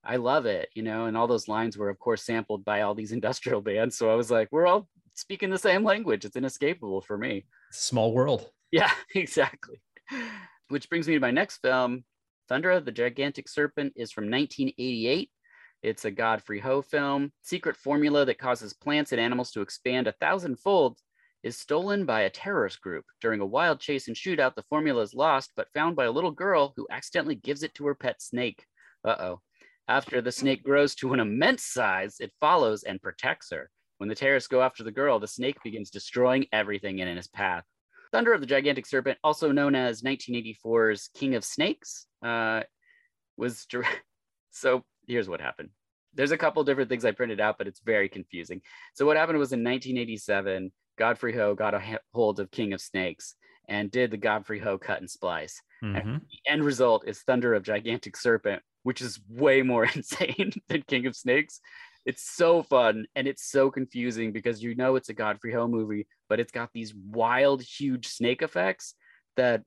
I 0.04 0.16
love 0.16 0.46
it, 0.46 0.68
you 0.74 0.82
know, 0.82 1.06
and 1.06 1.16
all 1.16 1.26
those 1.26 1.48
lines 1.48 1.76
were, 1.78 1.88
of 1.88 1.98
course, 1.98 2.24
sampled 2.24 2.64
by 2.64 2.82
all 2.82 2.94
these 2.94 3.12
industrial 3.18 3.60
bands. 3.60 3.96
So 3.96 4.10
I 4.10 4.14
was 4.14 4.30
like, 4.30 4.48
we're 4.52 4.66
all 4.66 4.88
speaking 5.14 5.50
the 5.50 5.58
same 5.58 5.84
language. 5.84 6.24
It's 6.24 6.36
inescapable 6.36 7.00
for 7.00 7.16
me. 7.16 7.46
Small 7.72 8.12
world. 8.12 8.50
Yeah, 8.70 8.90
exactly. 9.14 9.80
Which 10.68 10.88
brings 10.88 11.06
me 11.08 11.14
to 11.14 11.20
my 11.20 11.30
next 11.30 11.58
film. 11.58 12.04
Thunder 12.48 12.78
the 12.80 12.92
Gigantic 12.92 13.48
Serpent 13.48 13.94
is 13.96 14.12
from 14.12 14.24
1988. 14.30 15.30
It's 15.82 16.04
a 16.04 16.10
Godfrey 16.10 16.60
Ho 16.60 16.82
film. 16.82 17.32
Secret 17.42 17.76
formula 17.76 18.24
that 18.24 18.38
causes 18.38 18.72
plants 18.74 19.12
and 19.12 19.20
animals 19.20 19.50
to 19.52 19.60
expand 19.60 20.06
a 20.06 20.12
thousandfold 20.12 20.98
is 21.44 21.59
stolen 21.59 22.07
by 22.07 22.22
a 22.22 22.30
terrorist 22.30 22.80
group. 22.80 23.04
During 23.20 23.40
a 23.40 23.46
wild 23.46 23.78
chase 23.78 24.09
and 24.09 24.16
shootout, 24.16 24.54
the 24.54 24.64
formula 24.70 25.02
is 25.02 25.14
lost, 25.14 25.52
but 25.54 25.68
found 25.74 25.94
by 25.94 26.07
a 26.07 26.11
little 26.11 26.30
girl 26.30 26.72
who 26.74 26.87
accidentally 26.90 27.35
gives 27.35 27.62
it 27.62 27.74
to 27.74 27.87
her 27.87 27.94
pet 27.94 28.22
snake. 28.22 28.64
Uh 29.04 29.16
oh. 29.20 29.40
After 29.87 30.22
the 30.22 30.33
snake 30.33 30.64
grows 30.64 30.94
to 30.96 31.12
an 31.12 31.20
immense 31.20 31.62
size, 31.62 32.16
it 32.18 32.33
follows 32.40 32.83
and 32.83 33.02
protects 33.02 33.50
her. 33.50 33.70
When 33.98 34.09
the 34.09 34.14
terrorists 34.14 34.48
go 34.48 34.62
after 34.62 34.83
the 34.83 34.90
girl, 34.90 35.20
the 35.20 35.28
snake 35.28 35.62
begins 35.62 35.90
destroying 35.90 36.46
everything 36.50 37.00
in 37.00 37.09
its 37.09 37.26
path. 37.26 37.64
Thunder 38.11 38.33
of 38.33 38.40
the 38.40 38.46
Gigantic 38.46 38.87
Serpent, 38.87 39.18
also 39.22 39.52
known 39.52 39.74
as 39.74 40.00
1984's 40.00 41.11
King 41.14 41.35
of 41.35 41.44
Snakes, 41.44 42.07
uh, 42.24 42.62
was 43.37 43.66
so. 44.50 44.83
Here's 45.07 45.28
what 45.28 45.42
happened. 45.42 45.68
There's 46.14 46.30
a 46.30 46.38
couple 46.38 46.64
different 46.64 46.88
things 46.88 47.04
I 47.04 47.11
printed 47.11 47.40
out, 47.40 47.59
but 47.59 47.66
it's 47.66 47.80
very 47.80 48.09
confusing. 48.09 48.62
So 48.94 49.04
what 49.04 49.18
happened 49.18 49.38
was 49.38 49.52
in 49.52 49.62
1987, 49.62 50.72
Godfrey 50.96 51.35
Ho 51.35 51.54
got 51.54 51.74
a 51.74 52.00
hold 52.12 52.40
of 52.40 52.50
King 52.50 52.72
of 52.72 52.80
Snakes 52.80 53.35
and 53.68 53.90
did 53.90 54.11
the 54.11 54.16
Godfrey 54.16 54.59
Ho 54.61 54.78
cut 54.78 55.00
and 55.00 55.11
splice. 55.11 55.61
Mhm. 55.83 56.20
The 56.20 56.50
end 56.50 56.64
result 56.64 57.07
is 57.07 57.22
Thunder 57.22 57.54
of 57.54 57.62
Gigantic 57.62 58.16
Serpent, 58.16 58.62
which 58.83 59.00
is 59.00 59.20
way 59.28 59.62
more 59.62 59.85
insane 59.94 60.52
than 60.68 60.83
King 60.83 61.07
of 61.07 61.16
Snakes. 61.16 61.61
It's 62.04 62.22
so 62.22 62.62
fun 62.62 63.07
and 63.14 63.26
it's 63.26 63.50
so 63.50 63.70
confusing 63.70 64.33
because 64.33 64.62
you 64.62 64.74
know 64.74 64.96
it's 64.96 65.09
a 65.09 65.14
Godfrey 65.14 65.52
Ho 65.52 65.66
movie, 65.66 66.07
but 66.28 66.38
it's 66.40 66.52
got 66.52 66.70
these 66.72 66.94
wild, 66.94 67.62
huge 67.62 68.09
snake 68.09 68.42
effects 68.42 68.94
that 69.37 69.62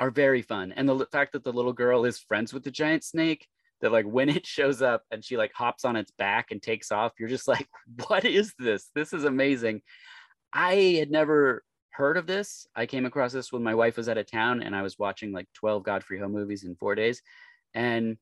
are 0.00 0.10
very 0.10 0.42
fun. 0.42 0.72
And 0.72 0.88
the 0.88 1.06
fact 1.06 1.32
that 1.32 1.44
the 1.44 1.52
little 1.52 1.72
girl 1.72 2.04
is 2.04 2.18
friends 2.18 2.52
with 2.52 2.64
the 2.64 2.70
giant 2.70 3.04
snake, 3.04 3.46
that 3.80 3.92
like 3.92 4.06
when 4.06 4.28
it 4.28 4.44
shows 4.46 4.82
up 4.82 5.04
and 5.10 5.24
she 5.24 5.36
like 5.36 5.52
hops 5.54 5.84
on 5.84 5.94
its 5.96 6.10
back 6.10 6.50
and 6.50 6.60
takes 6.60 6.90
off, 6.90 7.12
you're 7.18 7.28
just 7.28 7.46
like, 7.48 7.68
what 8.08 8.24
is 8.24 8.54
this? 8.58 8.90
This 8.94 9.12
is 9.12 9.24
amazing. 9.24 9.82
I 10.52 10.74
had 10.98 11.10
never 11.10 11.64
heard 11.90 12.16
of 12.16 12.26
this. 12.26 12.66
I 12.76 12.86
came 12.86 13.04
across 13.06 13.32
this 13.32 13.52
when 13.52 13.62
my 13.62 13.74
wife 13.74 13.96
was 13.96 14.08
out 14.08 14.18
of 14.18 14.30
town 14.30 14.62
and 14.62 14.74
I 14.74 14.82
was 14.82 14.98
watching 14.98 15.32
like 15.32 15.48
12 15.54 15.82
Godfrey 15.82 16.18
Ho 16.20 16.28
movies 16.28 16.64
in 16.64 16.76
four 16.76 16.94
days. 16.94 17.22
And 17.74 18.16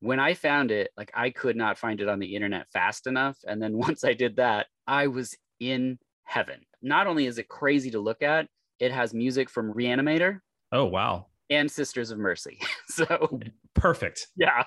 when 0.00 0.20
I 0.20 0.34
found 0.34 0.70
it, 0.70 0.90
like 0.96 1.10
I 1.14 1.30
could 1.30 1.56
not 1.56 1.78
find 1.78 2.00
it 2.00 2.08
on 2.08 2.18
the 2.18 2.34
internet 2.34 2.68
fast 2.68 3.06
enough. 3.06 3.38
And 3.46 3.60
then 3.62 3.76
once 3.78 4.04
I 4.04 4.12
did 4.14 4.36
that, 4.36 4.66
I 4.86 5.06
was 5.08 5.36
in 5.60 5.98
heaven. 6.24 6.60
Not 6.82 7.06
only 7.06 7.26
is 7.26 7.38
it 7.38 7.48
crazy 7.48 7.90
to 7.90 8.00
look 8.00 8.22
at, 8.22 8.48
it 8.78 8.92
has 8.92 9.14
music 9.14 9.48
from 9.50 9.72
Reanimator 9.72 10.40
Oh 10.72 10.84
wow. 10.84 11.26
and 11.50 11.70
Sisters 11.70 12.10
of 12.10 12.18
Mercy. 12.18 12.58
so 12.88 13.40
Perfect. 13.74 14.28
yeah, 14.36 14.64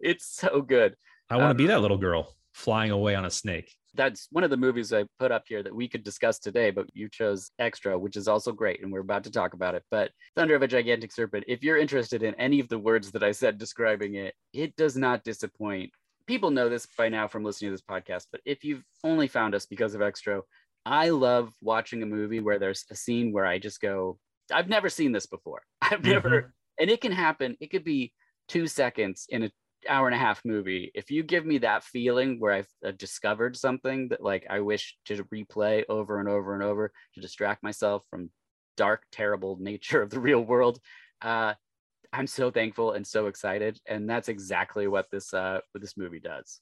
it's 0.00 0.26
so 0.26 0.62
good. 0.62 0.96
I 1.30 1.36
want 1.36 1.46
to 1.46 1.50
Um, 1.50 1.56
be 1.56 1.66
that 1.66 1.80
little 1.80 1.98
girl 1.98 2.34
flying 2.58 2.90
away 2.90 3.14
on 3.14 3.24
a 3.24 3.30
snake. 3.30 3.72
That's 3.94 4.26
one 4.32 4.44
of 4.44 4.50
the 4.50 4.56
movies 4.56 4.92
I 4.92 5.04
put 5.18 5.30
up 5.30 5.44
here 5.46 5.62
that 5.62 5.74
we 5.74 5.88
could 5.88 6.02
discuss 6.02 6.40
today, 6.40 6.70
but 6.72 6.86
you 6.92 7.08
chose 7.08 7.52
Xtro, 7.60 7.98
which 7.98 8.16
is 8.16 8.26
also 8.26 8.52
great, 8.52 8.82
and 8.82 8.92
we're 8.92 9.00
about 9.00 9.24
to 9.24 9.30
talk 9.30 9.54
about 9.54 9.76
it. 9.76 9.84
But 9.90 10.10
Thunder 10.36 10.56
of 10.56 10.62
a 10.62 10.68
Gigantic 10.68 11.12
Serpent, 11.12 11.44
if 11.46 11.62
you're 11.62 11.78
interested 11.78 12.22
in 12.22 12.34
any 12.34 12.58
of 12.58 12.68
the 12.68 12.78
words 12.78 13.12
that 13.12 13.22
I 13.22 13.30
said 13.30 13.58
describing 13.58 14.16
it, 14.16 14.34
it 14.52 14.74
does 14.76 14.96
not 14.96 15.24
disappoint. 15.24 15.90
People 16.26 16.50
know 16.50 16.68
this 16.68 16.86
by 16.98 17.08
now 17.08 17.28
from 17.28 17.44
listening 17.44 17.70
to 17.70 17.74
this 17.74 17.82
podcast, 17.88 18.26
but 18.32 18.40
if 18.44 18.64
you've 18.64 18.84
only 19.04 19.28
found 19.28 19.54
us 19.54 19.64
because 19.64 19.94
of 19.94 20.00
Xtro, 20.00 20.42
I 20.84 21.10
love 21.10 21.52
watching 21.62 22.02
a 22.02 22.06
movie 22.06 22.40
where 22.40 22.58
there's 22.58 22.84
a 22.90 22.96
scene 22.96 23.32
where 23.32 23.46
I 23.46 23.58
just 23.58 23.80
go, 23.80 24.18
I've 24.52 24.68
never 24.68 24.88
seen 24.88 25.12
this 25.12 25.26
before. 25.26 25.62
I've 25.80 26.04
never, 26.04 26.30
mm-hmm. 26.30 26.48
and 26.80 26.90
it 26.90 27.00
can 27.00 27.12
happen. 27.12 27.56
It 27.60 27.70
could 27.70 27.84
be 27.84 28.12
two 28.48 28.66
seconds 28.66 29.26
in 29.28 29.44
a 29.44 29.50
hour 29.88 30.06
and 30.06 30.14
a 30.14 30.18
half 30.18 30.44
movie 30.44 30.90
if 30.94 31.10
you 31.10 31.22
give 31.22 31.46
me 31.46 31.58
that 31.58 31.84
feeling 31.84 32.40
where 32.40 32.52
I've, 32.52 32.68
I've 32.84 32.98
discovered 32.98 33.56
something 33.56 34.08
that 34.08 34.22
like 34.22 34.46
i 34.50 34.60
wish 34.60 34.96
to 35.04 35.22
replay 35.24 35.84
over 35.88 36.18
and 36.18 36.28
over 36.28 36.54
and 36.54 36.62
over 36.62 36.92
to 37.14 37.20
distract 37.20 37.62
myself 37.62 38.04
from 38.10 38.30
dark 38.76 39.04
terrible 39.12 39.56
nature 39.60 40.02
of 40.02 40.10
the 40.10 40.20
real 40.20 40.40
world 40.40 40.80
uh 41.22 41.54
i'm 42.12 42.26
so 42.26 42.50
thankful 42.50 42.92
and 42.92 43.06
so 43.06 43.26
excited 43.26 43.78
and 43.86 44.08
that's 44.10 44.28
exactly 44.28 44.88
what 44.88 45.06
this 45.12 45.32
uh 45.32 45.60
what 45.72 45.80
this 45.80 45.96
movie 45.96 46.20
does 46.20 46.60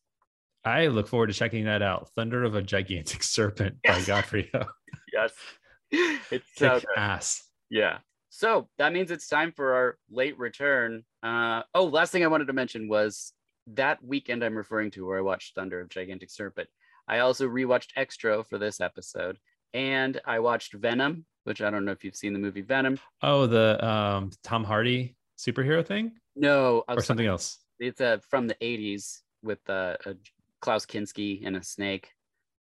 I 0.65 0.89
look 0.89 1.07
forward 1.07 1.29
to 1.29 1.33
checking 1.33 1.67
that 1.67 1.81
out. 1.81 2.11
Thunder 2.17 2.43
of 2.43 2.57
a 2.57 2.61
Gigantic 2.63 3.23
Serpent 3.23 3.77
by 3.87 3.99
Yes. 3.99 4.07
Godfrey 4.09 4.51
Ho. 4.53 4.65
yes 5.13 5.33
it's 5.93 6.49
so 6.57 6.81
ass. 6.97 7.45
Yeah. 7.71 7.99
So 8.37 8.69
that 8.77 8.93
means 8.93 9.11
it's 9.11 9.29
time 9.29 9.51
for 9.51 9.73
our 9.73 9.99
late 10.11 10.39
return. 10.39 11.05
Uh, 11.23 11.63
oh, 11.75 11.87
last 11.87 12.13
thing 12.13 12.23
I 12.23 12.27
wanted 12.27 12.49
to 12.49 12.53
mention 12.53 12.87
was 12.87 13.33
that 13.69 14.05
weekend 14.05 14.45
I'm 14.45 14.59
referring 14.59 14.91
to 14.91 15.07
where 15.07 15.17
I 15.17 15.23
watched 15.23 15.55
Thunder 15.55 15.81
of 15.81 15.89
Gigantic 15.89 16.29
Serpent. 16.29 16.69
I 17.09 17.21
also 17.21 17.49
rewatched 17.49 17.95
Xtro 17.97 18.47
for 18.47 18.59
this 18.59 18.79
episode, 18.79 19.39
and 19.73 20.21
I 20.27 20.41
watched 20.41 20.75
Venom, 20.75 21.25
which 21.45 21.63
I 21.63 21.71
don't 21.71 21.87
know 21.87 21.93
if 21.93 22.05
you've 22.05 22.15
seen 22.15 22.35
the 22.35 22.39
movie 22.39 22.61
Venom. 22.61 22.99
Oh, 23.23 23.47
the 23.47 23.83
um, 23.83 24.31
Tom 24.43 24.65
Hardy 24.65 25.17
superhero 25.39 25.85
thing 25.85 26.13
No, 26.35 26.85
or 26.89 27.01
something 27.01 27.27
else. 27.27 27.61
It's 27.79 28.03
uh, 28.03 28.19
from 28.29 28.49
the 28.49 28.57
'80s 28.57 29.21
with 29.43 29.61
uh, 29.67 29.97
uh, 30.05 30.13
Klaus 30.61 30.85
Kinski 30.85 31.47
and 31.47 31.57
a 31.57 31.63
snake. 31.63 32.11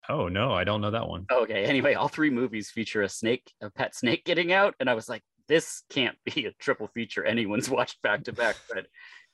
Oh 0.07 0.27
no, 0.27 0.51
I 0.51 0.65
don't 0.65 0.81
know 0.81 0.91
that 0.91 1.07
one. 1.07 1.25
Okay. 1.31 1.65
Anyway, 1.65 1.95
all 1.95 2.09
three 2.09 2.29
movies 2.29 2.69
feature 2.69 3.01
a 3.01 3.09
snake, 3.09 3.51
a 3.59 3.71
pet 3.71 3.95
snake 3.95 4.23
getting 4.23 4.51
out, 4.51 4.75
and 4.79 4.87
I 4.87 4.93
was 4.93 5.09
like, 5.09 5.23
this 5.47 5.83
can't 5.89 6.17
be 6.25 6.45
a 6.45 6.51
triple 6.53 6.87
feature 6.87 7.23
anyone's 7.23 7.69
watched 7.69 8.01
back 8.01 8.23
to 8.25 8.33
back, 8.33 8.55
but 8.73 8.85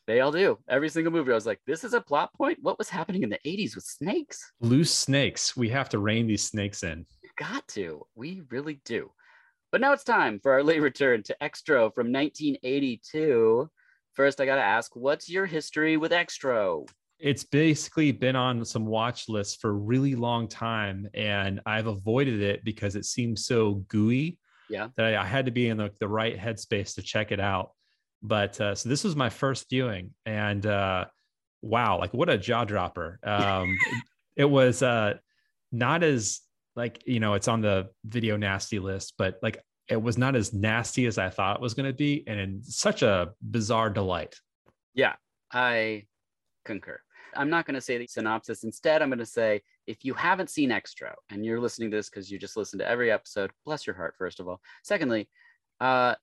they 0.07 0.21
all 0.21 0.31
do. 0.31 0.57
Every 0.67 0.89
single 0.89 1.13
movie, 1.13 1.31
I 1.31 1.35
was 1.35 1.45
like, 1.45 1.59
this 1.67 1.83
is 1.83 1.93
a 1.93 2.01
plot 2.01 2.33
point. 2.33 2.57
What 2.61 2.79
was 2.79 2.89
happening 2.89 3.23
in 3.23 3.29
the 3.29 3.39
'80s 3.45 3.75
with 3.75 3.83
snakes? 3.83 4.51
Loose 4.59 4.93
snakes. 4.93 5.55
We 5.55 5.69
have 5.69 5.89
to 5.89 5.99
rein 5.99 6.27
these 6.27 6.43
snakes 6.43 6.83
in. 6.83 7.05
We've 7.21 7.35
got 7.37 7.67
to. 7.69 8.05
We 8.15 8.41
really 8.49 8.81
do. 8.85 9.11
But 9.71 9.81
now 9.81 9.93
it's 9.93 10.03
time 10.03 10.39
for 10.39 10.53
our 10.53 10.63
late 10.69 10.81
return 10.81 11.21
to 11.23 11.37
Xtro 11.41 11.93
from 11.93 12.11
1982. 12.11 13.69
First, 14.13 14.41
I 14.41 14.45
got 14.45 14.55
to 14.55 14.63
ask, 14.63 14.95
what's 14.95 15.29
your 15.29 15.45
history 15.45 15.95
with 15.95 16.11
Xtro? 16.11 16.89
It's 17.19 17.43
basically 17.43 18.11
been 18.11 18.35
on 18.35 18.65
some 18.65 18.85
watch 18.85 19.29
lists 19.29 19.57
for 19.57 19.69
a 19.69 19.73
really 19.73 20.15
long 20.15 20.47
time, 20.47 21.07
and 21.13 21.59
I've 21.65 21.87
avoided 21.87 22.41
it 22.41 22.63
because 22.63 22.95
it 22.95 23.05
seems 23.05 23.45
so 23.45 23.75
gooey. 23.89 24.38
Yeah. 24.69 24.89
That 24.97 25.13
I, 25.13 25.21
I 25.21 25.25
had 25.25 25.45
to 25.45 25.51
be 25.51 25.67
in 25.67 25.77
the, 25.77 25.91
the 25.99 26.07
right 26.07 26.37
headspace 26.37 26.95
to 26.95 27.01
check 27.01 27.31
it 27.31 27.39
out. 27.39 27.71
But 28.21 28.59
uh, 28.59 28.75
so 28.75 28.89
this 28.89 29.03
was 29.03 29.15
my 29.15 29.29
first 29.29 29.69
viewing, 29.69 30.13
and 30.25 30.65
uh, 30.65 31.05
wow, 31.61 31.99
like 31.99 32.13
what 32.13 32.29
a 32.29 32.37
jaw 32.37 32.65
dropper! 32.65 33.17
Um, 33.23 33.77
it 34.35 34.45
was 34.45 34.83
uh, 34.83 35.15
not 35.71 36.03
as 36.03 36.41
like 36.75 37.01
you 37.05 37.21
know 37.21 37.35
it's 37.35 37.47
on 37.47 37.61
the 37.61 37.89
video 38.03 38.35
nasty 38.35 38.79
list, 38.79 39.13
but 39.17 39.39
like 39.41 39.63
it 39.87 40.01
was 40.01 40.17
not 40.17 40.35
as 40.35 40.53
nasty 40.53 41.05
as 41.05 41.17
I 41.17 41.29
thought 41.29 41.57
it 41.57 41.61
was 41.61 41.73
going 41.73 41.89
to 41.89 41.95
be, 41.95 42.25
and 42.27 42.39
in 42.39 42.61
such 42.61 43.03
a 43.03 43.29
bizarre 43.41 43.89
delight. 43.89 44.35
Yeah, 44.93 45.15
I 45.51 46.05
concur. 46.65 46.99
I'm 47.35 47.49
not 47.49 47.65
going 47.65 47.75
to 47.75 47.81
say 47.81 47.97
the 47.97 48.07
synopsis. 48.07 48.63
Instead, 48.63 49.01
I'm 49.01 49.09
going 49.09 49.19
to 49.19 49.25
say 49.25 49.61
if 49.89 50.05
you 50.05 50.13
haven't 50.13 50.51
seen 50.51 50.69
Xtro 50.69 51.13
and 51.31 51.43
you're 51.43 51.59
listening 51.59 51.89
to 51.89 51.97
this 51.97 52.09
because 52.11 52.29
you 52.29 52.37
just 52.37 52.55
listened 52.55 52.79
to 52.79 52.87
every 52.87 53.11
episode, 53.11 53.49
bless 53.65 53.87
your 53.87 53.95
heart, 53.95 54.13
first 54.19 54.39
of 54.39 54.47
all. 54.47 54.61
Secondly, 54.83 55.27
uh, 55.81 56.13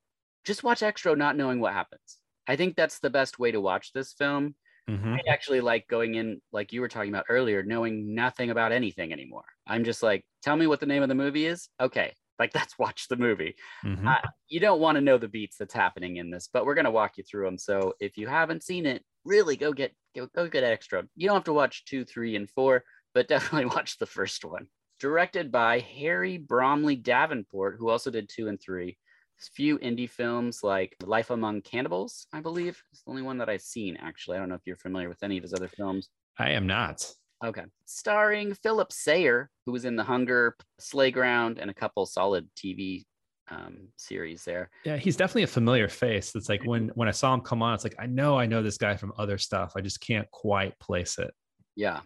just 0.44 0.62
watch 0.62 0.80
Xtro 0.80 1.18
not 1.18 1.36
knowing 1.36 1.58
what 1.58 1.72
happens. 1.72 2.18
I 2.46 2.54
think 2.54 2.76
that's 2.76 3.00
the 3.00 3.10
best 3.10 3.40
way 3.40 3.50
to 3.50 3.60
watch 3.60 3.92
this 3.92 4.12
film. 4.12 4.54
Mhm. 4.88 5.18
I 5.18 5.22
actually 5.28 5.60
like 5.60 5.88
going 5.88 6.14
in, 6.14 6.40
like 6.52 6.72
you 6.72 6.80
were 6.80 6.88
talking 6.88 7.12
about 7.12 7.26
earlier, 7.28 7.64
knowing 7.64 8.14
nothing 8.14 8.50
about 8.50 8.70
anything 8.70 9.12
anymore. 9.12 9.46
I'm 9.66 9.82
just 9.82 10.00
like, 10.00 10.24
tell 10.42 10.54
me 10.56 10.68
what 10.68 10.78
the 10.78 10.86
name 10.86 11.02
of 11.02 11.08
the 11.08 11.16
movie 11.16 11.46
is. 11.46 11.68
Okay, 11.80 12.14
like 12.38 12.52
let's 12.70 12.78
watch 12.78 13.08
the 13.08 13.16
movie 13.16 13.56
Mhm. 13.84 14.06
uh, 14.06 14.28
you 14.46 14.60
don't 14.60 14.78
want 14.80 14.94
to 14.94 15.00
know 15.00 15.18
the 15.18 15.26
beats 15.26 15.56
that's 15.56 15.74
happening 15.74 16.18
in 16.18 16.30
this, 16.30 16.48
but 16.52 16.64
we're 16.64 16.76
gonna 16.76 16.90
walk 16.92 17.16
you 17.18 17.24
through 17.24 17.46
them. 17.46 17.58
So 17.58 17.94
if 17.98 18.16
you 18.16 18.28
haven't 18.28 18.62
seen 18.62 18.86
it, 18.86 19.02
really 19.24 19.56
go 19.56 19.72
get 19.72 19.92
go, 20.14 20.28
go 20.28 20.46
get 20.48 20.62
Xtro. 20.80 21.08
You 21.16 21.26
don't 21.26 21.34
have 21.36 21.44
to 21.50 21.52
watch 21.52 21.84
two, 21.84 22.04
three, 22.04 22.36
and 22.36 22.48
four, 22.48 22.84
but 23.16 23.28
definitely 23.28 23.64
watch 23.74 23.98
the 23.98 24.04
first 24.04 24.44
one. 24.44 24.66
Directed 25.00 25.50
by 25.50 25.78
Harry 25.78 26.36
Bromley 26.36 26.96
Davenport, 26.96 27.76
who 27.78 27.88
also 27.88 28.10
did 28.10 28.28
two 28.28 28.48
and 28.48 28.60
three. 28.60 28.98
There's 29.38 29.48
a 29.48 29.56
few 29.56 29.78
indie 29.78 30.08
films 30.08 30.60
like 30.62 30.94
Life 31.02 31.30
Among 31.30 31.62
Cannibals, 31.62 32.26
I 32.34 32.40
believe. 32.40 32.78
It's 32.92 33.02
the 33.02 33.10
only 33.10 33.22
one 33.22 33.38
that 33.38 33.48
I've 33.48 33.62
seen, 33.62 33.96
actually. 33.96 34.36
I 34.36 34.40
don't 34.40 34.50
know 34.50 34.54
if 34.54 34.66
you're 34.66 34.76
familiar 34.76 35.08
with 35.08 35.22
any 35.22 35.38
of 35.38 35.42
his 35.42 35.54
other 35.54 35.68
films. 35.68 36.10
I 36.38 36.50
am 36.50 36.66
not. 36.66 37.10
Okay. 37.42 37.64
Starring 37.86 38.52
Philip 38.52 38.92
Sayer, 38.92 39.50
who 39.64 39.72
was 39.72 39.86
in 39.86 39.96
The 39.96 40.04
Hunger, 40.04 40.54
Slayground, 40.78 41.58
and 41.58 41.70
a 41.70 41.74
couple 41.74 42.04
solid 42.04 42.48
TV 42.54 43.04
um, 43.50 43.88
series 43.96 44.44
there. 44.44 44.68
Yeah, 44.84 44.98
he's 44.98 45.16
definitely 45.16 45.44
a 45.44 45.48
familiar 45.48 45.88
face. 45.88 46.34
It's 46.34 46.50
like 46.50 46.64
when 46.64 46.88
when 46.94 47.08
I 47.08 47.12
saw 47.12 47.32
him 47.32 47.40
come 47.40 47.62
on, 47.62 47.74
it's 47.74 47.84
like 47.84 47.96
I 47.98 48.06
know 48.06 48.38
I 48.38 48.44
know 48.44 48.62
this 48.62 48.78
guy 48.78 48.96
from 48.96 49.12
other 49.16 49.38
stuff. 49.38 49.72
I 49.74 49.80
just 49.80 50.00
can't 50.00 50.30
quite 50.32 50.78
place 50.80 51.18
it. 51.18 51.32
Yeah. 51.76 52.00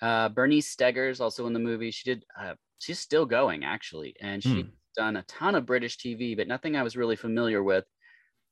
Uh, 0.00 0.28
Bernice 0.28 0.74
Steggers 0.74 1.20
also 1.20 1.46
in 1.46 1.52
the 1.52 1.58
movie. 1.58 1.90
She 1.90 2.04
did. 2.14 2.24
Uh, 2.38 2.54
she's 2.78 2.98
still 3.00 3.26
going 3.26 3.64
actually, 3.64 4.14
and 4.20 4.42
she's 4.42 4.64
Hmm. 4.64 4.70
done 4.96 5.16
a 5.16 5.22
ton 5.24 5.54
of 5.54 5.66
British 5.66 5.96
TV, 5.98 6.36
but 6.36 6.48
nothing 6.48 6.76
I 6.76 6.82
was 6.82 6.96
really 6.96 7.16
familiar 7.16 7.62
with. 7.62 7.84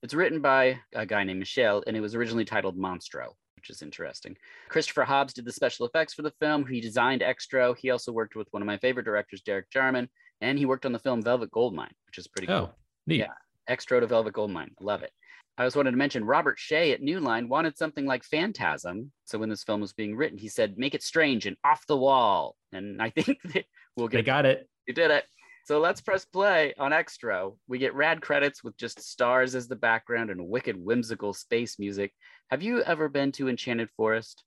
It's 0.03 0.15
written 0.15 0.41
by 0.41 0.81
a 0.93 1.07
guy 1.07 1.25
named 1.25 1.39
Michelle, 1.41 1.83
and 1.87 1.97
it 1.97 2.01
was 2.01 2.15
originally 2.15 2.45
titled 2.45 2.77
Monstro, 2.77 3.35
which 3.57 3.71
is 3.71 3.83
interesting. 3.83 4.37
Christopher 4.69 5.05
Hobbs 5.05 5.33
did 5.35 5.45
the 5.45 5.53
special 5.53 5.87
effects 5.87 6.15
for 6.15 6.23
the 6.23 6.31
film. 6.33 6.67
He 6.67 6.81
designed 6.81 7.23
Xtro. 7.23 7.77
He 7.77 7.91
also 7.91 8.13
worked 8.13 8.37
with 8.37 8.49
one 8.53 8.63
of 8.63 8.67
my 8.67 8.77
favorite 8.79 9.05
directors, 9.05 9.41
Derek 9.43 9.71
Jarman, 9.71 10.09
and 10.41 10.59
he 10.59 10.67
worked 10.67 10.85
on 10.87 10.93
the 10.93 10.99
film 10.99 11.23
Velvet 11.23 11.51
Goldmine, 11.51 11.95
which 12.07 12.19
is 12.19 12.29
pretty 12.29 12.47
cool. 12.49 12.71
Oh, 12.73 12.75
neat. 13.07 13.21
Yeah. 13.21 13.33
Xtro 13.69 13.99
to 14.01 14.07
Velvet 14.07 14.35
Goldmine. 14.35 14.71
I 14.81 14.85
love 14.85 15.03
it. 15.03 15.13
I 15.59 15.65
just 15.65 15.77
wanted 15.77 15.93
to 15.93 15.97
mention 15.97 16.25
Robert 16.25 16.59
Shaye 16.59 16.93
at 16.93 17.01
New 17.01 17.19
Line 17.19 17.49
wanted 17.49 17.79
something 17.79 18.05
like 18.05 18.25
Phantasm. 18.25 19.11
So 19.25 19.39
when 19.39 19.49
this 19.49 19.65
film 19.65 19.81
was 19.81 19.95
being 19.95 20.15
written, 20.15 20.37
he 20.37 20.49
said, 20.49 20.77
make 20.77 20.95
it 20.95 21.03
strange 21.03 21.47
and 21.47 21.57
off 21.65 21.87
the 21.87 21.97
wall. 21.97 22.57
And 22.73 23.01
I 23.01 23.11
think 23.17 23.39
that 23.55 23.65
we'll 23.97 24.09
get. 24.09 24.19
They 24.19 24.23
got 24.23 24.47
it. 24.47 24.69
you 24.87 24.93
did 24.95 25.11
it. 25.11 25.25
So 25.67 25.81
let's 25.81 26.01
press 26.01 26.25
play 26.25 26.75
on 26.79 26.93
Xtro. 26.93 27.57
We 27.67 27.79
get 27.79 27.95
rad 27.95 28.21
credits 28.21 28.63
with 28.63 28.77
just 28.77 29.01
stars 29.03 29.57
as 29.57 29.67
the 29.67 29.75
background 29.75 30.31
and 30.31 30.49
wicked 30.49 30.77
whimsical 30.77 31.33
space 31.33 31.79
music. 31.79 32.13
Have 32.51 32.63
you 32.63 32.83
ever 32.83 33.09
been 33.09 33.33
to 33.33 33.49
Enchanted 33.49 33.91
Forest? 33.97 34.45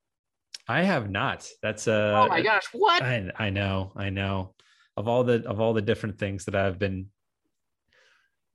I 0.65 0.83
have 0.83 1.09
not. 1.09 1.45
That's 1.61 1.89
uh 1.89 2.23
oh 2.25 2.29
my 2.29 2.41
gosh, 2.41 2.67
what? 2.71 3.01
I, 3.01 3.29
I 3.37 3.49
know, 3.49 3.91
I 3.97 4.11
know. 4.11 4.53
Of 4.95 5.09
all 5.09 5.25
the 5.25 5.45
of 5.45 5.59
all 5.59 5.73
the 5.73 5.81
different 5.81 6.19
things 6.19 6.45
that 6.45 6.55
I've 6.55 6.79
been 6.79 7.07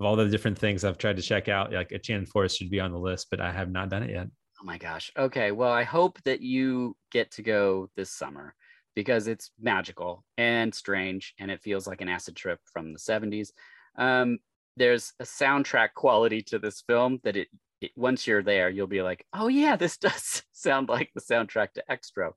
of 0.00 0.06
all 0.06 0.16
the 0.16 0.28
different 0.28 0.58
things 0.58 0.84
I've 0.84 0.98
tried 0.98 1.16
to 1.16 1.22
check 1.22 1.48
out, 1.48 1.72
like 1.72 1.92
a 1.92 1.96
Enchanted 1.96 2.28
Forest 2.28 2.58
should 2.58 2.70
be 2.70 2.80
on 2.80 2.92
the 2.92 2.98
list, 2.98 3.28
but 3.30 3.40
I 3.40 3.52
have 3.52 3.70
not 3.70 3.90
done 3.90 4.02
it 4.02 4.10
yet. 4.10 4.28
Oh 4.60 4.64
my 4.64 4.78
gosh. 4.78 5.10
Okay. 5.16 5.52
Well, 5.52 5.72
I 5.72 5.82
hope 5.84 6.20
that 6.24 6.40
you 6.40 6.96
get 7.10 7.30
to 7.32 7.42
go 7.42 7.90
this 7.96 8.10
summer 8.10 8.54
because 8.94 9.26
it's 9.26 9.50
magical 9.60 10.24
and 10.38 10.74
strange 10.74 11.34
and 11.38 11.50
it 11.50 11.62
feels 11.62 11.86
like 11.86 12.00
an 12.00 12.08
acid 12.08 12.36
trip 12.36 12.60
from 12.72 12.92
the 12.92 12.98
70s. 12.98 13.50
Um, 13.96 14.38
there's 14.76 15.12
a 15.20 15.24
soundtrack 15.24 15.94
quality 15.94 16.42
to 16.42 16.58
this 16.58 16.82
film 16.86 17.20
that 17.24 17.36
it, 17.36 17.48
it 17.80 17.90
once 17.96 18.26
you're 18.26 18.42
there, 18.42 18.70
you'll 18.70 18.86
be 18.86 19.02
like, 19.02 19.24
oh 19.32 19.48
yeah, 19.48 19.76
this 19.76 19.96
does 19.98 20.42
sound 20.52 20.88
like 20.88 21.10
the 21.14 21.20
soundtrack 21.20 21.72
to 21.74 21.84
Xtro. 21.90 22.32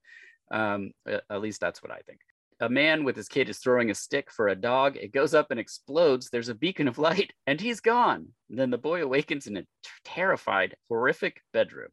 Um, 0.49 0.91
at 1.08 1.41
least 1.41 1.60
that's 1.60 1.84
what 1.84 1.91
I 1.91 1.99
think. 2.08 2.20
A 2.60 2.70
man 2.70 3.03
with 3.03 3.16
his 3.16 3.28
kid 3.28 3.49
is 3.49 3.60
throwing 3.60 3.91
a 3.91 3.95
stick 3.95 4.32
for 4.32 4.47
a 4.47 4.55
dog. 4.55 4.97
It 4.97 5.12
goes 5.12 5.34
up 5.34 5.51
and 5.51 5.60
explodes. 5.60 6.30
There's 6.30 6.49
a 6.49 6.55
beacon 6.55 6.88
of 6.88 6.97
light, 7.10 7.32
and 7.45 7.62
he's 7.62 7.80
gone. 7.80 8.30
then 8.49 8.72
the 8.72 8.78
boy 8.78 9.03
awakens 9.03 9.47
in 9.47 9.58
a 9.58 9.64
terrified, 10.03 10.76
horrific 10.89 11.41
bedroom. 11.53 11.89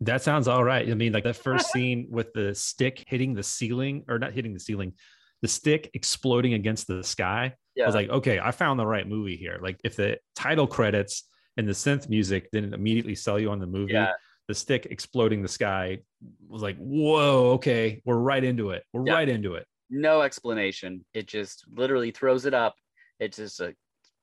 That 0.00 0.22
sounds 0.22 0.48
all 0.48 0.64
right. 0.64 0.88
I 0.88 0.94
mean, 0.94 1.12
like 1.12 1.24
that 1.24 1.36
first 1.36 1.70
scene 1.72 2.08
with 2.10 2.32
the 2.34 2.54
stick 2.54 3.04
hitting 3.06 3.34
the 3.34 3.42
ceiling, 3.42 4.04
or 4.08 4.18
not 4.18 4.32
hitting 4.32 4.52
the 4.52 4.60
ceiling, 4.60 4.92
the 5.40 5.48
stick 5.48 5.90
exploding 5.94 6.54
against 6.54 6.86
the 6.86 7.02
sky. 7.02 7.54
Yeah. 7.74 7.84
I 7.84 7.86
was 7.86 7.94
like, 7.94 8.10
okay, 8.10 8.38
I 8.38 8.50
found 8.50 8.78
the 8.78 8.86
right 8.86 9.08
movie 9.08 9.36
here. 9.36 9.58
Like, 9.62 9.80
if 9.84 9.96
the 9.96 10.18
title 10.36 10.66
credits 10.66 11.24
and 11.56 11.66
the 11.66 11.72
synth 11.72 12.08
music 12.08 12.50
didn't 12.50 12.74
immediately 12.74 13.14
sell 13.14 13.38
you 13.38 13.50
on 13.50 13.58
the 13.58 13.66
movie, 13.66 13.94
yeah. 13.94 14.12
the 14.48 14.54
stick 14.54 14.86
exploding 14.90 15.42
the 15.42 15.48
sky 15.48 16.00
was 16.46 16.62
like, 16.62 16.76
whoa, 16.76 17.52
okay, 17.52 18.02
we're 18.04 18.16
right 18.16 18.44
into 18.44 18.70
it. 18.70 18.84
We're 18.92 19.06
yeah. 19.06 19.14
right 19.14 19.28
into 19.28 19.54
it. 19.54 19.66
No 19.96 20.22
explanation. 20.22 21.04
It 21.14 21.28
just 21.28 21.64
literally 21.72 22.10
throws 22.10 22.46
it 22.46 22.52
up. 22.52 22.74
It 23.20 23.32
just 23.32 23.60
uh, 23.60 23.70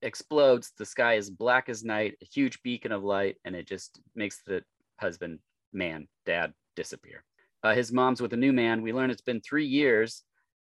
explodes. 0.02 0.74
The 0.78 0.86
sky 0.86 1.14
is 1.14 1.30
black 1.30 1.70
as 1.70 1.82
night, 1.82 2.16
a 2.22 2.26
huge 2.26 2.62
beacon 2.62 2.92
of 2.92 3.06
light, 3.06 3.38
and 3.46 3.56
it 3.56 3.70
just 3.70 4.02
makes 4.14 4.42
the 4.46 4.64
husband 5.00 5.40
man, 5.72 6.10
dad, 6.26 6.52
disappear. 6.76 7.24
Uh, 7.64 7.74
his 7.74 7.94
mom's 7.94 8.22
with 8.22 8.34
a 8.34 8.38
new 8.38 8.52
man. 8.52 8.82
We 8.82 8.92
learn 8.92 9.12
it's 9.12 9.22
been 9.22 9.40
three 9.40 9.66
years, 9.66 10.24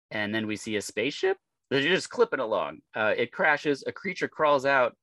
and 0.10 0.34
then 0.34 0.48
we 0.48 0.56
see 0.56 0.76
a 0.76 0.82
spaceship. 0.82 1.38
They're 1.70 1.82
just 1.82 2.10
clipping 2.10 2.40
along. 2.40 2.80
Uh, 2.96 3.14
it 3.16 3.32
crashes. 3.32 3.84
A 3.86 3.92
creature 3.92 4.28
crawls 4.28 4.66
out 4.66 4.96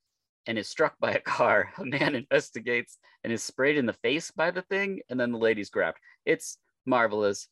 and 0.47 0.59
is 0.59 0.69
struck 0.69 0.99
by 0.99 1.13
a 1.13 1.21
car. 1.21 1.73
A 1.79 1.85
man 1.85 2.17
investigates 2.17 2.99
and 3.23 3.33
is 3.33 3.45
sprayed 3.45 3.79
in 3.79 3.87
the 3.87 3.93
face 3.93 4.33
by 4.33 4.51
the 4.51 4.63
thing, 4.63 4.99
and 5.09 5.21
then 5.21 5.31
the 5.31 5.39
lady's 5.39 5.71
grabbed. 5.71 5.99
It's 6.27 6.59
marvelous 6.87 7.47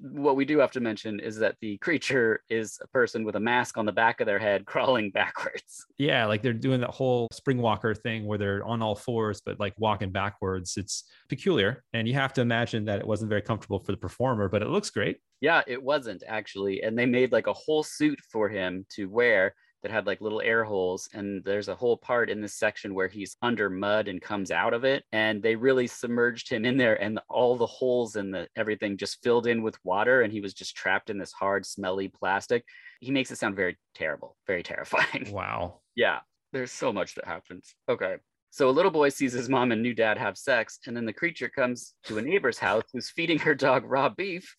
what 0.00 0.36
we 0.36 0.44
do 0.44 0.58
have 0.58 0.72
to 0.72 0.80
mention 0.80 1.20
is 1.20 1.36
that 1.38 1.56
the 1.60 1.78
creature 1.78 2.42
is 2.48 2.78
a 2.82 2.88
person 2.88 3.24
with 3.24 3.36
a 3.36 3.40
mask 3.40 3.78
on 3.78 3.86
the 3.86 3.92
back 3.92 4.20
of 4.20 4.26
their 4.26 4.38
head 4.38 4.66
crawling 4.66 5.10
backwards. 5.10 5.86
Yeah, 5.98 6.26
like 6.26 6.42
they're 6.42 6.52
doing 6.52 6.80
that 6.80 6.90
whole 6.90 7.28
spring 7.32 7.58
walker 7.58 7.94
thing 7.94 8.26
where 8.26 8.38
they're 8.38 8.64
on 8.64 8.82
all 8.82 8.94
fours 8.94 9.40
but 9.44 9.58
like 9.58 9.74
walking 9.78 10.10
backwards. 10.10 10.76
It's 10.76 11.04
peculiar 11.28 11.84
and 11.92 12.06
you 12.06 12.14
have 12.14 12.32
to 12.34 12.40
imagine 12.40 12.84
that 12.86 13.00
it 13.00 13.06
wasn't 13.06 13.28
very 13.28 13.42
comfortable 13.42 13.78
for 13.78 13.92
the 13.92 13.98
performer, 13.98 14.48
but 14.48 14.62
it 14.62 14.68
looks 14.68 14.90
great. 14.90 15.18
Yeah, 15.40 15.62
it 15.66 15.82
wasn't 15.82 16.22
actually. 16.26 16.82
And 16.82 16.98
they 16.98 17.06
made 17.06 17.32
like 17.32 17.46
a 17.46 17.52
whole 17.52 17.82
suit 17.82 18.20
for 18.30 18.48
him 18.48 18.86
to 18.90 19.06
wear 19.06 19.54
that 19.86 19.92
had 19.92 20.06
like 20.06 20.20
little 20.20 20.40
air 20.40 20.64
holes. 20.64 21.08
And 21.14 21.44
there's 21.44 21.68
a 21.68 21.74
whole 21.76 21.96
part 21.96 22.28
in 22.28 22.40
this 22.40 22.54
section 22.54 22.92
where 22.92 23.06
he's 23.06 23.36
under 23.40 23.70
mud 23.70 24.08
and 24.08 24.20
comes 24.20 24.50
out 24.50 24.74
of 24.74 24.82
it. 24.82 25.04
And 25.12 25.40
they 25.40 25.54
really 25.54 25.86
submerged 25.86 26.48
him 26.48 26.64
in 26.64 26.76
there, 26.76 27.00
and 27.00 27.20
all 27.28 27.56
the 27.56 27.66
holes 27.66 28.16
and 28.16 28.34
the 28.34 28.48
everything 28.56 28.96
just 28.96 29.22
filled 29.22 29.46
in 29.46 29.62
with 29.62 29.78
water. 29.84 30.22
And 30.22 30.32
he 30.32 30.40
was 30.40 30.54
just 30.54 30.76
trapped 30.76 31.08
in 31.08 31.18
this 31.18 31.32
hard, 31.32 31.64
smelly 31.64 32.08
plastic. 32.08 32.64
He 33.00 33.12
makes 33.12 33.30
it 33.30 33.38
sound 33.38 33.54
very 33.54 33.78
terrible, 33.94 34.36
very 34.46 34.64
terrifying. 34.64 35.30
Wow. 35.36 35.82
yeah. 35.94 36.20
There's 36.52 36.72
so 36.72 36.92
much 36.92 37.14
that 37.14 37.26
happens. 37.26 37.74
Okay. 37.88 38.16
So 38.50 38.68
a 38.68 38.70
little 38.70 38.90
boy 38.90 39.10
sees 39.10 39.34
his 39.34 39.48
mom 39.48 39.70
and 39.70 39.82
new 39.82 39.94
dad 39.94 40.18
have 40.18 40.36
sex, 40.36 40.80
and 40.86 40.96
then 40.96 41.04
the 41.04 41.12
creature 41.12 41.48
comes 41.48 41.94
to 42.04 42.18
a 42.18 42.22
neighbor's 42.22 42.58
house 42.58 42.84
who's 42.92 43.10
feeding 43.10 43.38
her 43.40 43.54
dog 43.54 43.84
raw 43.86 44.08
beef. 44.08 44.56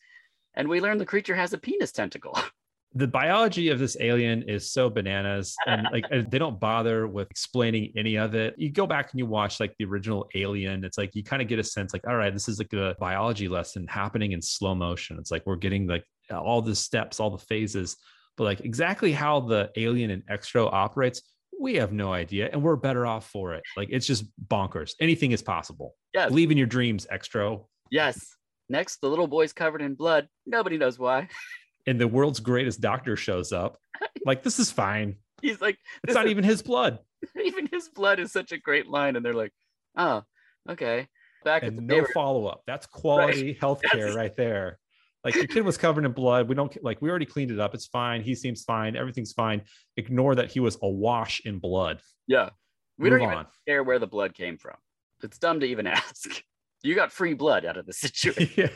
And 0.56 0.70
we 0.70 0.80
learn 0.80 1.00
the 1.00 1.06
creature 1.06 1.36
has 1.36 1.52
a 1.52 1.58
penis 1.58 1.92
tentacle. 1.92 2.40
the 2.94 3.08
biology 3.08 3.70
of 3.70 3.80
this 3.80 3.98
alien 4.00 4.44
is 4.44 4.72
so 4.72 4.90
bananas 4.90 5.56
and 5.68 5.88
like 5.92 6.06
they 6.30 6.40
don't 6.40 6.60
bother 6.60 7.08
with 7.08 7.30
explaining 7.30 7.92
any 7.96 8.16
of 8.18 8.34
it. 8.34 8.56
You 8.58 8.72
go 8.72 8.88
back 8.88 9.12
and 9.12 9.20
you 9.20 9.26
watch 9.26 9.60
like 9.60 9.76
the 9.78 9.86
original 9.86 10.28
alien 10.36 10.84
it's 10.84 10.98
like 10.98 11.14
you 11.16 11.24
kind 11.24 11.42
of 11.42 11.48
get 11.48 11.60
a 11.60 11.64
sense 11.64 11.94
like 11.94 12.08
all 12.08 12.16
right 12.16 12.34
this 12.34 12.48
is 12.48 12.60
like 12.60 12.74
a 12.74 12.96
biology 13.00 13.48
lesson 13.48 13.86
happening 13.88 14.32
in 14.32 14.42
slow 14.42 14.74
motion. 14.74 15.18
It's 15.20 15.32
like 15.32 15.46
we're 15.46 15.58
getting 15.58 15.88
like 15.88 16.06
all 16.32 16.62
the 16.62 16.76
steps 16.76 17.20
all 17.20 17.30
the 17.30 17.38
phases 17.38 17.98
but 18.38 18.46
like 18.46 18.62
exactly 18.62 19.12
how 19.12 19.42
the 19.42 19.70
alien 19.76 20.12
and 20.12 20.24
Xtro 20.28 20.72
operates 20.72 21.22
we 21.60 21.76
have 21.76 21.92
no 21.92 22.14
idea 22.14 22.50
and 22.52 22.62
we're 22.62 22.76
better 22.76 23.06
off 23.06 23.30
for 23.30 23.54
it. 23.54 23.64
Like 23.76 23.90
it's 23.92 24.08
just 24.08 24.26
bonkers. 24.48 24.94
Anything 25.00 25.32
is 25.32 25.42
possible. 25.42 25.96
Yes. 26.14 26.30
believe 26.30 26.52
in 26.52 26.58
your 26.58 26.68
dreams 26.68 27.06
Xtro 27.12 27.66
yes. 27.92 28.34
Next 28.70 29.02
the 29.02 29.10
little 29.10 29.28
boy's 29.28 29.54
covered 29.54 29.82
in 29.82 29.94
blood. 29.94 30.30
Nobody 30.46 30.78
knows 30.78 30.98
why 30.98 31.28
and 31.88 32.00
the 32.00 32.08
world's 32.08 32.40
greatest 32.40 32.82
doctor 32.82 33.16
shows 33.16 33.52
up. 33.52 33.80
Like, 34.26 34.44
this 34.44 34.60
is 34.60 34.70
fine. 34.70 35.16
He's 35.42 35.62
like, 35.62 35.78
it's 36.04 36.14
not 36.14 36.26
is, 36.26 36.32
even 36.32 36.44
his 36.44 36.62
blood. 36.62 37.00
Even 37.44 37.68
his 37.72 37.90
blood 37.90 38.20
is 38.20 38.32
such 38.32 38.52
a 38.52 38.58
great 38.58 38.88
line. 38.88 39.16
And 39.16 39.26
they're 39.26 39.34
like, 39.34 39.54
oh, 39.96 40.24
okay. 40.70 41.08
Back 41.44 41.64
and 41.64 41.88
no 41.88 42.06
follow 42.14 42.46
up. 42.46 42.62
That's 42.68 42.86
quality 42.86 43.48
right. 43.48 43.60
healthcare 43.60 44.14
right 44.14 44.36
there. 44.36 44.78
Like 45.24 45.36
your 45.36 45.48
kid 45.48 45.64
was 45.66 45.78
covered 45.78 46.06
in 46.06 46.12
blood. 46.12 46.48
We 46.48 46.56
don't 46.56 46.76
like 46.84 47.02
we 47.02 47.10
already 47.10 47.26
cleaned 47.26 47.52
it 47.52 47.60
up. 47.60 47.74
It's 47.74 47.88
fine. 47.88 48.22
He 48.22 48.36
seems 48.36 48.64
fine. 48.64 48.96
Everything's 48.96 49.34
fine. 49.34 49.62
Ignore 49.96 50.36
that 50.36 50.52
he 50.52 50.60
was 50.60 50.78
awash 50.82 51.42
in 51.44 51.60
blood. 51.60 52.02
Yeah. 52.28 52.50
We 52.98 53.10
Move 53.10 53.20
don't 53.20 53.28
even 53.28 53.38
on. 53.40 53.48
care 53.68 53.84
where 53.84 54.00
the 54.00 54.08
blood 54.08 54.34
came 54.34 54.58
from. 54.58 54.76
It's 55.24 55.38
dumb 55.40 55.60
to 55.62 55.66
even 55.66 55.88
ask. 55.88 56.44
You 56.84 56.96
got 56.96 57.12
free 57.12 57.34
blood 57.34 57.66
out 57.66 57.78
of 57.78 57.86
the 57.86 57.94
situation. 57.94 58.70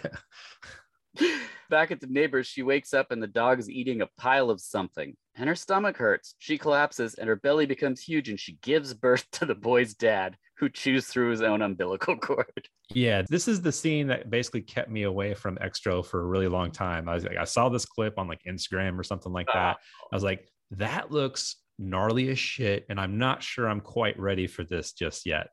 yeah. 1.19 1.31
Back 1.71 1.89
at 1.89 1.99
the 1.99 2.07
neighbors, 2.07 2.45
she 2.45 2.61
wakes 2.61 2.93
up 2.93 3.11
and 3.11 3.23
the 3.23 3.27
dog 3.27 3.59
is 3.59 3.69
eating 3.69 4.01
a 4.01 4.09
pile 4.19 4.51
of 4.51 4.61
something, 4.61 5.15
and 5.35 5.49
her 5.49 5.55
stomach 5.55 5.97
hurts. 5.97 6.35
She 6.37 6.59
collapses 6.59 7.15
and 7.15 7.27
her 7.27 7.37
belly 7.37 7.65
becomes 7.65 8.03
huge, 8.03 8.29
and 8.29 8.39
she 8.39 8.59
gives 8.61 8.93
birth 8.93 9.25
to 9.31 9.45
the 9.47 9.55
boy's 9.55 9.95
dad, 9.95 10.37
who 10.57 10.69
chews 10.69 11.07
through 11.07 11.31
his 11.31 11.41
own 11.41 11.63
umbilical 11.63 12.15
cord. 12.19 12.67
Yeah, 12.93 13.23
this 13.27 13.47
is 13.47 13.61
the 13.61 13.71
scene 13.71 14.07
that 14.07 14.29
basically 14.29 14.61
kept 14.61 14.91
me 14.91 15.03
away 15.03 15.33
from 15.33 15.57
Xtro 15.57 16.05
for 16.05 16.21
a 16.21 16.25
really 16.25 16.47
long 16.47 16.69
time. 16.69 17.09
I 17.09 17.15
was 17.15 17.23
like, 17.23 17.37
I 17.37 17.45
saw 17.45 17.69
this 17.69 17.85
clip 17.85 18.19
on 18.19 18.27
like 18.27 18.41
Instagram 18.47 18.99
or 18.99 19.03
something 19.03 19.31
like 19.31 19.47
that. 19.47 19.77
I 20.11 20.15
was 20.15 20.23
like, 20.23 20.47
that 20.71 21.11
looks 21.11 21.55
gnarly 21.79 22.29
as 22.29 22.37
shit, 22.37 22.85
and 22.89 22.99
I'm 22.99 23.17
not 23.17 23.41
sure 23.41 23.67
I'm 23.67 23.81
quite 23.81 24.19
ready 24.19 24.45
for 24.45 24.63
this 24.63 24.91
just 24.91 25.25
yet 25.25 25.47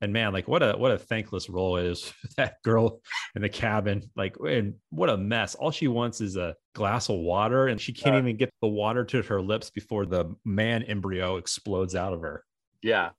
and 0.00 0.12
man 0.12 0.32
like 0.32 0.48
what 0.48 0.62
a 0.62 0.72
what 0.72 0.92
a 0.92 0.98
thankless 0.98 1.48
role 1.48 1.76
is 1.76 2.12
that 2.36 2.56
girl 2.62 3.00
in 3.34 3.42
the 3.42 3.48
cabin. 3.48 4.10
Like 4.16 4.36
and 4.46 4.74
what 4.90 5.10
a 5.10 5.16
mess. 5.16 5.54
All 5.54 5.70
she 5.70 5.88
wants 5.88 6.20
is 6.20 6.36
a 6.36 6.54
glass 6.74 7.08
of 7.08 7.18
water 7.18 7.68
and 7.68 7.80
she 7.80 7.92
can't 7.92 8.16
uh, 8.16 8.18
even 8.18 8.36
get 8.36 8.52
the 8.62 8.68
water 8.68 9.04
to 9.04 9.22
her 9.22 9.40
lips 9.40 9.70
before 9.70 10.06
the 10.06 10.34
man 10.44 10.82
embryo 10.82 11.36
explodes 11.36 11.94
out 11.94 12.12
of 12.12 12.20
her. 12.22 12.44
Yeah. 12.82 13.10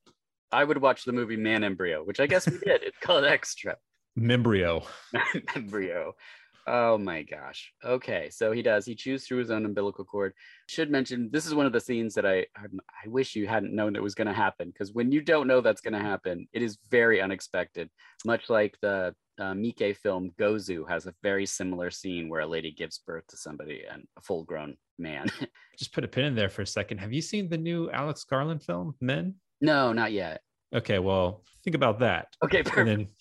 I 0.52 0.64
would 0.64 0.82
watch 0.82 1.06
the 1.06 1.14
movie 1.14 1.38
man 1.38 1.64
embryo 1.64 2.04
which 2.04 2.20
i 2.20 2.28
guess 2.28 2.46
we 2.46 2.58
did. 2.58 2.84
It's 2.84 2.98
called 3.00 3.24
Xtro. 3.24 3.76
Membryo 4.20 4.86
membryo 5.16 6.12
Oh 6.68 6.98
my 6.98 7.24
gosh. 7.24 7.74
Okay, 7.84 8.30
so 8.30 8.52
he 8.52 8.62
does. 8.62 8.86
He 8.86 8.96
chews 8.96 9.26
through 9.26 9.40
his 9.40 9.52
own 9.52 9.66
umbilical 9.66 10.06
cord. 10.06 10.34
Should 10.68 10.92
mention 10.92 11.30
this 11.32 11.46
is 11.46 11.56
one 11.56 11.66
of 11.66 11.74
the 11.74 11.80
scenes 11.80 12.14
that 12.14 12.26
I 12.26 12.46
I 12.56 13.08
wish 13.08 13.36
you 13.36 13.48
hadn't 13.48 13.76
known 13.76 13.96
it 13.96 14.04
was 14.04 14.16
going 14.16 14.28
to 14.28 14.34
happen 14.34 14.70
because 14.70 14.94
when 14.94 15.12
you 15.12 15.22
don't 15.22 15.48
know 15.48 15.62
that's 15.62 15.82
going 15.82 15.94
to 15.94 16.00
happen, 16.00 16.48
it 16.54 16.62
is 16.62 16.78
very 16.90 17.22
unexpected. 17.22 17.90
Much 18.26 18.50
like 18.50 18.78
the 18.82 19.16
uh, 19.40 19.54
Miike 19.54 19.98
film 19.98 20.32
Gozu 20.40 20.88
has 20.88 21.08
a 21.08 21.16
very 21.24 21.46
similar 21.46 21.90
scene 21.90 22.30
where 22.30 22.42
a 22.42 22.48
lady 22.48 22.72
gives 22.72 23.00
birth 23.00 23.26
to 23.28 23.38
somebody 23.38 23.84
and 23.92 24.04
a 24.18 24.22
full-grown 24.22 24.78
man. 25.00 25.28
Just 25.80 25.94
put 25.94 26.04
a 26.04 26.08
pin 26.08 26.26
in 26.26 26.36
there 26.36 26.50
for 26.50 26.62
a 26.62 26.68
second. 26.68 27.00
Have 27.00 27.12
you 27.12 27.22
seen 27.22 27.50
the 27.50 27.58
new 27.58 27.90
Alex 27.90 28.24
Garland 28.24 28.62
film 28.62 28.94
Men? 29.02 29.36
No, 29.60 29.94
not 29.94 30.12
yet. 30.12 30.42
Okay, 30.74 31.00
well, 31.00 31.44
think 31.64 31.76
about 31.76 32.00
that. 32.00 32.28
Okay, 32.44 32.64
perfect. 32.64 32.86
Then... 32.86 33.08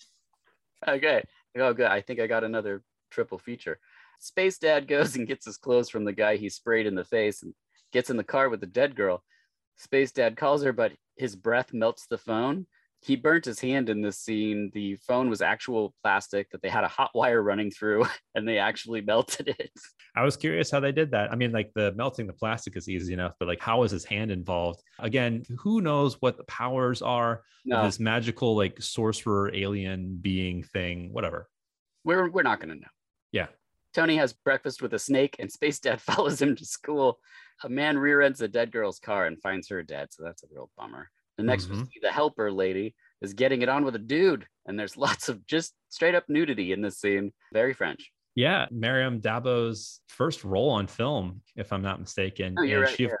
Okay. 0.87 1.23
Oh, 1.59 1.73
good. 1.73 1.85
I 1.85 2.01
think 2.01 2.19
I 2.19 2.25
got 2.25 2.43
another 2.43 2.81
triple 3.11 3.37
feature. 3.37 3.79
Space 4.19 4.57
Dad 4.57 4.87
goes 4.87 5.15
and 5.15 5.27
gets 5.27 5.45
his 5.45 5.57
clothes 5.57 5.89
from 5.89 6.05
the 6.05 6.13
guy 6.13 6.37
he 6.37 6.49
sprayed 6.49 6.87
in 6.87 6.95
the 6.95 7.05
face 7.05 7.43
and 7.43 7.53
gets 7.91 8.09
in 8.09 8.17
the 8.17 8.23
car 8.23 8.49
with 8.49 8.61
the 8.61 8.67
dead 8.67 8.95
girl. 8.95 9.23
Space 9.77 10.11
Dad 10.11 10.37
calls 10.37 10.63
her, 10.63 10.73
but 10.73 10.93
his 11.17 11.35
breath 11.35 11.73
melts 11.73 12.07
the 12.07 12.17
phone. 12.17 12.67
He 13.03 13.15
burnt 13.15 13.45
his 13.45 13.59
hand 13.59 13.89
in 13.89 14.01
this 14.01 14.19
scene. 14.19 14.69
The 14.75 14.95
phone 15.07 15.27
was 15.27 15.41
actual 15.41 15.95
plastic 16.03 16.51
that 16.51 16.61
they 16.61 16.69
had 16.69 16.83
a 16.83 16.87
hot 16.87 17.09
wire 17.15 17.41
running 17.41 17.71
through 17.71 18.05
and 18.35 18.47
they 18.47 18.59
actually 18.59 19.01
melted 19.01 19.47
it. 19.47 19.71
I 20.15 20.23
was 20.23 20.37
curious 20.37 20.69
how 20.69 20.79
they 20.79 20.91
did 20.91 21.11
that. 21.11 21.31
I 21.31 21.35
mean, 21.35 21.51
like 21.51 21.71
the 21.73 21.93
melting 21.93 22.27
the 22.27 22.33
plastic 22.33 22.75
is 22.75 22.87
easy 22.87 23.13
enough, 23.13 23.33
but 23.39 23.47
like 23.47 23.59
how 23.59 23.79
was 23.79 23.91
his 23.91 24.05
hand 24.05 24.29
involved? 24.29 24.83
Again, 24.99 25.43
who 25.57 25.81
knows 25.81 26.21
what 26.21 26.37
the 26.37 26.43
powers 26.43 27.01
are 27.01 27.41
no. 27.65 27.83
this 27.83 27.99
magical 27.99 28.55
like 28.55 28.79
sorcerer 28.81 29.51
alien 29.53 30.19
being 30.21 30.61
thing, 30.63 31.11
whatever. 31.11 31.49
We're 32.03 32.29
we're 32.29 32.43
not 32.43 32.59
gonna 32.59 32.75
know. 32.75 32.87
Yeah. 33.31 33.47
Tony 33.93 34.15
has 34.17 34.33
breakfast 34.33 34.81
with 34.81 34.93
a 34.93 34.99
snake, 34.99 35.35
and 35.39 35.51
Space 35.51 35.79
Dad 35.79 36.01
follows 36.01 36.41
him 36.41 36.55
to 36.55 36.65
school. 36.65 37.19
A 37.63 37.69
man 37.69 37.97
rear 37.97 38.21
ends 38.21 38.41
a 38.41 38.47
dead 38.47 38.71
girl's 38.71 38.99
car 38.99 39.25
and 39.25 39.41
finds 39.41 39.69
her 39.69 39.83
dead, 39.83 40.09
so 40.11 40.23
that's 40.23 40.43
a 40.43 40.47
real 40.51 40.69
bummer. 40.77 41.09
The 41.37 41.43
next 41.43 41.65
mm-hmm. 41.65 41.81
we 41.81 41.85
see 41.85 41.99
the 42.01 42.11
helper 42.11 42.51
lady 42.51 42.95
is 43.21 43.33
getting 43.33 43.61
it 43.61 43.69
on 43.69 43.85
with 43.85 43.95
a 43.95 43.99
dude, 43.99 44.45
and 44.65 44.79
there's 44.79 44.97
lots 45.05 45.29
of 45.29 45.45
just 45.45 45.73
straight 45.89 46.15
up 46.15 46.25
nudity 46.27 46.71
in 46.71 46.81
this 46.81 46.99
scene. 46.99 47.31
Very 47.53 47.73
French. 47.73 48.11
Yeah, 48.35 48.67
Maryam 48.71 49.19
d'Abo's 49.19 49.99
first 50.07 50.43
role 50.43 50.69
on 50.69 50.87
film, 50.87 51.41
if 51.57 51.73
I'm 51.73 51.81
not 51.81 51.99
mistaken. 51.99 52.55
Oh, 52.57 52.61
you're 52.61 52.77
and 52.77 52.87
right, 52.87 52.95
she, 52.95 53.03
yeah. 53.03 53.15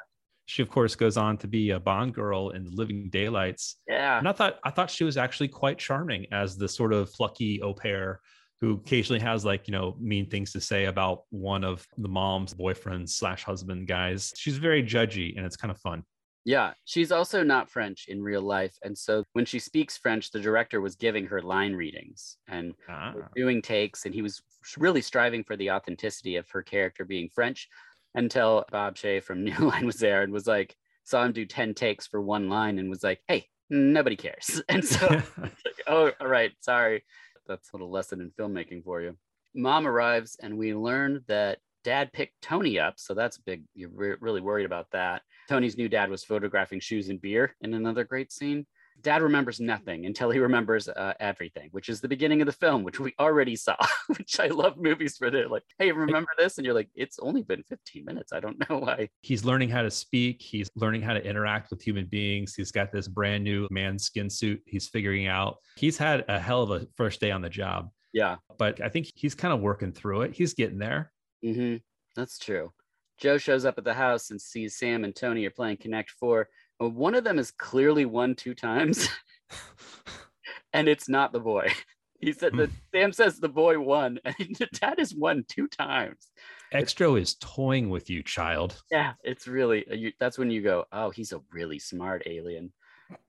she 0.45 0.61
of 0.61 0.69
course 0.69 0.95
goes 0.95 1.17
on 1.17 1.37
to 1.39 1.47
be 1.47 1.71
a 1.71 1.79
Bond 1.81 2.13
girl 2.13 2.51
in 2.51 2.63
The 2.63 2.71
Living 2.71 3.09
Daylights. 3.09 3.75
Yeah. 3.89 4.17
And 4.17 4.27
I 4.27 4.31
thought 4.31 4.59
I 4.63 4.69
thought 4.69 4.89
she 4.89 5.03
was 5.03 5.17
actually 5.17 5.49
quite 5.49 5.77
charming 5.77 6.27
as 6.31 6.55
the 6.55 6.69
sort 6.69 6.93
of 6.93 7.11
plucky 7.11 7.61
au 7.61 7.73
pair 7.73 8.21
who 8.61 8.75
occasionally 8.75 9.19
has 9.19 9.43
like 9.43 9.67
you 9.67 9.71
know 9.73 9.95
mean 9.99 10.29
things 10.29 10.53
to 10.53 10.61
say 10.61 10.85
about 10.85 11.23
one 11.29 11.63
of 11.63 11.85
the 11.97 12.07
mom's 12.07 12.53
boyfriend 12.53 13.09
slash 13.09 13.43
husband 13.43 13.87
guys 13.87 14.31
she's 14.37 14.57
very 14.57 14.81
judgy 14.83 15.35
and 15.35 15.45
it's 15.45 15.57
kind 15.57 15.71
of 15.71 15.77
fun 15.79 16.03
Yeah, 16.43 16.73
she's 16.85 17.11
also 17.11 17.43
not 17.43 17.69
French 17.69 18.07
in 18.07 18.23
real 18.23 18.41
life. 18.41 18.75
And 18.83 18.97
so 18.97 19.23
when 19.33 19.45
she 19.45 19.59
speaks 19.59 19.97
French, 19.97 20.31
the 20.31 20.39
director 20.39 20.81
was 20.81 20.95
giving 20.95 21.27
her 21.27 21.41
line 21.41 21.73
readings 21.73 22.37
and 22.47 22.73
ah. 22.89 23.13
doing 23.35 23.61
takes, 23.61 24.05
and 24.05 24.13
he 24.13 24.23
was 24.23 24.41
really 24.77 25.01
striving 25.01 25.43
for 25.43 25.55
the 25.55 25.69
authenticity 25.69 26.37
of 26.37 26.49
her 26.49 26.63
character 26.63 27.05
being 27.05 27.29
French 27.29 27.67
until 28.15 28.65
Bob 28.71 28.95
Shaye 28.95 29.23
from 29.23 29.43
New 29.43 29.57
Line 29.57 29.85
was 29.85 29.97
there 29.97 30.23
and 30.23 30.33
was 30.33 30.47
like, 30.47 30.75
saw 31.03 31.23
him 31.23 31.31
do 31.31 31.45
10 31.45 31.73
takes 31.73 32.07
for 32.07 32.21
one 32.21 32.49
line 32.49 32.79
and 32.79 32.89
was 32.89 33.03
like, 33.03 33.21
hey, 33.27 33.47
nobody 33.69 34.15
cares. 34.15 34.61
And 34.69 34.83
so, 34.83 35.07
like, 35.37 35.51
oh, 35.87 36.11
all 36.19 36.27
right, 36.27 36.51
sorry. 36.59 37.03
That's 37.51 37.73
a 37.73 37.75
little 37.75 37.91
lesson 37.91 38.21
in 38.21 38.31
filmmaking 38.31 38.85
for 38.85 39.01
you. 39.01 39.17
Mom 39.53 39.85
arrives, 39.85 40.37
and 40.41 40.57
we 40.57 40.73
learn 40.73 41.21
that 41.27 41.59
dad 41.83 42.13
picked 42.13 42.41
Tony 42.41 42.79
up. 42.79 42.93
So 42.97 43.13
that's 43.13 43.37
big. 43.37 43.63
You're 43.75 43.89
re- 43.89 44.15
really 44.21 44.39
worried 44.39 44.65
about 44.65 44.89
that. 44.91 45.23
Tony's 45.49 45.77
new 45.77 45.89
dad 45.89 46.09
was 46.09 46.23
photographing 46.23 46.79
shoes 46.79 47.09
and 47.09 47.21
beer 47.21 47.53
in 47.59 47.73
another 47.73 48.05
great 48.05 48.31
scene. 48.31 48.65
Dad 49.01 49.21
remembers 49.21 49.59
nothing 49.59 50.05
until 50.05 50.29
he 50.29 50.39
remembers 50.39 50.87
uh, 50.87 51.13
everything, 51.19 51.69
which 51.71 51.89
is 51.89 52.01
the 52.01 52.07
beginning 52.07 52.41
of 52.41 52.45
the 52.45 52.51
film, 52.51 52.83
which 52.83 52.99
we 52.99 53.13
already 53.19 53.55
saw. 53.55 53.75
which 54.07 54.39
I 54.39 54.47
love 54.47 54.77
movies 54.77 55.17
for. 55.17 55.31
They're 55.31 55.47
like, 55.47 55.63
"Hey, 55.79 55.91
remember 55.91 56.31
this?" 56.37 56.57
And 56.57 56.65
you're 56.65 56.75
like, 56.75 56.89
"It's 56.93 57.17
only 57.19 57.41
been 57.41 57.63
15 57.63 58.05
minutes. 58.05 58.31
I 58.33 58.39
don't 58.39 58.57
know 58.69 58.79
why." 58.79 59.09
he's 59.21 59.43
learning 59.43 59.69
how 59.69 59.81
to 59.81 59.91
speak 59.91 60.41
he's 60.41 60.69
learning 60.75 61.01
how 61.01 61.13
to 61.13 61.23
interact 61.25 61.69
with 61.69 61.81
human 61.81 62.05
beings 62.05 62.55
he's 62.55 62.71
got 62.71 62.91
this 62.91 63.07
brand 63.07 63.43
new 63.43 63.67
man 63.71 63.97
skin 63.97 64.29
suit 64.29 64.61
he's 64.65 64.87
figuring 64.87 65.27
out 65.27 65.57
he's 65.75 65.97
had 65.97 66.25
a 66.27 66.39
hell 66.39 66.61
of 66.63 66.71
a 66.71 66.87
first 66.95 67.19
day 67.19 67.31
on 67.31 67.41
the 67.41 67.49
job 67.49 67.89
Yeah, 68.13 68.37
but 68.57 68.81
i 68.81 68.89
think 68.89 69.11
he's 69.15 69.35
kind 69.35 69.53
of 69.53 69.59
working 69.61 69.91
through 69.91 70.21
it 70.21 70.33
he's 70.33 70.53
getting 70.53 70.77
there 70.79 71.11
hmm 71.43 71.77
that's 72.15 72.37
true. 72.37 72.71
Joe 73.17 73.37
shows 73.37 73.65
up 73.65 73.77
at 73.77 73.83
the 73.83 73.93
house 73.93 74.31
and 74.31 74.41
sees 74.41 74.77
Sam 74.77 75.03
and 75.03 75.15
Tony 75.15 75.45
are 75.45 75.51
playing 75.51 75.77
Connect 75.77 76.09
Four. 76.09 76.49
Uh, 76.81 76.89
One 76.89 77.15
of 77.15 77.23
them 77.23 77.39
is 77.39 77.51
clearly 77.51 78.05
won 78.05 78.35
two 78.35 78.53
times, 78.53 79.07
and 80.73 80.87
it's 80.87 81.07
not 81.07 81.31
the 81.31 81.39
boy. 81.39 81.71
He 82.19 82.33
said 82.33 82.53
that 82.57 82.69
Sam 82.95 83.13
says 83.13 83.39
the 83.39 83.49
boy 83.49 83.79
won, 83.79 84.19
and 84.23 84.35
the 84.59 84.67
dad 84.73 84.99
has 84.99 85.13
won 85.13 85.43
two 85.47 85.67
times. 85.67 86.27
Xtro 86.73 87.19
is 87.19 87.35
toying 87.35 87.89
with 87.89 88.09
you 88.09 88.23
child 88.23 88.81
Yeah, 88.89 89.13
it's 89.23 89.45
really 89.45 89.85
uh, 89.91 89.95
you, 89.95 90.13
that's 90.19 90.37
when 90.37 90.49
you 90.49 90.61
go, 90.61 90.85
oh, 90.93 91.09
he's 91.09 91.33
a 91.33 91.41
really 91.51 91.79
smart 91.79 92.23
alien, 92.25 92.71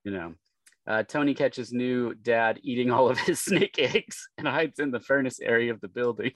you 0.05 0.12
know. 0.12 0.34
Uh, 0.86 1.03
Tony 1.05 1.32
catches 1.32 1.72
new 1.72 2.12
dad 2.14 2.59
eating 2.62 2.90
all 2.90 3.09
of 3.09 3.18
his 3.18 3.38
snake 3.40 3.78
eggs 3.78 4.28
and 4.36 4.48
hides 4.48 4.80
in 4.80 4.90
the 4.90 5.00
furnace 5.00 5.40
area 5.40 5.72
of 5.72 5.80
the 5.80 5.88
building. 5.88 6.32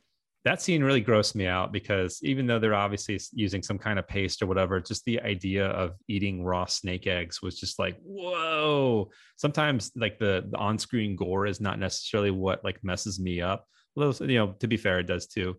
That 0.46 0.62
scene 0.62 0.84
really 0.84 1.02
grossed 1.02 1.34
me 1.34 1.44
out 1.48 1.72
because 1.72 2.20
even 2.22 2.46
though 2.46 2.60
they're 2.60 2.72
obviously 2.72 3.18
using 3.32 3.64
some 3.64 3.78
kind 3.78 3.98
of 3.98 4.06
paste 4.06 4.40
or 4.40 4.46
whatever, 4.46 4.80
just 4.80 5.04
the 5.04 5.20
idea 5.22 5.66
of 5.66 5.96
eating 6.06 6.44
raw 6.44 6.64
snake 6.64 7.08
eggs 7.08 7.42
was 7.42 7.58
just 7.58 7.80
like, 7.80 7.98
whoa. 8.04 9.10
Sometimes 9.34 9.90
like 9.96 10.20
the, 10.20 10.46
the 10.48 10.56
on-screen 10.56 11.16
gore 11.16 11.46
is 11.46 11.60
not 11.60 11.80
necessarily 11.80 12.30
what 12.30 12.62
like 12.62 12.78
messes 12.84 13.18
me 13.18 13.40
up. 13.40 13.66
Although, 13.96 14.24
you 14.24 14.38
know, 14.38 14.52
to 14.60 14.68
be 14.68 14.76
fair, 14.76 15.00
it 15.00 15.08
does 15.08 15.26
too. 15.26 15.56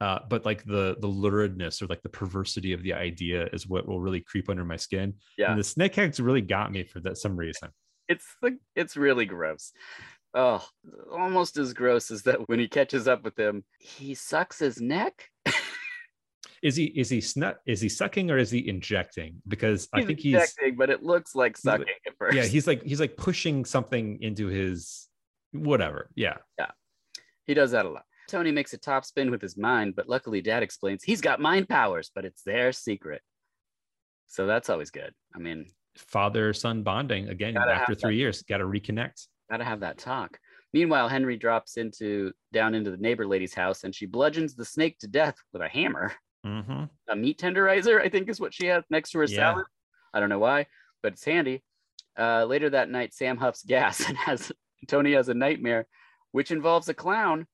Uh, 0.00 0.20
but 0.30 0.46
like 0.46 0.64
the 0.64 0.96
the 1.00 1.08
luridness 1.08 1.82
or 1.82 1.86
like 1.88 2.00
the 2.00 2.08
perversity 2.08 2.72
of 2.72 2.82
the 2.82 2.94
idea 2.94 3.46
is 3.52 3.68
what 3.68 3.86
will 3.86 4.00
really 4.00 4.20
creep 4.20 4.48
under 4.48 4.64
my 4.64 4.76
skin. 4.76 5.12
Yeah. 5.36 5.50
And 5.50 5.60
the 5.60 5.64
snake 5.64 5.98
eggs 5.98 6.18
really 6.18 6.40
got 6.40 6.72
me 6.72 6.84
for 6.84 7.00
that 7.00 7.18
some 7.18 7.36
reason. 7.36 7.68
It's 8.08 8.24
like 8.40 8.54
it's 8.74 8.96
really 8.96 9.26
gross. 9.26 9.72
Oh, 10.32 10.64
almost 11.12 11.56
as 11.56 11.72
gross 11.72 12.10
as 12.10 12.22
that 12.22 12.48
when 12.48 12.58
he 12.60 12.68
catches 12.68 13.08
up 13.08 13.24
with 13.24 13.38
him, 13.38 13.64
he 13.78 14.14
sucks 14.14 14.58
his 14.58 14.80
neck. 14.80 15.28
Is 16.62 16.76
he 16.76 16.84
is 16.84 17.08
he 17.08 17.20
snut 17.22 17.60
is 17.66 17.80
he 17.80 17.88
sucking 17.88 18.30
or 18.30 18.36
is 18.36 18.50
he 18.50 18.68
injecting? 18.68 19.40
Because 19.48 19.88
I 19.94 19.98
He's 20.00 20.06
think 20.06 20.20
he's 20.20 20.34
injecting, 20.34 20.76
but 20.76 20.90
it 20.90 21.02
looks 21.02 21.34
like 21.34 21.56
sucking 21.56 21.86
at 22.06 22.12
first. 22.18 22.36
yeah 22.36 22.44
he's 22.44 22.66
like 22.68 22.82
he's 22.82 23.00
like 23.00 23.16
pushing 23.16 23.64
something 23.64 24.18
into 24.22 24.46
his 24.48 25.08
whatever 25.52 26.10
yeah 26.14 26.36
Yeah. 26.58 26.70
He 27.46 27.54
does 27.54 27.70
that 27.70 27.86
a 27.86 27.88
lot. 27.88 28.04
Tony 28.28 28.52
makes 28.52 28.72
a 28.74 28.78
top 28.78 29.04
spin 29.06 29.30
with 29.30 29.40
his 29.42 29.56
mind, 29.56 29.96
but 29.96 30.08
luckily 30.08 30.40
Dad 30.42 30.62
explains 30.62 31.02
he's 31.02 31.20
got 31.22 31.40
mind 31.40 31.68
powers, 31.68 32.12
but 32.14 32.24
it's 32.24 32.42
their 32.42 32.72
secret. 32.72 33.22
So 34.28 34.46
that's 34.46 34.68
always 34.70 34.90
good. 34.90 35.12
I 35.34 35.38
mean, 35.38 35.66
father 35.96 36.52
son 36.52 36.82
bonding 36.82 37.28
again 37.30 37.56
after 37.56 37.94
three 37.94 38.16
years 38.16 38.42
got 38.42 38.58
to 38.58 38.64
reconnect 38.64 39.26
gotta 39.50 39.64
have 39.64 39.80
that 39.80 39.98
talk. 39.98 40.38
Meanwhile, 40.72 41.08
Henry 41.08 41.36
drops 41.36 41.76
into 41.76 42.32
down 42.52 42.74
into 42.74 42.90
the 42.90 42.96
neighbor 42.96 43.26
lady's 43.26 43.54
house 43.54 43.82
and 43.84 43.94
she 43.94 44.06
bludgeons 44.06 44.54
the 44.54 44.64
snake 44.64 44.98
to 45.00 45.08
death 45.08 45.36
with 45.52 45.62
a 45.62 45.68
hammer. 45.68 46.12
hmm 46.44 46.84
A 47.08 47.16
meat 47.16 47.38
tenderizer, 47.38 48.00
I 48.00 48.08
think, 48.08 48.28
is 48.28 48.40
what 48.40 48.54
she 48.54 48.66
has 48.66 48.84
next 48.90 49.10
to 49.10 49.18
her 49.18 49.24
Yeah. 49.24 49.36
salad. 49.52 49.66
I 50.14 50.20
don't 50.20 50.28
know 50.28 50.38
why, 50.38 50.66
but 51.02 51.14
it's 51.14 51.24
handy. 51.24 51.62
Uh, 52.18 52.44
later 52.44 52.70
that 52.70 52.90
night, 52.90 53.12
Sam 53.14 53.36
huffs 53.36 53.62
gas 53.64 54.00
and 54.08 54.16
has 54.16 54.52
Tony 54.88 55.12
has 55.12 55.28
a 55.28 55.34
nightmare, 55.34 55.86
which 56.32 56.50
involves 56.50 56.88
a 56.88 56.94
clown, 56.94 57.46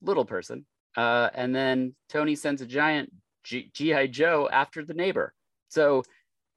little 0.00 0.24
person. 0.24 0.66
Uh, 0.96 1.28
and 1.34 1.54
then 1.54 1.94
Tony 2.08 2.34
sends 2.34 2.62
a 2.62 2.66
giant 2.66 3.12
G- 3.44 3.70
GI 3.74 4.08
Joe 4.08 4.48
after 4.50 4.84
the 4.84 4.94
neighbor. 4.94 5.34
So 5.68 6.02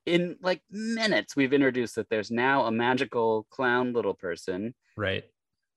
in 0.07 0.37
like 0.41 0.61
minutes, 0.71 1.35
we've 1.35 1.53
introduced 1.53 1.95
that 1.95 2.09
there's 2.09 2.31
now 2.31 2.65
a 2.65 2.71
magical 2.71 3.45
clown 3.51 3.93
little 3.93 4.13
person 4.13 4.73
right 4.95 5.25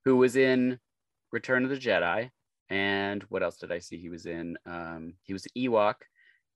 who 0.04 0.16
was 0.16 0.36
in 0.36 0.78
Return 1.32 1.64
of 1.64 1.70
the 1.70 1.76
Jedi. 1.76 2.30
And 2.70 3.22
what 3.24 3.42
else 3.42 3.58
did 3.58 3.70
I 3.72 3.80
see? 3.80 3.98
He 3.98 4.08
was 4.08 4.26
in, 4.26 4.56
um, 4.64 5.14
he 5.22 5.32
was 5.32 5.46
Ewok. 5.58 5.94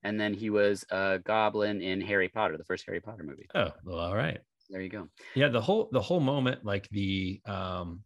And 0.05 0.21
then 0.21 0.33
he 0.35 0.49
was 0.51 0.85
a 0.91 1.19
goblin 1.25 1.81
in 1.83 2.01
Harry 2.01 2.29
Potter, 2.29 2.57
the 2.57 2.65
first 2.65 2.85
Harry 2.87 3.01
Potter 3.01 3.23
movie. 3.25 3.49
oh 3.55 3.71
well 3.85 3.99
all 3.99 4.15
right 4.15 4.39
There 4.71 4.81
you 4.81 4.89
go. 4.91 5.09
yeah 5.35 5.49
the 5.49 5.61
whole 5.61 5.89
the 5.93 6.01
whole 6.01 6.21
moment 6.21 6.65
like 6.65 6.89
the 6.91 7.41
um 7.47 8.01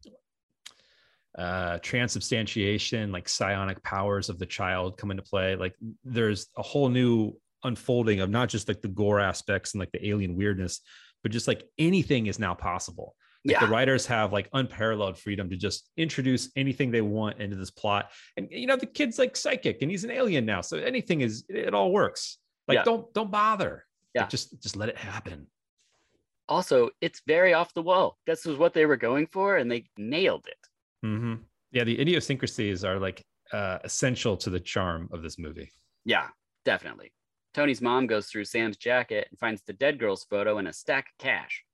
uh 1.36 1.78
transubstantiation 1.82 3.12
like 3.12 3.28
psionic 3.28 3.82
powers 3.82 4.28
of 4.28 4.38
the 4.38 4.46
child 4.46 4.96
come 4.96 5.10
into 5.10 5.22
play 5.22 5.54
like 5.56 5.74
there's 6.04 6.48
a 6.56 6.62
whole 6.62 6.88
new 6.88 7.32
unfolding 7.64 8.20
of 8.20 8.30
not 8.30 8.48
just 8.48 8.68
like 8.68 8.80
the 8.82 8.88
gore 8.88 9.20
aspects 9.20 9.74
and 9.74 9.80
like 9.80 9.90
the 9.92 10.08
alien 10.08 10.36
weirdness 10.36 10.80
but 11.22 11.32
just 11.32 11.48
like 11.48 11.64
anything 11.78 12.26
is 12.26 12.38
now 12.38 12.54
possible 12.54 13.14
like 13.44 13.52
Yeah. 13.54 13.60
the 13.66 13.70
writers 13.72 14.06
have 14.06 14.32
like 14.32 14.48
unparalleled 14.52 15.18
freedom 15.18 15.48
to 15.50 15.56
just 15.56 15.90
introduce 15.96 16.50
anything 16.56 16.90
they 16.90 17.00
want 17.00 17.40
into 17.40 17.56
this 17.56 17.70
plot 17.70 18.10
and 18.36 18.48
you 18.50 18.66
know 18.66 18.76
the 18.76 18.86
kid's 18.86 19.18
like 19.18 19.36
psychic 19.36 19.82
and 19.82 19.90
he's 19.90 20.04
an 20.04 20.10
alien 20.10 20.44
now 20.46 20.60
so 20.60 20.76
anything 20.78 21.20
is 21.20 21.44
it 21.48 21.74
all 21.74 21.90
works 21.92 22.38
like 22.68 22.76
Yeah. 22.76 22.84
don't 22.84 23.12
don't 23.14 23.30
bother 23.30 23.86
Like, 24.14 24.24
Yeah. 24.24 24.28
just 24.28 24.60
just 24.62 24.76
let 24.76 24.88
it 24.88 24.96
happen 24.96 25.46
Also, 26.48 26.88
it's 27.02 27.20
very 27.26 27.52
off 27.52 27.74
the 27.74 27.82
wall. 27.82 28.16
This 28.26 28.46
was 28.46 28.56
what 28.56 28.72
they 28.72 28.86
were 28.86 28.96
going 28.96 29.26
for, 29.26 29.58
and 29.58 29.70
they 29.70 29.84
nailed 29.98 30.46
it. 30.46 30.58
hmm 31.02 31.34
Yeah, 31.72 31.84
the 31.84 32.00
idiosyncrasies 32.00 32.84
are 32.84 32.98
like 32.98 33.22
uh, 33.52 33.78
essential 33.84 34.34
to 34.38 34.48
the 34.50 34.60
charm 34.60 35.08
of 35.12 35.22
this 35.22 35.38
movie. 35.38 35.70
Yeah, 36.06 36.28
definitely. 36.64 37.12
Tony's 37.58 37.82
mom 37.82 38.06
goes 38.06 38.28
through 38.28 38.44
Sam's 38.44 38.76
jacket 38.76 39.26
and 39.28 39.36
finds 39.40 39.62
the 39.62 39.72
dead 39.72 39.98
girl's 39.98 40.22
photo 40.22 40.58
and 40.58 40.68
a 40.68 40.72
stack 40.72 41.06
of 41.08 41.18
cash. 41.18 41.64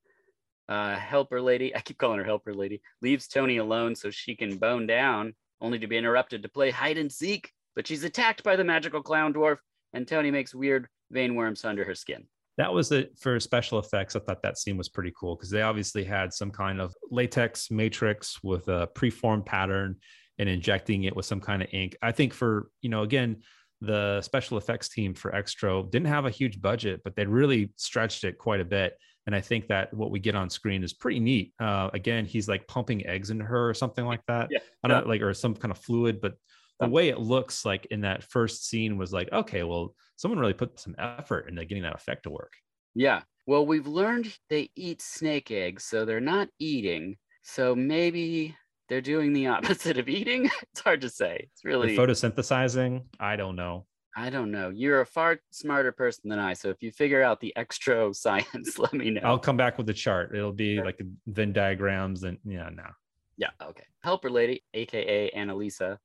Uh, 0.66 0.97
helper 0.97 1.43
lady, 1.43 1.76
I 1.76 1.80
keep 1.80 1.99
calling 1.99 2.16
her 2.16 2.24
helper 2.24 2.55
lady, 2.55 2.80
leaves 3.03 3.28
Tony 3.28 3.59
alone 3.59 3.95
so 3.95 4.09
she 4.09 4.35
can 4.35 4.57
bone 4.57 4.87
down, 4.87 5.35
only 5.61 5.78
to 5.78 5.87
be 5.87 5.99
interrupted 5.99 6.43
to 6.43 6.49
play 6.49 6.70
hide 6.70 6.97
and 6.97 7.12
seek. 7.12 7.53
But 7.76 7.87
she's 7.87 8.03
attacked 8.03 8.43
by 8.43 8.57
the 8.57 8.64
magical 8.64 9.03
clown 9.03 9.35
dwarf, 9.35 9.59
and 9.93 10.09
Tony 10.09 10.30
makes 10.30 10.55
weird 10.55 10.89
vein 11.11 11.35
worms 11.35 11.66
under 11.66 11.85
her 11.85 11.95
skin. 11.95 12.24
That 12.57 12.72
was 12.72 12.91
it 12.91 13.18
for 13.18 13.39
special 13.39 13.78
effects. 13.78 14.16
I 14.16 14.20
thought 14.20 14.41
that 14.41 14.57
scene 14.57 14.78
was 14.78 14.89
pretty 14.89 15.12
cool 15.14 15.37
because 15.37 15.51
they 15.51 15.61
obviously 15.61 16.03
had 16.03 16.32
some 16.32 16.51
kind 16.51 16.80
of 16.80 16.95
latex 17.11 17.70
matrix 17.70 18.43
with 18.43 18.68
a 18.68 18.87
preformed 18.95 19.45
pattern 19.45 19.97
and 20.39 20.49
injecting 20.49 21.05
it 21.05 21.14
with 21.14 21.26
some 21.26 21.43
kind 21.43 21.61
of 21.61 21.68
ink. 21.72 21.95
I 22.01 22.12
think 22.12 22.32
for, 22.32 22.70
you 22.80 22.89
know, 22.89 23.03
again, 23.03 23.43
the 23.85 24.20
special 24.22 24.59
effects 24.59 24.89
team 24.89 25.14
for 25.14 25.30
Xtro 25.30 25.91
didn't 25.91 26.09
have 26.09 26.26
a 26.26 26.30
huge 26.30 26.61
budget, 26.61 27.01
but 27.05 27.14
they 27.14 27.26
really 27.26 27.72
stretched 27.76 28.24
it 28.24 28.39
quite 28.39 28.61
a 28.61 28.64
bit. 28.64 28.99
And 29.26 29.35
I 29.35 29.41
think 29.41 29.68
that 29.68 29.93
what 29.95 30.11
we 30.11 30.18
get 30.18 30.35
on 30.35 30.51
screen 30.51 30.82
is 30.85 30.93
pretty 30.93 31.20
neat. 31.20 31.55
Uh, 31.59 31.89
again, 31.95 32.26
he's 32.26 32.49
like 32.49 32.66
pumping 32.66 33.07
eggs 33.07 33.30
into 33.30 33.45
her 33.45 33.70
or 33.70 33.74
something 33.74 34.05
like 34.05 34.20
that. 34.28 34.49
Yeah, 34.51 34.59
I 34.82 34.89
don't 34.89 35.09
like, 35.09 35.22
or 35.22 35.32
some 35.32 35.55
kind 35.55 35.72
of 35.72 35.78
fluid, 35.78 36.20
but 36.20 36.35
the 36.80 36.89
way 36.89 37.09
it 37.09 37.20
looks 37.20 37.64
like 37.64 37.87
in 37.87 38.03
that 38.03 38.24
first 38.24 38.66
scene 38.66 38.99
was 38.99 39.12
like, 39.12 39.32
okay, 39.32 39.62
well, 39.62 39.95
someone 40.16 40.39
really 40.39 40.53
put 40.53 40.78
some 40.78 40.95
effort 40.99 41.49
into 41.49 41.64
getting 41.64 41.85
that 41.85 41.95
effect 41.95 42.24
to 42.24 42.30
work. 42.30 42.53
Yeah. 42.95 43.22
Well, 43.47 43.64
we've 43.64 43.87
learned 43.87 44.37
they 44.51 44.70
eat 44.76 45.01
snake 45.01 45.51
eggs, 45.51 45.85
so 45.85 46.05
they're 46.05 46.20
not 46.20 46.49
eating. 46.59 47.16
So 47.43 47.74
maybe 47.74 48.57
they're 48.89 49.01
doing 49.01 49.32
the 49.32 49.47
opposite 49.49 49.99
of 49.99 50.09
eating. 50.09 50.51
It's 50.72 50.80
hard 50.80 51.01
to 51.03 51.09
say. 51.11 51.49
It's 51.53 51.62
They're 51.62 51.72
really, 51.72 51.97
photosynthesizing. 51.97 53.05
I 53.20 53.37
don't 53.37 53.57
know. 53.57 53.87
I 54.16 54.30
don't 54.30 54.51
know. 54.51 54.70
You're 54.70 55.01
a 55.01 55.07
far 55.07 55.39
smarter 55.51 55.91
person 55.93 56.28
than 56.30 56.39
I. 56.39 56.53
So 56.53 56.68
if 56.68 56.82
you 56.82 56.93
figure 56.93 57.22
out 57.22 57.41
the 57.41 57.53
Xtro 57.57 58.14
science, 58.24 58.78
let 58.78 58.93
me 58.93 59.11
know. 59.11 59.20
I'll 59.24 59.39
come 59.39 59.57
back 59.57 59.78
with 59.78 59.87
the 59.87 59.95
chart. 59.95 60.35
It'll 60.35 60.53
be 60.53 60.76
Sure. 60.76 60.85
like 60.85 61.01
Venn 61.26 61.53
diagrams 61.53 62.22
and 62.24 62.39
yeah, 62.45 62.68
no. 62.72 62.85
Yeah, 63.37 63.51
okay. 63.62 63.85
Helper 64.03 64.30
lady, 64.30 64.62
aka 64.74 65.30
Annalisa, 65.37 65.99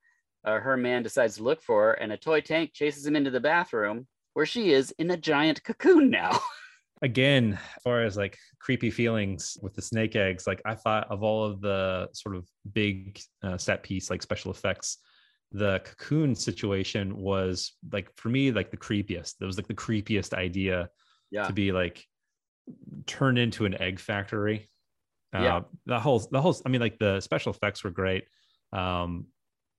uh, 0.46 0.60
her 0.60 0.78
man 0.78 1.04
decides 1.04 1.36
to 1.38 1.44
look 1.44 1.62
for 1.62 1.84
her, 1.88 1.94
and 1.94 2.12
a 2.12 2.18
toy 2.18 2.42
tank 2.42 2.72
chases 2.74 3.06
him 3.06 3.16
into 3.16 3.30
the 3.30 3.40
bathroom 3.40 4.08
where 4.34 4.46
she 4.48 4.72
is 4.72 4.92
in 4.98 5.12
a 5.12 5.18
giant 5.18 5.64
cocoon 5.64 6.10
now. 6.10 6.40
Again, 7.02 7.54
as 7.54 7.82
far 7.84 8.04
as 8.04 8.18
like 8.18 8.38
creepy 8.60 8.92
feelings 8.92 9.58
with 9.62 9.74
the 9.74 9.82
snake 9.82 10.16
eggs, 10.16 10.46
like 10.46 10.62
I 10.66 10.76
thought 10.76 11.10
of 11.10 11.24
all 11.24 11.46
of 11.46 11.62
the 11.62 12.10
sort 12.14 12.36
of 12.36 12.48
big 12.74 13.20
uh, 13.42 13.58
set 13.58 13.84
piece, 13.84 14.10
like 14.10 14.22
special 14.22 14.52
effects, 14.52 14.98
the 15.52 15.82
cocoon 15.84 16.36
situation 16.36 17.18
was 17.18 17.74
like 17.92 18.12
for 18.18 18.30
me 18.30 18.52
like 18.52 18.70
the 18.70 18.78
creepiest. 18.78 19.38
That 19.38 19.46
was 19.46 19.58
like 19.58 19.68
the 19.68 19.74
creepiest 19.74 20.34
idea 20.34 20.90
yeah. 21.32 21.48
to 21.48 21.54
be 21.54 21.72
like 21.72 22.06
turned 23.06 23.40
into 23.40 23.66
an 23.66 23.82
egg 23.82 24.00
factory. 24.00 24.70
Yeah. 25.34 25.58
Uh, 25.58 25.62
the 25.86 26.00
whole 26.00 26.20
the 26.32 26.42
whole 26.42 26.56
I 26.66 26.70
mean 26.70 26.82
like 26.82 27.00
the 27.00 27.20
special 27.22 27.54
effects 27.54 27.84
were 27.84 27.92
great. 27.92 28.26
Um, 28.74 29.28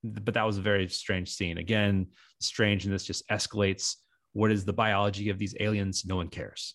but 0.02 0.34
that 0.34 0.46
was 0.46 0.58
a 0.58 0.62
very 0.62 0.88
strange 0.88 1.30
scene. 1.30 1.58
Again, 1.58 2.06
strangeness 2.40 3.04
just 3.04 3.28
escalates. 3.28 3.96
What 4.32 4.50
is 4.50 4.64
the 4.64 4.72
biology 4.72 5.28
of 5.28 5.38
these 5.38 5.54
aliens? 5.60 6.04
No 6.06 6.16
one 6.16 6.28
cares. 6.28 6.74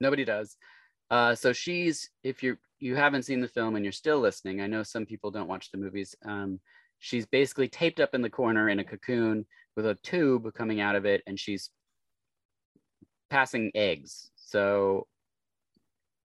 Nobody 0.00 0.24
does. 0.24 0.56
Uh, 1.10 1.34
so 1.34 1.52
she's 1.52 2.10
if 2.22 2.42
you 2.42 2.56
you 2.78 2.96
haven't 2.96 3.24
seen 3.24 3.40
the 3.40 3.48
film 3.48 3.76
and 3.76 3.84
you're 3.84 3.92
still 3.92 4.20
listening, 4.20 4.60
I 4.60 4.66
know 4.66 4.82
some 4.82 5.06
people 5.06 5.30
don't 5.30 5.48
watch 5.48 5.70
the 5.70 5.78
movies. 5.78 6.14
Um, 6.24 6.60
she's 6.98 7.26
basically 7.26 7.68
taped 7.68 8.00
up 8.00 8.14
in 8.14 8.22
the 8.22 8.30
corner 8.30 8.68
in 8.68 8.78
a 8.78 8.84
cocoon 8.84 9.46
with 9.76 9.86
a 9.86 9.96
tube 9.96 10.52
coming 10.54 10.80
out 10.80 10.96
of 10.96 11.04
it, 11.04 11.22
and 11.26 11.38
she's 11.38 11.70
passing 13.28 13.70
eggs. 13.74 14.30
So 14.36 15.06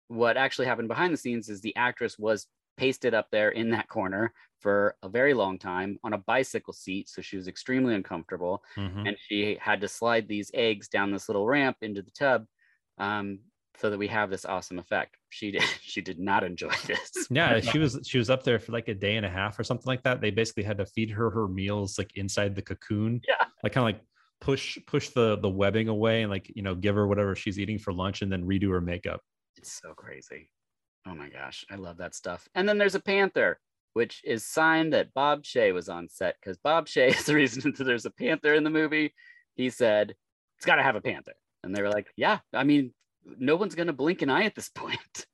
what 0.08 0.38
actually 0.38 0.68
happened 0.68 0.88
behind 0.88 1.14
the 1.14 1.18
scenes 1.18 1.50
is 1.50 1.62
the 1.62 1.76
actress 1.76 2.18
was 2.18 2.48
pasted 2.78 3.14
up 3.14 3.28
there 3.32 3.50
in 3.50 3.70
that 3.72 3.88
corner 3.88 4.34
for 4.60 4.96
a 5.02 5.10
very 5.10 5.34
long 5.34 5.58
time 5.58 5.98
on 6.04 6.14
a 6.14 6.18
bicycle 6.18 6.74
seat. 6.74 7.08
So 7.10 7.22
she 7.22 7.38
was 7.38 7.48
extremely 7.48 7.96
uncomfortable. 7.96 8.64
Mhm. 8.76 9.08
And 9.08 9.18
she 9.20 9.58
had 9.60 9.82
to 9.82 9.88
slide 9.88 10.28
these 10.28 10.52
eggs 10.54 10.90
down 10.90 11.12
this 11.12 11.30
little 11.30 11.48
ramp 11.48 11.78
into 11.82 12.02
the 12.02 12.12
tub 12.12 12.46
um, 12.98 13.40
so 13.80 13.90
that 13.90 13.98
we 13.98 14.08
have 14.08 14.30
this 14.30 14.46
awesome 14.46 14.80
effect. 14.80 15.18
She 15.30 15.52
did, 15.52 15.64
she 15.82 16.02
did 16.02 16.20
not 16.20 16.44
enjoy 16.44 16.74
this. 16.88 17.28
Yeah, 17.30 17.60
she 17.72 17.80
was 17.80 18.00
she 18.04 18.18
was 18.18 18.30
up 18.30 18.44
there 18.44 18.60
for 18.60 18.72
like 18.72 18.88
a 18.88 18.94
day 18.94 19.18
and 19.18 19.26
a 19.26 19.30
half 19.30 19.60
or 19.60 19.64
something 19.64 19.88
like 19.88 20.04
that. 20.04 20.22
They 20.22 20.32
basically 20.32 20.64
had 20.64 20.78
to 20.78 20.86
feed 20.86 21.10
her 21.12 21.30
her 21.30 21.48
meals 21.48 21.98
like 21.98 22.12
inside 22.16 22.56
the 22.56 22.62
cocoon. 22.62 23.22
Yeah. 23.28 23.46
Like 23.64 23.74
kind 23.74 23.88
of 23.90 23.96
like 23.96 24.06
push 24.42 24.78
push 24.86 25.10
the 25.10 25.38
the 25.38 25.50
webbing 25.50 25.88
away 25.88 26.22
and 26.22 26.32
like 26.32 26.52
you 26.56 26.62
know 26.62 26.76
give 26.76 26.96
her 26.96 27.08
whatever 27.08 27.36
she's 27.36 27.60
eating 27.60 27.80
for 27.80 27.94
lunch 27.94 28.22
and 28.22 28.32
then 28.32 28.44
redo 28.44 28.70
her 28.70 28.82
makeup. 28.82 29.22
It's 29.58 29.80
so 29.82 29.94
crazy. 29.94 30.50
Oh 31.08 31.16
my 31.16 31.30
gosh, 31.30 31.66
I 31.70 31.76
love 31.76 31.98
that 31.98 32.16
stuff. 32.16 32.48
And 32.56 32.68
then 32.68 32.78
there's 32.78 32.96
a 32.96 33.00
panther, 33.00 33.60
which 33.94 34.22
is 34.24 34.44
sign 34.44 34.90
that 34.90 35.14
Bob 35.14 35.44
Shaye 35.44 35.74
was 35.74 35.88
on 35.88 36.10
set 36.10 36.36
because 36.40 36.58
Bob 36.58 36.88
Shaye 36.88 37.10
is 37.10 37.26
the 37.26 37.36
reason 37.36 37.74
that 37.78 37.84
there's 37.84 38.06
a 38.06 38.12
panther 38.12 38.54
in 38.56 38.64
the 38.64 38.70
movie. 38.70 39.14
He 39.56 39.70
said 39.70 40.16
it's 40.58 40.66
got 40.66 40.76
to 40.76 40.84
have 40.84 40.96
a 40.96 41.02
panther, 41.02 41.34
and 41.64 41.76
they 41.76 41.82
were 41.82 41.92
like, 41.92 42.08
"Yeah, 42.18 42.40
I 42.54 42.64
mean, 42.64 42.94
no 43.38 43.56
one's 43.56 43.76
gonna 43.76 43.94
blink 43.94 44.22
an 44.22 44.30
eye 44.30 44.44
at 44.44 44.56
this 44.56 44.70
point." 44.76 45.26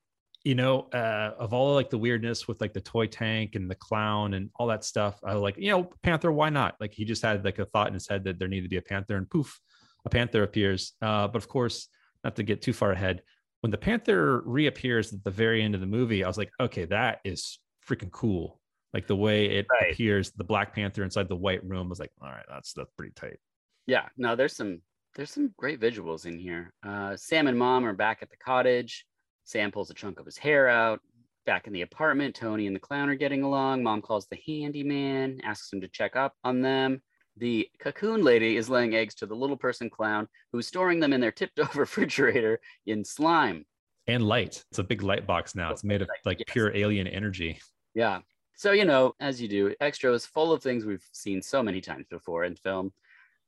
you 0.43 0.55
know, 0.55 0.89
uh, 0.91 1.35
of 1.37 1.53
all 1.53 1.75
like 1.75 1.91
the 1.91 1.97
weirdness 1.99 2.47
with 2.47 2.59
like 2.61 2.73
the 2.73 2.81
toy 2.81 3.05
tank 3.05 3.53
and 3.53 3.69
the 3.69 3.75
clown 3.75 4.33
and 4.33 4.49
all 4.55 4.65
that 4.65 4.83
stuff, 4.83 5.19
I 5.23 5.35
was 5.35 5.43
like, 5.43 5.55
you 5.59 5.69
know, 5.69 5.91
Panther, 6.01 6.31
why 6.31 6.49
not? 6.49 6.75
Like 6.79 6.93
he 6.95 7.05
just 7.05 7.21
had 7.21 7.45
like 7.45 7.59
a 7.59 7.65
thought 7.65 7.89
in 7.89 7.93
his 7.93 8.07
head 8.07 8.23
that 8.23 8.39
there 8.39 8.47
needed 8.47 8.63
to 8.63 8.69
be 8.69 8.77
a 8.77 8.81
Panther, 8.81 9.17
and 9.17 9.29
poof, 9.29 9.59
a 10.03 10.09
Panther 10.09 10.41
appears. 10.41 10.93
Uh, 10.99 11.27
but 11.27 11.37
of 11.37 11.47
course, 11.47 11.89
not 12.23 12.35
to 12.37 12.43
get 12.43 12.63
too 12.63 12.73
far 12.73 12.91
ahead, 12.91 13.21
when 13.59 13.69
the 13.69 13.77
Panther 13.77 14.41
reappears 14.43 15.13
at 15.13 15.23
the 15.23 15.29
very 15.29 15.61
end 15.61 15.75
of 15.75 15.81
the 15.81 15.85
movie, 15.85 16.23
I 16.23 16.27
was 16.27 16.39
like, 16.39 16.49
okay, 16.59 16.85
that 16.85 17.19
is 17.23 17.59
freaking 17.87 18.09
cool. 18.11 18.59
Like 18.95 19.05
the 19.05 19.15
way 19.15 19.45
it 19.45 19.67
Right. 19.69 19.91
appears, 19.93 20.31
the 20.31 20.43
Black 20.43 20.73
Panther 20.73 21.03
inside 21.03 21.29
the 21.29 21.35
white 21.35 21.63
room 21.63 21.85
I 21.85 21.89
was 21.89 21.99
like, 21.99 22.11
all 22.19 22.29
right, 22.29 22.45
that's 22.49 22.73
that's 22.73 22.91
pretty 22.97 23.13
tight. 23.15 23.37
Yeah, 23.85 24.07
no, 24.17 24.35
there's 24.35 24.55
some 24.55 24.81
there's 25.15 25.31
some 25.31 25.53
great 25.57 25.79
visuals 25.79 26.25
in 26.25 26.37
here. 26.37 26.73
Uh, 26.85 27.15
Sam 27.17 27.47
and 27.47 27.57
Mom 27.57 27.85
are 27.85 27.93
back 27.93 28.19
at 28.21 28.29
the 28.29 28.37
cottage. 28.37 29.05
Sam 29.43 29.71
pulls 29.71 29.89
a 29.89 29.93
chunk 29.93 30.19
of 30.19 30.25
his 30.25 30.37
hair 30.37 30.67
out. 30.67 31.01
Back 31.45 31.65
in 31.67 31.73
the 31.73 31.81
apartment, 31.81 32.35
Tony 32.35 32.67
and 32.67 32.75
the 32.75 32.79
clown 32.79 33.09
are 33.09 33.15
getting 33.15 33.41
along. 33.43 33.81
Mom 33.83 34.01
calls 34.01 34.27
the 34.27 34.39
handyman, 34.47 35.41
asks 35.43 35.73
him 35.73 35.81
to 35.81 35.87
check 35.87 36.15
up 36.15 36.35
on 36.43 36.61
them. 36.61 37.01
The 37.37 37.67
cocoon 37.79 38.23
lady 38.23 38.57
is 38.57 38.69
laying 38.69 38.93
eggs 38.93 39.15
to 39.15 39.25
the 39.25 39.35
little 39.35 39.57
person 39.57 39.89
clown 39.89 40.27
who's 40.51 40.67
storing 40.67 40.99
them 40.99 41.13
in 41.13 41.21
their 41.21 41.31
tipped 41.31 41.59
over 41.59 41.79
refrigerator 41.81 42.59
in 42.85 43.03
slime. 43.03 43.65
And 44.07 44.23
light. 44.23 44.63
It's 44.69 44.79
a 44.79 44.83
big 44.83 45.01
light 45.01 45.25
box 45.25 45.55
now. 45.55 45.71
It's 45.71 45.83
made 45.83 46.01
of 46.01 46.09
like 46.25 46.39
Yes. 46.39 46.45
pure 46.49 46.75
alien 46.75 47.07
energy. 47.07 47.59
Yeah. 47.95 48.19
So, 48.55 48.73
you 48.73 48.85
know, 48.85 49.13
as 49.19 49.41
you 49.41 49.47
do, 49.47 49.73
Xtro 49.81 50.13
is 50.13 50.25
full 50.25 50.51
of 50.51 50.61
things 50.61 50.85
we've 50.85 51.05
seen 51.11 51.41
so 51.41 51.63
many 51.63 51.81
times 51.81 52.05
before 52.09 52.43
in 52.43 52.55
film. 52.55 52.93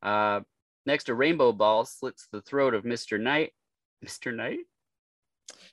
Uh, 0.01 0.41
next, 0.86 1.09
a 1.09 1.13
rainbow 1.13 1.51
ball 1.51 1.86
slits 1.86 2.27
the 2.31 2.41
throat 2.41 2.73
of 2.73 2.84
Mr. 2.84 3.19
Knight. 3.19 3.51
Mr. 4.05 4.36
Knight? 4.36 4.59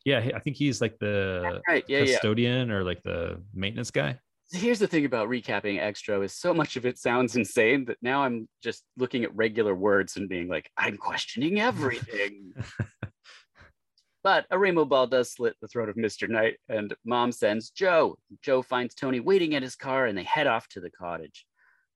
Yeah, 0.05 0.31
I 0.35 0.39
think 0.39 0.57
he's 0.57 0.81
like 0.81 0.99
the 0.99 1.61
Right. 1.69 1.85
Yeah, 1.89 1.99
yeah. 2.01 2.13
custodian 2.13 2.71
or 2.71 2.85
like 2.85 3.03
the 3.03 3.43
maintenance 3.55 3.91
guy. 3.91 4.19
Here's 4.53 4.81
the 4.81 4.89
thing 4.89 5.05
about 5.05 5.29
recapping 5.29 5.81
Xtro 5.81 6.25
is 6.25 6.35
so 6.35 6.53
much 6.53 6.77
of 6.77 6.85
it 6.85 6.99
sounds 6.99 7.37
insane 7.37 7.85
that 7.85 7.99
now 8.03 8.25
I'm 8.25 8.49
just 8.63 8.83
looking 8.97 9.23
at 9.23 9.35
regular 9.37 9.77
words 9.77 10.17
and 10.17 10.29
being 10.29 10.49
like, 10.49 10.69
I'm 10.77 10.97
questioning 10.97 11.61
everything. 11.61 12.53
but 14.25 14.47
a 14.51 14.59
rainbow 14.59 14.87
ball 14.87 15.07
does 15.07 15.33
slit 15.33 15.55
the 15.61 15.69
throat 15.69 15.89
of 15.89 15.95
Mr. 15.95 16.29
Knight, 16.29 16.57
and 16.69 16.93
mom 17.05 17.31
sends 17.31 17.71
Joe. 17.71 18.19
Joe 18.43 18.63
finds 18.63 18.95
Tony 18.95 19.21
waiting 19.21 19.55
at 19.55 19.63
his 19.63 19.77
car 19.77 20.07
and 20.07 20.19
they 20.19 20.25
head 20.25 20.49
off 20.49 20.67
to 20.71 20.81
the 20.81 20.91
cottage. 20.91 21.47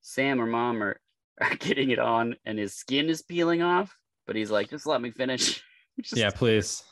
Sam 0.03 0.41
or 0.41 0.47
mom 0.47 0.81
are 0.83 1.01
getting 1.59 1.91
it 1.91 1.99
on 1.99 2.37
and 2.45 2.59
his 2.59 2.74
skin 2.74 3.09
is 3.09 3.22
peeling 3.22 3.62
off, 3.62 3.97
but 4.26 4.37
he's 4.37 4.51
like, 4.51 4.70
just 4.70 4.87
let 4.87 5.01
me 5.01 5.11
finish. 5.11 5.62
Just- 6.01 6.16
yeah, 6.16 6.30
please. 6.30 6.82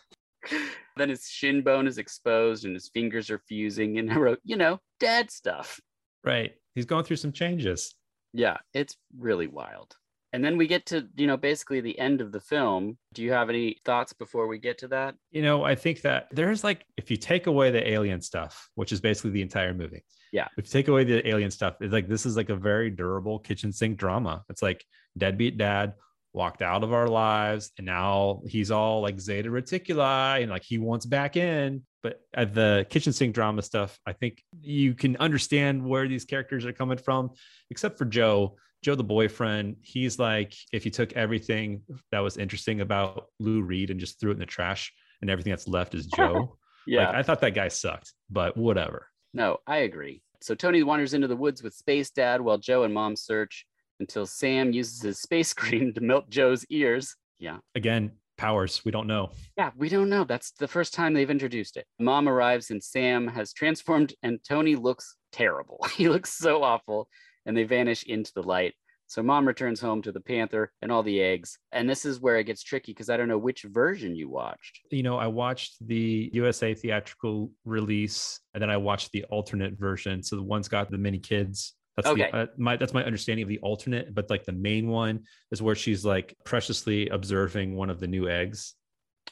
Then 0.97 1.09
his 1.09 1.27
shin 1.27 1.63
bone 1.63 1.87
is 1.87 1.97
exposed 1.97 2.67
and 2.67 2.75
his 2.75 2.91
fingers 2.91 3.31
are 3.31 3.39
fusing, 3.49 3.99
and 3.99 4.13
I 4.13 4.17
wrote, 4.17 4.41
you 4.45 4.57
know, 4.57 4.79
dad 5.01 5.31
stuff. 5.31 5.81
Right. 6.23 6.53
He's 6.75 6.85
going 6.85 7.05
through 7.05 7.17
some 7.17 7.33
changes. 7.33 7.95
Yeah, 8.33 8.59
it's 8.75 8.97
really 9.19 9.47
wild. 9.47 9.97
And 10.35 10.43
then 10.43 10.57
we 10.57 10.67
get 10.67 10.87
to, 10.87 11.07
you 11.17 11.27
know, 11.27 11.37
basically 11.37 11.81
the 11.81 11.99
end 11.99 12.23
of 12.23 12.33
the 12.33 12.41
film. 12.41 12.97
Do 13.13 13.23
you 13.23 13.33
have 13.33 13.51
any 13.51 13.77
thoughts 13.85 14.15
before 14.15 14.47
we 14.47 14.59
get 14.59 14.79
to 14.79 14.89
that? 14.89 15.15
You 15.31 15.43
know, 15.43 15.63
I 15.63 15.75
think 15.75 16.01
that 16.03 16.29
there's 16.31 16.65
like, 16.65 16.87
if 16.97 17.11
you 17.11 17.19
take 17.19 17.47
away 17.47 17.71
the 17.71 17.91
alien 17.91 18.23
stuff, 18.23 18.71
which 18.75 18.93
is 18.93 19.01
basically 19.01 19.31
the 19.33 19.43
entire 19.43 19.75
movie. 19.75 20.05
Yeah. 20.33 20.49
If 20.57 20.67
you 20.67 20.71
take 20.71 20.89
away 20.89 21.05
the 21.05 21.27
alien 21.29 21.51
stuff, 21.51 21.77
it's 21.81 21.93
like 21.93 22.09
this 22.09 22.27
is 22.27 22.37
like 22.37 22.49
a 22.49 22.57
very 22.57 22.91
durable 22.91 23.39
kitchen 23.39 23.73
sink 23.73 23.99
drama. 23.99 24.43
It's 24.49 24.63
like 24.63 24.85
deadbeat 25.17 25.59
dad 25.59 25.95
walked 26.33 26.63
out 26.63 26.83
of 26.83 26.95
our 26.95 27.07
lives 27.09 27.71
and 27.77 27.87
now 27.87 28.41
he's 28.47 28.71
all 28.71 29.03
like 29.03 29.21
zeta 29.21 29.51
reticuli 29.51 30.41
and 30.41 30.51
like 30.51 30.63
he 30.63 30.79
wants 30.79 31.05
back 31.05 31.37
in. 31.37 31.83
But 32.03 32.21
at 32.35 32.55
the 32.55 32.87
kitchen 32.89 33.13
sink 33.13 33.35
drama 33.35 33.63
stuff, 33.63 33.99
I 34.07 34.13
think 34.15 34.43
you 34.61 34.95
can 34.95 35.17
understand 35.19 35.85
where 35.85 36.09
these 36.09 36.25
characters 36.25 36.65
are 36.65 36.73
coming 36.73 36.99
from, 36.99 37.31
except 37.71 37.99
for 37.99 38.07
Joe. 38.07 38.57
Joe, 38.83 38.97
the 38.97 39.05
boyfriend, 39.05 39.77
he's 39.83 40.19
like, 40.19 40.55
if 40.73 40.85
you 40.85 40.91
took 40.91 41.13
everything 41.13 41.83
that 42.11 42.19
was 42.19 42.37
interesting 42.37 42.81
about 42.81 43.27
Lou 43.39 43.63
Reed 43.63 43.91
and 43.91 44.01
just 44.01 44.19
threw 44.19 44.31
it 44.31 44.35
in 44.35 44.41
the 44.41 44.47
trash, 44.47 44.93
and 45.21 45.31
everything 45.31 45.53
that's 45.53 45.69
left 45.69 45.95
is 45.95 46.07
Joe. 46.07 46.59
Yeah. 46.85 47.07
Like, 47.07 47.15
I 47.15 47.23
thought 47.23 47.43
that 47.43 47.55
guy 47.55 47.69
sucked, 47.69 48.13
but 48.29 48.57
whatever. 48.57 49.07
No, 49.33 49.59
I 49.67 49.79
agree. 49.79 50.23
So 50.41 50.55
Tony 50.55 50.83
wanders 50.83 51.15
into 51.15 51.29
the 51.29 51.37
woods 51.37 51.63
with 51.63 51.75
Space 51.75 52.11
Dad 52.11 52.41
while 52.41 52.59
Joe 52.59 52.83
and 52.83 52.93
Mom 52.93 53.17
search 53.17 53.65
until 54.01 54.27
Sam 54.27 54.73
uses 54.73 55.01
his 55.03 55.21
space 55.21 55.53
cream 55.55 55.93
to 55.95 56.01
melt 56.01 56.29
Joe's 56.29 56.65
ears. 56.67 57.17
Yeah. 57.39 57.59
Again, 57.75 58.13
powers, 58.37 58.85
we 58.85 58.91
don't 58.91 59.07
know. 59.07 59.31
Yeah, 59.57 59.71
we 59.77 59.89
don't 59.89 60.09
know. 60.09 60.25
That's 60.25 60.53
the 60.53 60.69
first 60.69 60.95
time 60.95 61.15
they've 61.15 61.31
introduced 61.31 61.77
it. 61.77 61.87
Mom 61.99 62.29
arrives 62.29 62.71
and 62.71 62.83
Sam 62.83 63.29
has 63.29 63.53
transformed, 63.53 64.15
and 64.23 64.41
Tony 64.47 64.77
looks 64.77 65.17
terrible. 65.31 65.87
he 65.97 66.09
looks 66.09 66.33
so 66.33 66.63
awful, 66.63 67.09
and 67.47 67.57
they 67.57 67.65
vanish 67.65 68.03
into 68.03 68.33
the 68.35 68.43
light. 68.43 68.75
So 69.13 69.23
mom 69.23 69.47
returns 69.47 69.79
home 69.79 70.01
to 70.03 70.11
the 70.11 70.23
panther 70.23 70.73
and 70.81 70.91
all 70.91 71.03
the 71.03 71.21
eggs. 71.21 71.59
And 71.71 71.87
this 71.87 72.07
is 72.07 72.19
where 72.19 72.39
it 72.39 72.45
gets 72.45 72.63
tricky 72.63 72.93
because 72.93 73.11
I 73.11 73.19
don't 73.19 73.29
know 73.29 73.37
which 73.37 73.65
version 73.65 74.17
you 74.17 74.31
watched. 74.31 74.81
You 74.91 75.03
know, 75.03 75.19
I 75.19 75.27
watched 75.27 75.87
the 75.87 76.31
USA 76.33 76.73
theatrical 76.73 77.51
release, 77.67 78.41
and 78.55 78.63
then 78.63 78.71
I 78.71 78.79
watched 78.79 79.13
the 79.13 79.25
alternate 79.25 79.75
version. 79.75 80.23
So 80.23 80.37
the 80.37 80.43
one's 80.43 80.67
got 80.67 80.91
the 80.91 80.97
mini 80.97 81.19
kids. 81.19 81.75
That's 81.95 82.09
Okay. 82.09 82.31
the, 82.33 82.37
uh, 82.39 82.47
my 82.57 82.79
that's 82.79 82.95
my 82.95 83.05
understanding 83.05 83.43
of 83.43 83.51
the 83.51 83.59
alternate, 83.59 84.15
but 84.15 84.31
like 84.31 84.45
the 84.45 84.53
main 84.53 84.89
one 84.89 85.25
is 85.51 85.61
where 85.61 85.75
she's 85.75 86.07
like 86.07 86.35
preciously 86.47 87.11
observing 87.11 87.77
one 87.77 87.91
of 87.91 88.01
the 88.01 88.07
new 88.07 88.31
eggs. 88.31 88.77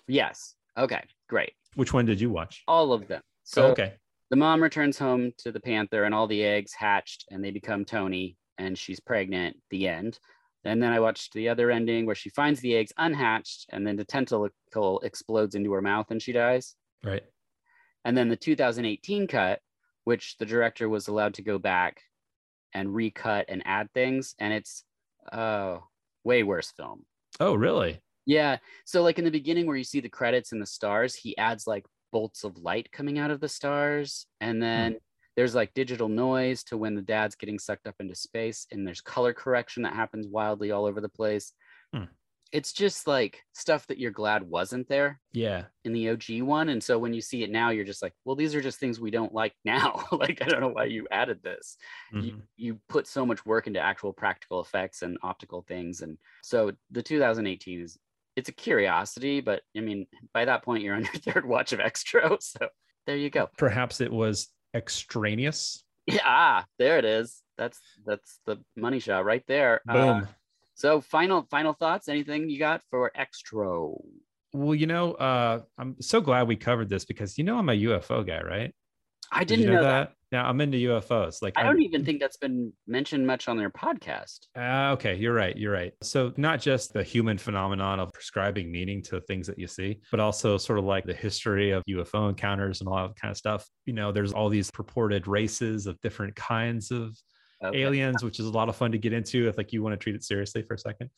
Yes. 0.07 0.57
Okay, 0.77 1.03
great. 1.27 1.55
Which 1.75 1.95
one 1.95 2.05
did 2.05 2.21
you 2.21 2.29
watch? 2.29 2.65
All 2.69 2.93
of 2.93 3.09
them. 3.09 3.23
So 3.45 3.69
oh, 3.69 3.71
okay. 3.71 3.95
the 4.29 4.37
mom 4.37 4.63
returns 4.63 4.99
home 4.99 5.33
to 5.39 5.51
the 5.51 5.61
panther 5.61 6.05
and 6.05 6.15
all 6.15 6.27
the 6.27 6.45
eggs 6.45 6.75
hatched 6.75 7.25
and 7.31 7.43
they 7.43 7.51
become 7.51 7.87
Tony 7.87 8.37
and 8.61 8.79
she's 8.79 9.01
pregnant. 9.01 9.57
The 9.71 9.89
end. 9.89 10.19
And 10.65 10.83
then 10.83 10.93
I 10.93 11.01
watched 11.01 11.33
the 11.33 11.49
other 11.49 11.71
ending 11.71 12.05
where 12.05 12.15
she 12.15 12.29
finds 12.29 12.61
the 12.61 12.77
eggs 12.77 12.93
unhatched 12.99 13.67
and 13.71 13.87
then 13.87 13.97
the 13.97 14.05
tentacle 14.05 14.51
explodes 15.03 15.55
into 15.55 15.73
her 15.73 15.81
mouth 15.81 16.11
and 16.11 16.21
she 16.21 16.33
dies. 16.33 16.77
Right. 17.03 17.25
And 18.05 18.17
then 18.17 18.29
the 18.29 18.37
2018 18.37 19.27
cut, 19.27 19.61
which 20.05 20.37
the 20.39 20.47
director 20.47 20.89
was 20.89 21.09
allowed 21.09 21.35
to 21.35 21.43
go 21.43 21.59
back 21.59 22.03
and 22.75 22.95
recut 22.95 23.47
and 23.49 23.63
add 23.65 23.93
things, 23.93 24.35
and 24.39 24.53
it's 24.53 24.85
uh 25.33 25.79
way 26.25 26.43
worse 26.43 26.73
film. 26.77 27.05
Oh, 27.41 27.55
really? 27.55 28.01
Yeah. 28.27 28.59
So 28.85 29.03
like 29.03 29.19
in 29.19 29.25
the 29.25 29.31
beginning 29.31 29.67
where 29.67 29.77
you 29.77 29.85
see 29.85 30.01
the 30.01 30.09
credits 30.09 30.53
and 30.53 30.61
the 30.61 30.67
stars, 30.67 31.15
he 31.15 31.37
adds 31.37 31.67
like 31.67 31.85
bolts 32.13 32.45
of 32.45 32.57
light 32.59 32.93
coming 32.93 33.19
out 33.19 33.31
of 33.31 33.41
the 33.41 33.49
stars. 33.49 34.27
And 34.41 34.63
then 34.63 34.99
there's 35.37 35.55
like 35.55 35.73
digital 35.75 36.09
noise 36.09 36.63
to 36.65 36.77
when 36.77 36.95
the 36.95 37.03
dad's 37.03 37.37
getting 37.37 37.59
sucked 37.59 37.87
up 37.87 37.95
into 38.01 38.15
space. 38.15 38.67
And 38.73 38.87
there's 38.87 39.01
color 39.01 39.33
correction 39.33 39.83
that 39.85 39.95
happens 39.95 40.27
wildly 40.27 40.71
all 40.71 40.85
over 40.87 41.01
the 41.01 41.09
place. 41.09 41.53
Hmm. 41.95 42.05
It's 42.53 42.73
just 42.73 43.07
like 43.07 43.39
stuff 43.53 43.87
that 43.87 43.99
you're 43.99 44.11
glad 44.11 44.43
wasn't 44.43 44.89
there 44.89 45.21
Yeah. 45.33 45.67
in 45.85 45.93
the 45.93 46.11
OG 46.11 46.43
one. 46.43 46.71
And 46.71 46.83
so 46.83 46.99
when 46.99 47.15
you 47.15 47.21
see 47.21 47.45
it 47.45 47.51
now, 47.51 47.71
you're 47.71 47.85
just 47.85 48.03
like, 48.03 48.13
well, 48.25 48.35
these 48.35 48.57
are 48.57 48.61
just 48.61 48.81
things 48.81 48.99
we 48.99 49.13
don't 49.13 49.33
like 49.33 49.55
now. 49.65 50.05
like, 50.13 50.43
I 50.43 50.47
don't 50.47 50.61
know 50.61 50.69
why 50.71 50.87
you 50.87 51.07
added 51.13 51.45
this 51.45 51.77
you, 52.13 52.19
Mhm. 52.33 52.43
you 52.57 52.81
put 52.89 53.07
so 53.07 53.25
much 53.25 53.47
work 53.47 53.69
into 53.69 53.79
actual 53.79 54.13
practical 54.13 54.61
effects 54.61 55.03
and 55.03 55.17
optical 55.23 55.63
things 55.63 56.01
and 56.01 56.19
so 56.43 56.73
the 56.91 57.03
2018 57.05 57.83
is 57.83 57.97
it's 58.37 58.49
a 58.49 58.53
curiosity 58.53 59.41
but 59.41 59.63
i 59.77 59.81
mean 59.81 60.07
by 60.35 60.45
that 60.45 60.63
point 60.65 60.83
you're 60.83 60.95
on 60.97 61.05
your 61.05 61.13
third 61.35 61.47
watch 61.47 61.73
of 61.73 61.79
Xtro 61.79 62.43
so 62.43 62.69
there 63.07 63.17
you 63.17 63.31
go 63.31 63.49
Perhaps 63.59 64.01
it 64.01 64.11
was 64.13 64.49
extraneous. 64.75 65.85
yeah 66.07 66.19
ah, 66.25 66.65
there 66.79 66.99
it 66.99 67.05
is 67.05 67.43
that's 67.59 67.79
that's 68.07 68.41
the 68.47 68.59
money 68.77 68.99
shot 68.99 69.25
right 69.25 69.45
there 69.47 69.81
Uh, 69.89 69.93
Boom. 69.93 70.29
so 70.75 71.01
final 71.01 71.47
final 71.51 71.73
thoughts 71.73 72.09
anything 72.09 72.49
you 72.49 72.59
got 72.59 72.81
for 72.91 73.11
Xtro 73.19 74.01
well, 74.53 74.75
you 74.75 74.89
know, 74.89 75.13
uh, 75.13 75.61
I'm 75.79 75.95
so 76.01 76.21
glad 76.21 76.49
we 76.49 76.57
covered 76.57 76.89
this 76.89 77.05
because 77.05 77.39
you 77.39 77.45
know 77.45 77.57
I'm 77.57 77.69
a 77.69 77.73
UFO 77.73 78.27
guy, 78.27 78.41
right? 78.43 78.75
i 79.31 79.45
Did 79.45 79.49
didn't 79.61 79.65
you 79.67 79.77
know, 79.77 79.83
that. 79.85 80.13
Now 80.33 80.49
I'm 80.49 80.61
into 80.61 80.79
UFOs. 80.79 81.43
Like 81.43 81.55
i 81.57 81.63
I'm- 81.63 81.73
don't 81.75 81.83
even 81.83 82.05
think 82.05 82.21
that's 82.21 82.37
been 82.37 82.73
mentioned 82.87 83.27
much 83.27 83.49
on 83.49 83.57
their 83.57 83.71
podcast 83.71 84.47
Ah, 84.57 84.91
okay, 84.93 85.15
you're 85.17 85.35
right. 85.35 85.57
You're 85.57 85.73
right. 85.73 85.93
So 86.03 86.33
not 86.37 86.61
just 86.61 86.93
the 86.93 87.03
human 87.03 87.37
phenomenon 87.39 87.99
of 88.01 88.13
prescribing 88.13 88.71
meaning 88.71 89.03
to 89.05 89.21
things 89.23 89.47
that 89.49 89.59
you 89.59 89.67
see, 89.67 90.01
but 90.11 90.21
also 90.21 90.57
sort 90.57 90.79
of 90.79 90.85
like 90.85 91.05
the 91.05 91.15
history 91.15 91.71
of 91.73 91.83
UFO 91.89 92.29
encounters 92.29 92.81
and 92.81 92.89
all 92.89 93.09
that 93.09 93.17
kind 93.17 93.31
of 93.31 93.37
stuff. 93.37 93.67
You 93.87 93.93
know, 93.93 94.13
there's 94.13 94.33
all 94.33 94.49
these 94.49 94.71
purported 94.71 95.27
races 95.27 95.87
of 95.87 96.01
different 96.01 96.35
kinds 96.37 96.91
of 96.91 97.17
Okay. 97.63 97.83
aliens, 97.83 98.25
which 98.25 98.41
is 98.41 98.47
a 98.47 98.51
lot 98.51 98.71
of 98.71 98.77
fun 98.77 98.91
to 98.93 98.97
get 98.99 99.13
into 99.13 99.47
if 99.47 99.59
like 99.59 99.71
you 99.71 99.83
want 99.83 99.93
to 99.93 99.99
treat 100.03 100.15
it 100.15 100.25
seriously 100.25 100.63
for 100.63 100.73
a 100.75 100.79
second. 100.79 101.11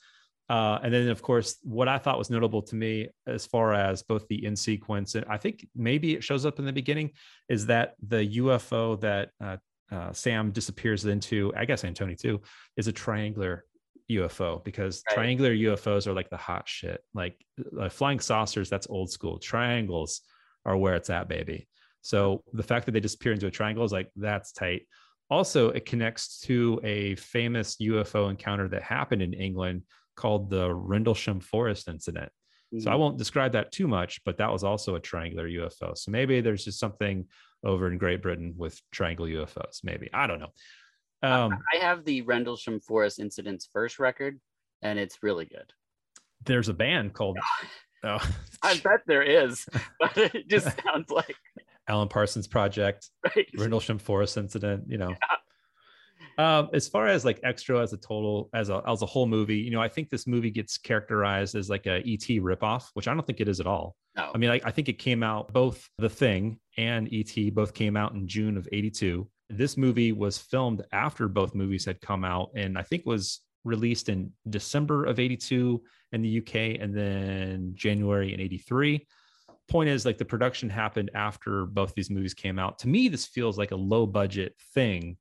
Uh, 0.52 0.78
and 0.82 0.92
then, 0.92 1.08
of 1.08 1.22
course, 1.22 1.56
what 1.62 1.88
I 1.88 1.96
thought 1.96 2.18
was 2.18 2.28
notable 2.28 2.60
to 2.60 2.76
me, 2.76 3.08
as 3.26 3.46
far 3.46 3.72
as 3.72 4.02
both 4.02 4.28
the 4.28 4.44
in 4.44 4.54
sequence, 4.54 5.14
and 5.14 5.24
I 5.24 5.38
think 5.38 5.66
maybe 5.74 6.12
it 6.12 6.22
shows 6.22 6.44
up 6.44 6.58
in 6.58 6.66
the 6.66 6.72
beginning, 6.74 7.12
is 7.48 7.64
that 7.66 7.94
the 8.06 8.36
UFO 8.36 9.00
that 9.00 9.30
uh, 9.42 9.56
uh, 9.90 10.12
Sam 10.12 10.50
disappears 10.50 11.06
into, 11.06 11.54
I 11.56 11.64
guess 11.64 11.84
Antony 11.84 12.16
too, 12.16 12.42
is 12.76 12.86
a 12.86 12.92
triangular 12.92 13.64
UFO 14.10 14.62
because 14.62 15.02
Right. 15.08 15.14
triangular 15.14 15.54
UFOs 15.54 16.06
are 16.06 16.12
like 16.12 16.28
the 16.28 16.36
hot 16.36 16.68
shit. 16.68 17.00
Like 17.14 17.42
uh, 17.80 17.88
flying 17.88 18.20
saucers, 18.20 18.68
that's 18.68 18.86
old 18.90 19.10
school. 19.10 19.38
Triangles 19.38 20.20
are 20.66 20.76
where 20.76 20.96
it's 20.96 21.08
at, 21.08 21.30
baby. 21.30 21.66
So 22.02 22.44
the 22.52 22.62
fact 22.62 22.84
that 22.84 22.92
they 22.92 23.00
disappear 23.00 23.32
into 23.32 23.46
a 23.46 23.50
triangle 23.50 23.84
is 23.84 23.92
like 23.92 24.10
that's 24.16 24.52
tight. 24.52 24.82
Also, 25.30 25.70
it 25.70 25.86
connects 25.86 26.40
to 26.40 26.78
a 26.84 27.14
famous 27.14 27.76
UFO 27.76 28.28
encounter 28.28 28.68
that 28.68 28.82
happened 28.82 29.22
in 29.22 29.32
England 29.32 29.84
called 30.16 30.50
the 30.50 30.74
Rendlesham 30.74 31.40
Forest 31.40 31.88
incident. 31.88 32.30
So 32.80 32.90
I 32.90 32.94
Mhm. 32.94 32.98
won't 33.00 33.18
describe 33.18 33.52
that 33.52 33.70
too 33.70 33.86
much, 33.86 34.24
but 34.24 34.38
that 34.38 34.50
was 34.50 34.64
also 34.64 34.94
a 34.94 35.00
triangular 35.00 35.46
UFO. 35.46 35.94
So 35.94 36.10
maybe 36.10 36.40
there's 36.40 36.64
just 36.64 36.78
something 36.78 37.28
over 37.62 37.90
in 37.90 37.98
Great 37.98 38.22
Britain 38.22 38.54
with 38.56 38.80
triangle 38.90 39.26
UFOs. 39.26 39.84
Maybe 39.84 40.08
I 40.12 40.26
don't 40.26 40.40
know. 40.40 40.52
Um, 41.22 41.56
i 41.72 41.76
have 41.76 42.04
the 42.04 42.22
rendlesham 42.22 42.80
forest 42.80 43.20
incident's 43.20 43.68
first 43.72 44.00
record 44.00 44.40
and 44.82 44.98
it's 44.98 45.22
really 45.22 45.44
good 45.44 45.72
there's 46.44 46.68
a 46.68 46.74
band 46.74 47.12
called 47.14 47.38
oh, 48.04 48.18
I 48.62 48.76
bet 48.78 49.02
there 49.06 49.22
is, 49.22 49.64
but 50.00 50.16
it 50.16 50.48
just 50.48 50.68
sounds 50.82 51.10
like 51.10 51.36
Alan 51.88 52.08
Parsons 52.08 52.48
Project, 52.48 53.08
right. 53.24 53.48
Rendlesham 53.56 53.98
Forest 53.98 54.36
incident. 54.36 54.84
You 54.88 54.98
know, 54.98 55.14
um, 56.38 56.70
as 56.72 56.88
far 56.88 57.06
as 57.06 57.24
like 57.24 57.40
Xtro 57.42 57.82
as 57.82 57.92
a 57.92 57.96
total 57.96 58.48
as 58.54 58.70
a 58.70 58.82
as 58.86 59.02
a 59.02 59.06
whole 59.06 59.26
movie, 59.26 59.58
you 59.58 59.70
know, 59.70 59.82
I 59.82 59.88
think 59.88 60.10
this 60.10 60.26
movie 60.26 60.50
gets 60.50 60.78
characterized 60.78 61.54
as 61.54 61.68
like 61.68 61.86
a 61.86 61.98
ET 61.98 62.26
ripoff, 62.40 62.88
which 62.94 63.08
I 63.08 63.14
don't 63.14 63.26
think 63.26 63.40
it 63.40 63.48
is 63.48 63.60
at 63.60 63.66
all. 63.66 63.96
No. 64.16 64.30
I 64.34 64.38
mean, 64.38 64.50
I, 64.50 64.60
I 64.64 64.70
think 64.70 64.88
it 64.88 64.98
came 64.98 65.22
out 65.22 65.52
both 65.52 65.88
The 65.98 66.08
Thing 66.08 66.58
and 66.76 67.08
ET 67.12 67.54
both 67.54 67.74
came 67.74 67.96
out 67.96 68.12
in 68.14 68.26
June 68.26 68.56
of 68.56 68.68
'82. 68.72 69.28
This 69.50 69.76
movie 69.76 70.12
was 70.12 70.38
filmed 70.38 70.82
after 70.92 71.28
both 71.28 71.54
movies 71.54 71.84
had 71.84 72.00
come 72.00 72.24
out, 72.24 72.50
and 72.54 72.78
I 72.78 72.82
think 72.82 73.04
was 73.04 73.40
released 73.64 74.08
in 74.08 74.32
December 74.48 75.04
of 75.04 75.18
'82 75.18 75.82
in 76.12 76.22
the 76.22 76.38
UK, 76.38 76.80
and 76.80 76.94
then 76.94 77.72
January 77.74 78.32
in 78.32 78.40
'83. 78.40 79.06
Point 79.68 79.88
is, 79.88 80.04
like 80.04 80.18
the 80.18 80.24
production 80.24 80.68
happened 80.68 81.10
after 81.14 81.66
both 81.66 81.94
these 81.94 82.10
movies 82.10 82.34
came 82.34 82.58
out. 82.58 82.78
To 82.80 82.88
me, 82.88 83.08
this 83.08 83.26
feels 83.26 83.56
like 83.56 83.70
a 83.70 83.76
low 83.76 84.06
budget 84.06 84.54
thing, 84.74 85.16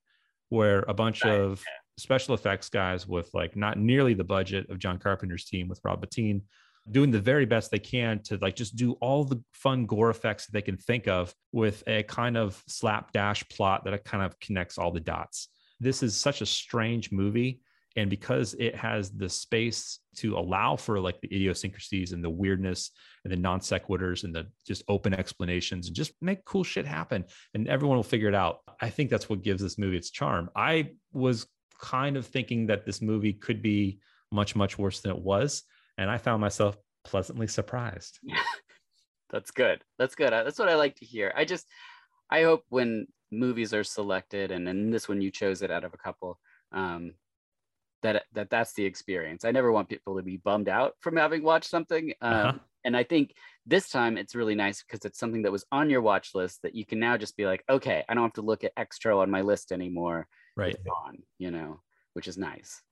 where 0.52 0.84
a 0.86 0.92
bunch 0.92 1.24
Right, 1.24 1.40
of 1.40 1.64
special 1.98 2.34
effects 2.34 2.68
guys 2.68 3.08
with 3.08 3.30
like 3.32 3.56
not 3.56 3.78
nearly 3.78 4.12
the 4.12 4.24
budget 4.24 4.68
of 4.68 4.78
John 4.78 4.98
Carpenter's 4.98 5.46
team 5.46 5.66
with 5.66 5.80
Rob 5.82 6.04
Bottin 6.04 6.42
doing 6.90 7.10
the 7.10 7.20
very 7.20 7.46
best 7.46 7.70
they 7.70 7.78
can 7.78 8.20
to 8.24 8.36
like 8.36 8.54
just 8.54 8.76
do 8.76 8.92
all 9.00 9.24
the 9.24 9.42
fun 9.54 9.86
gore 9.86 10.10
effects 10.10 10.44
that 10.44 10.52
they 10.52 10.60
can 10.60 10.76
think 10.76 11.08
of 11.08 11.34
with 11.52 11.82
a 11.86 12.02
kind 12.02 12.36
of 12.36 12.62
slapdash 12.66 13.48
plot 13.48 13.84
that 13.84 14.04
kind 14.04 14.22
of 14.22 14.38
connects 14.40 14.76
all 14.76 14.90
the 14.90 15.00
dots. 15.00 15.48
This 15.80 16.02
is 16.02 16.14
such 16.14 16.42
a 16.42 16.46
strange 16.46 17.10
movie. 17.10 17.62
And 17.96 18.08
because 18.08 18.54
it 18.54 18.74
has 18.74 19.10
the 19.10 19.28
space 19.28 19.98
to 20.16 20.36
allow 20.36 20.76
for 20.76 21.00
like 21.00 21.20
the 21.20 21.34
idiosyncrasies 21.34 22.12
and 22.12 22.24
the 22.24 22.30
weirdness 22.30 22.90
and 23.24 23.32
the 23.32 23.36
non 23.36 23.60
sequiturs 23.60 24.24
and 24.24 24.34
the 24.34 24.46
just 24.66 24.82
open 24.88 25.14
explanations 25.14 25.86
and 25.86 25.96
just 25.96 26.12
make 26.20 26.44
cool 26.44 26.64
shit 26.64 26.86
happen 26.86 27.24
and 27.54 27.68
everyone 27.68 27.96
will 27.96 28.02
figure 28.02 28.28
it 28.28 28.34
out. 28.34 28.60
I 28.80 28.90
think 28.90 29.10
that's 29.10 29.28
what 29.28 29.42
gives 29.42 29.62
this 29.62 29.78
movie 29.78 29.96
its 29.96 30.10
charm. 30.10 30.50
I 30.56 30.92
was 31.12 31.46
kind 31.80 32.16
of 32.16 32.26
thinking 32.26 32.66
that 32.66 32.86
this 32.86 33.02
movie 33.02 33.32
could 33.32 33.62
be 33.62 33.98
much, 34.30 34.56
much 34.56 34.78
worse 34.78 35.00
than 35.00 35.12
it 35.12 35.22
was. 35.22 35.62
And 35.98 36.10
I 36.10 36.18
found 36.18 36.40
myself 36.40 36.76
pleasantly 37.04 37.46
surprised. 37.46 38.18
That's 39.30 39.50
good. 39.50 39.82
That's 39.98 40.14
good. 40.14 40.32
That's 40.32 40.58
what 40.58 40.68
I 40.68 40.74
like 40.74 40.96
to 40.96 41.06
hear. 41.06 41.32
I 41.34 41.44
just, 41.44 41.66
I 42.30 42.42
hope 42.42 42.64
when 42.68 43.06
movies 43.30 43.72
are 43.72 43.84
selected, 43.84 44.50
and 44.50 44.68
in 44.68 44.90
this 44.90 45.08
one 45.08 45.22
you 45.22 45.30
chose 45.30 45.62
it 45.62 45.70
out 45.70 45.84
of 45.84 45.94
a 45.94 45.98
couple, 45.98 46.38
um, 46.70 47.12
that 48.02 48.24
that 48.32 48.50
that's 48.50 48.72
the 48.74 48.84
experience. 48.84 49.44
I 49.44 49.50
never 49.50 49.72
want 49.72 49.88
people 49.88 50.16
to 50.16 50.22
be 50.22 50.36
bummed 50.38 50.68
out 50.68 50.94
from 51.00 51.16
having 51.16 51.42
watched 51.42 51.70
something. 51.70 52.12
Um, 52.20 52.32
Uh-huh. 52.32 52.58
And 52.84 52.96
I 52.96 53.04
think 53.04 53.34
this 53.64 53.90
time 53.90 54.18
it's 54.18 54.34
really 54.34 54.54
nice 54.54 54.82
because 54.82 55.04
it's 55.04 55.18
something 55.18 55.42
that 55.42 55.52
was 55.52 55.64
on 55.70 55.88
your 55.88 56.00
watch 56.02 56.34
list 56.34 56.62
that 56.62 56.74
you 56.74 56.84
can 56.84 56.98
now 56.98 57.16
just 57.16 57.36
be 57.36 57.46
like, 57.46 57.62
okay, 57.70 58.04
I 58.08 58.14
don't 58.14 58.24
have 58.24 58.32
to 58.34 58.42
look 58.42 58.64
at 58.64 58.74
Xtro 58.76 59.22
on 59.22 59.30
my 59.30 59.40
list 59.40 59.72
anymore. 59.72 60.26
Right. 60.56 60.74
It's 60.74 60.82
gone, 60.82 61.18
you 61.38 61.50
know, 61.50 61.80
which 62.14 62.26
is 62.26 62.36
nice. 62.36 62.82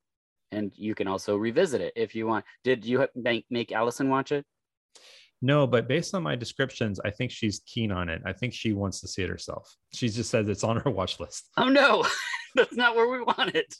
And 0.52 0.72
you 0.76 0.94
can 0.94 1.08
also 1.08 1.36
revisit 1.36 1.80
it 1.80 1.92
if 1.96 2.14
you 2.14 2.26
want. 2.26 2.44
Did 2.64 2.84
you 2.84 3.06
make, 3.14 3.46
make 3.50 3.72
Allison 3.72 4.08
watch 4.08 4.32
it? 4.32 4.44
No, 5.42 5.66
but 5.66 5.88
based 5.88 6.14
on 6.14 6.22
my 6.22 6.36
descriptions, 6.36 7.00
I 7.04 7.10
think 7.10 7.30
she's 7.30 7.60
keen 7.66 7.90
on 7.90 8.08
it. 8.08 8.20
I 8.26 8.32
think 8.32 8.52
she 8.52 8.72
wants 8.72 9.00
to 9.00 9.08
see 9.08 9.22
it 9.22 9.30
herself. 9.30 9.74
She 9.94 10.08
just 10.08 10.30
says 10.30 10.48
it's 10.48 10.64
on 10.64 10.76
her 10.76 10.90
watch 10.90 11.18
list. 11.18 11.48
Oh 11.56 11.68
no, 11.68 12.04
that's 12.54 12.76
not 12.76 12.94
where 12.94 13.08
we 13.08 13.22
want 13.22 13.54
it. 13.54 13.74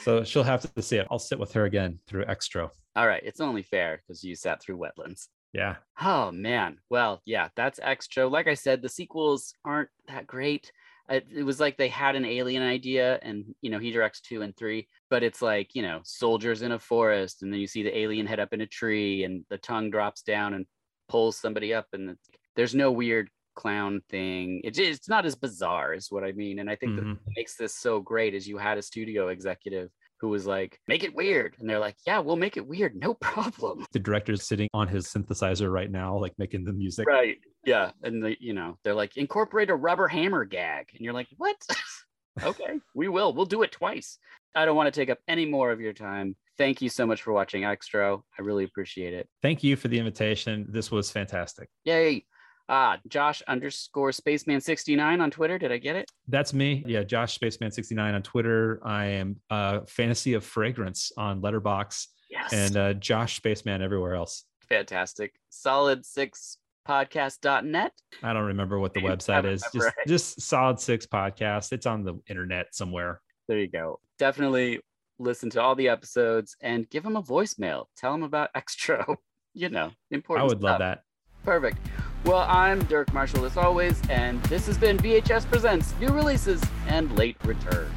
So 0.00 0.24
she'll 0.24 0.42
have 0.42 0.72
to 0.74 0.82
see 0.82 0.96
it. 0.98 1.06
I'll 1.10 1.18
sit 1.18 1.38
with 1.38 1.52
her 1.52 1.64
again 1.64 1.98
through 2.06 2.24
Xtro. 2.24 2.70
All 2.94 3.06
right, 3.06 3.22
it's 3.24 3.40
only 3.40 3.62
fair 3.62 4.02
because 4.02 4.22
you 4.22 4.34
sat 4.36 4.62
through 4.62 4.78
wetlands. 4.78 5.26
Yeah. 5.52 5.76
Oh 6.00 6.30
man, 6.32 6.78
well, 6.90 7.22
yeah, 7.24 7.48
that's 7.56 7.80
Xtro. 7.80 8.30
Like 8.30 8.46
I 8.46 8.54
said, 8.54 8.82
the 8.82 8.88
sequels 8.88 9.54
aren't 9.64 9.88
that 10.08 10.26
great. 10.26 10.70
It, 11.08 11.26
it 11.34 11.42
was 11.44 11.60
like 11.60 11.76
they 11.76 11.88
had 11.88 12.16
an 12.16 12.24
alien 12.24 12.62
idea, 12.62 13.18
and 13.22 13.54
you 13.62 13.70
know 13.70 13.78
he 13.78 13.90
directs 13.90 14.20
two 14.20 14.42
and 14.42 14.56
three, 14.56 14.88
but 15.08 15.22
it's 15.22 15.40
like 15.40 15.74
you 15.74 15.82
know 15.82 16.00
soldiers 16.04 16.62
in 16.62 16.72
a 16.72 16.78
forest, 16.78 17.42
and 17.42 17.52
then 17.52 17.60
you 17.60 17.66
see 17.66 17.82
the 17.82 17.96
alien 17.96 18.26
head 18.26 18.40
up 18.40 18.52
in 18.52 18.60
a 18.60 18.66
tree, 18.66 19.24
and 19.24 19.44
the 19.48 19.58
tongue 19.58 19.90
drops 19.90 20.22
down 20.22 20.54
and 20.54 20.66
pulls 21.08 21.38
somebody 21.38 21.72
up, 21.72 21.86
and 21.92 22.10
it's, 22.10 22.28
there's 22.56 22.74
no 22.74 22.90
weird 22.90 23.30
clown 23.56 24.00
thing. 24.08 24.60
It's 24.62 24.78
it's 24.78 25.08
not 25.08 25.26
as 25.26 25.34
bizarre, 25.34 25.92
is 25.94 26.06
what 26.10 26.22
I 26.22 26.32
mean. 26.32 26.60
And 26.60 26.70
I 26.70 26.76
think 26.76 26.94
that 26.96 27.04
Mhm. 27.04 27.10
what 27.24 27.34
makes 27.36 27.56
this 27.56 27.74
so 27.76 28.00
great 28.00 28.34
is 28.34 28.46
you 28.46 28.58
had 28.58 28.78
a 28.78 28.82
studio 28.82 29.28
executive 29.28 29.90
who 30.20 30.28
was 30.28 30.46
like, 30.46 30.78
make 30.88 31.04
it 31.04 31.14
weird, 31.14 31.56
and 31.58 31.68
they're 31.68 31.78
like, 31.78 31.96
yeah, 32.06 32.18
we'll 32.20 32.36
make 32.36 32.56
it 32.56 32.66
weird, 32.66 32.94
no 32.96 33.12
problem. 33.20 33.84
The 33.92 33.98
director's 33.98 34.44
sitting 34.44 34.68
on 34.72 34.88
his 34.88 35.06
synthesizer 35.08 35.70
right 35.70 35.90
now, 35.90 36.16
like 36.18 36.32
making 36.38 36.64
the 36.64 36.72
music. 36.72 37.06
Right. 37.06 37.38
Yeah. 37.66 37.90
And 38.02 38.22
the, 38.22 38.36
you 38.40 38.54
know, 38.54 38.78
they're 38.82 38.94
like, 38.94 39.16
incorporate 39.18 39.68
a 39.70 39.74
rubber 39.74 40.08
hammer 40.08 40.44
gag. 40.46 40.86
And 40.94 41.00
you're 41.00 41.12
like, 41.12 41.28
what? 41.36 41.56
okay, 42.42 42.80
we 42.94 43.08
will. 43.08 43.34
We'll 43.34 43.44
do 43.46 43.62
it 43.62 43.72
twice. 43.72 44.18
I 44.54 44.64
don't 44.64 44.76
want 44.76 44.86
to 44.92 45.00
take 45.00 45.10
up 45.10 45.18
any 45.28 45.44
more 45.46 45.70
of 45.70 45.80
your 45.80 45.92
time. 45.92 46.34
Thank 46.56 46.80
you 46.80 46.88
so 46.88 47.06
much 47.06 47.20
for 47.20 47.32
watching 47.34 47.62
Xtro. 47.64 48.22
I 48.38 48.42
really 48.42 48.64
appreciate 48.64 49.12
it. 49.12 49.28
Thank 49.42 49.62
you 49.62 49.76
for 49.76 49.88
the 49.88 49.98
invitation. 49.98 50.64
This 50.70 50.90
was 50.90 51.10
fantastic. 51.10 51.68
Yay. 51.84 52.24
Ah, 52.68 52.98
Josh 53.08 53.42
underscore 53.46 54.10
spaceman69 54.10 55.20
on 55.22 55.30
Twitter. 55.30 55.58
Did 55.58 55.70
I 55.72 55.78
get 55.78 55.94
it? 55.96 56.10
That's 56.28 56.52
me. 56.52 56.82
Yeah, 56.86 57.04
Josh 57.04 57.38
Spaceman69 57.38 58.14
on 58.14 58.22
Twitter. 58.22 58.80
I 58.84 59.04
am 59.06 59.36
uh, 59.50 59.80
Fantasy 59.86 60.34
of 60.34 60.44
Fragrance 60.44 61.12
on 61.16 61.40
Letterboxd 61.40 62.06
Yes. 62.28 62.52
and 62.52 62.76
uh, 62.76 62.92
Josh 62.94 63.36
Spaceman 63.36 63.82
everywhere 63.82 64.14
else. 64.16 64.44
fantastic. 64.68 65.32
Solid 65.48 66.04
six 66.04 66.58
podcast.net. 66.88 67.92
I 68.22 68.32
don't 68.32 68.44
remember 68.46 68.78
what 68.80 68.94
the 68.94 69.00
website 69.10 69.44
is. 69.44 69.62
Just 69.72 69.90
just 70.06 70.40
Solid 70.40 70.80
Six 70.80 71.06
Podcast. 71.06 71.72
It's 71.72 71.86
on 71.86 72.02
the 72.04 72.14
internet 72.28 72.74
somewhere. 72.74 73.20
There 73.48 73.58
you 73.58 73.68
go. 73.68 74.00
Definitely 74.18 74.80
listen 75.18 75.50
to 75.50 75.62
all 75.62 75.74
the 75.76 75.88
episodes 75.88 76.56
and 76.60 76.88
give 76.90 77.04
them 77.04 77.16
a 77.16 77.22
voicemail. 77.22 77.86
Tell 77.96 78.10
them 78.12 78.22
about 78.24 78.52
Xtro. 78.54 79.16
you 79.54 79.68
know, 79.68 79.90
important. 80.10 80.44
I 80.44 80.48
would 80.48 80.62
love 80.62 80.80
that. 80.80 81.02
Perfect. 81.44 81.78
Well, 82.26 82.44
I'm 82.48 82.84
Dirk 82.86 83.12
Marshall 83.12 83.44
as 83.44 83.56
always, 83.56 84.02
and 84.10 84.42
this 84.46 84.66
has 84.66 84.76
been 84.76 84.98
VHS 84.98 85.48
Presents 85.48 85.94
New 86.00 86.08
Releases 86.08 86.60
and 86.88 87.16
Late 87.16 87.36
Returns. 87.44 87.92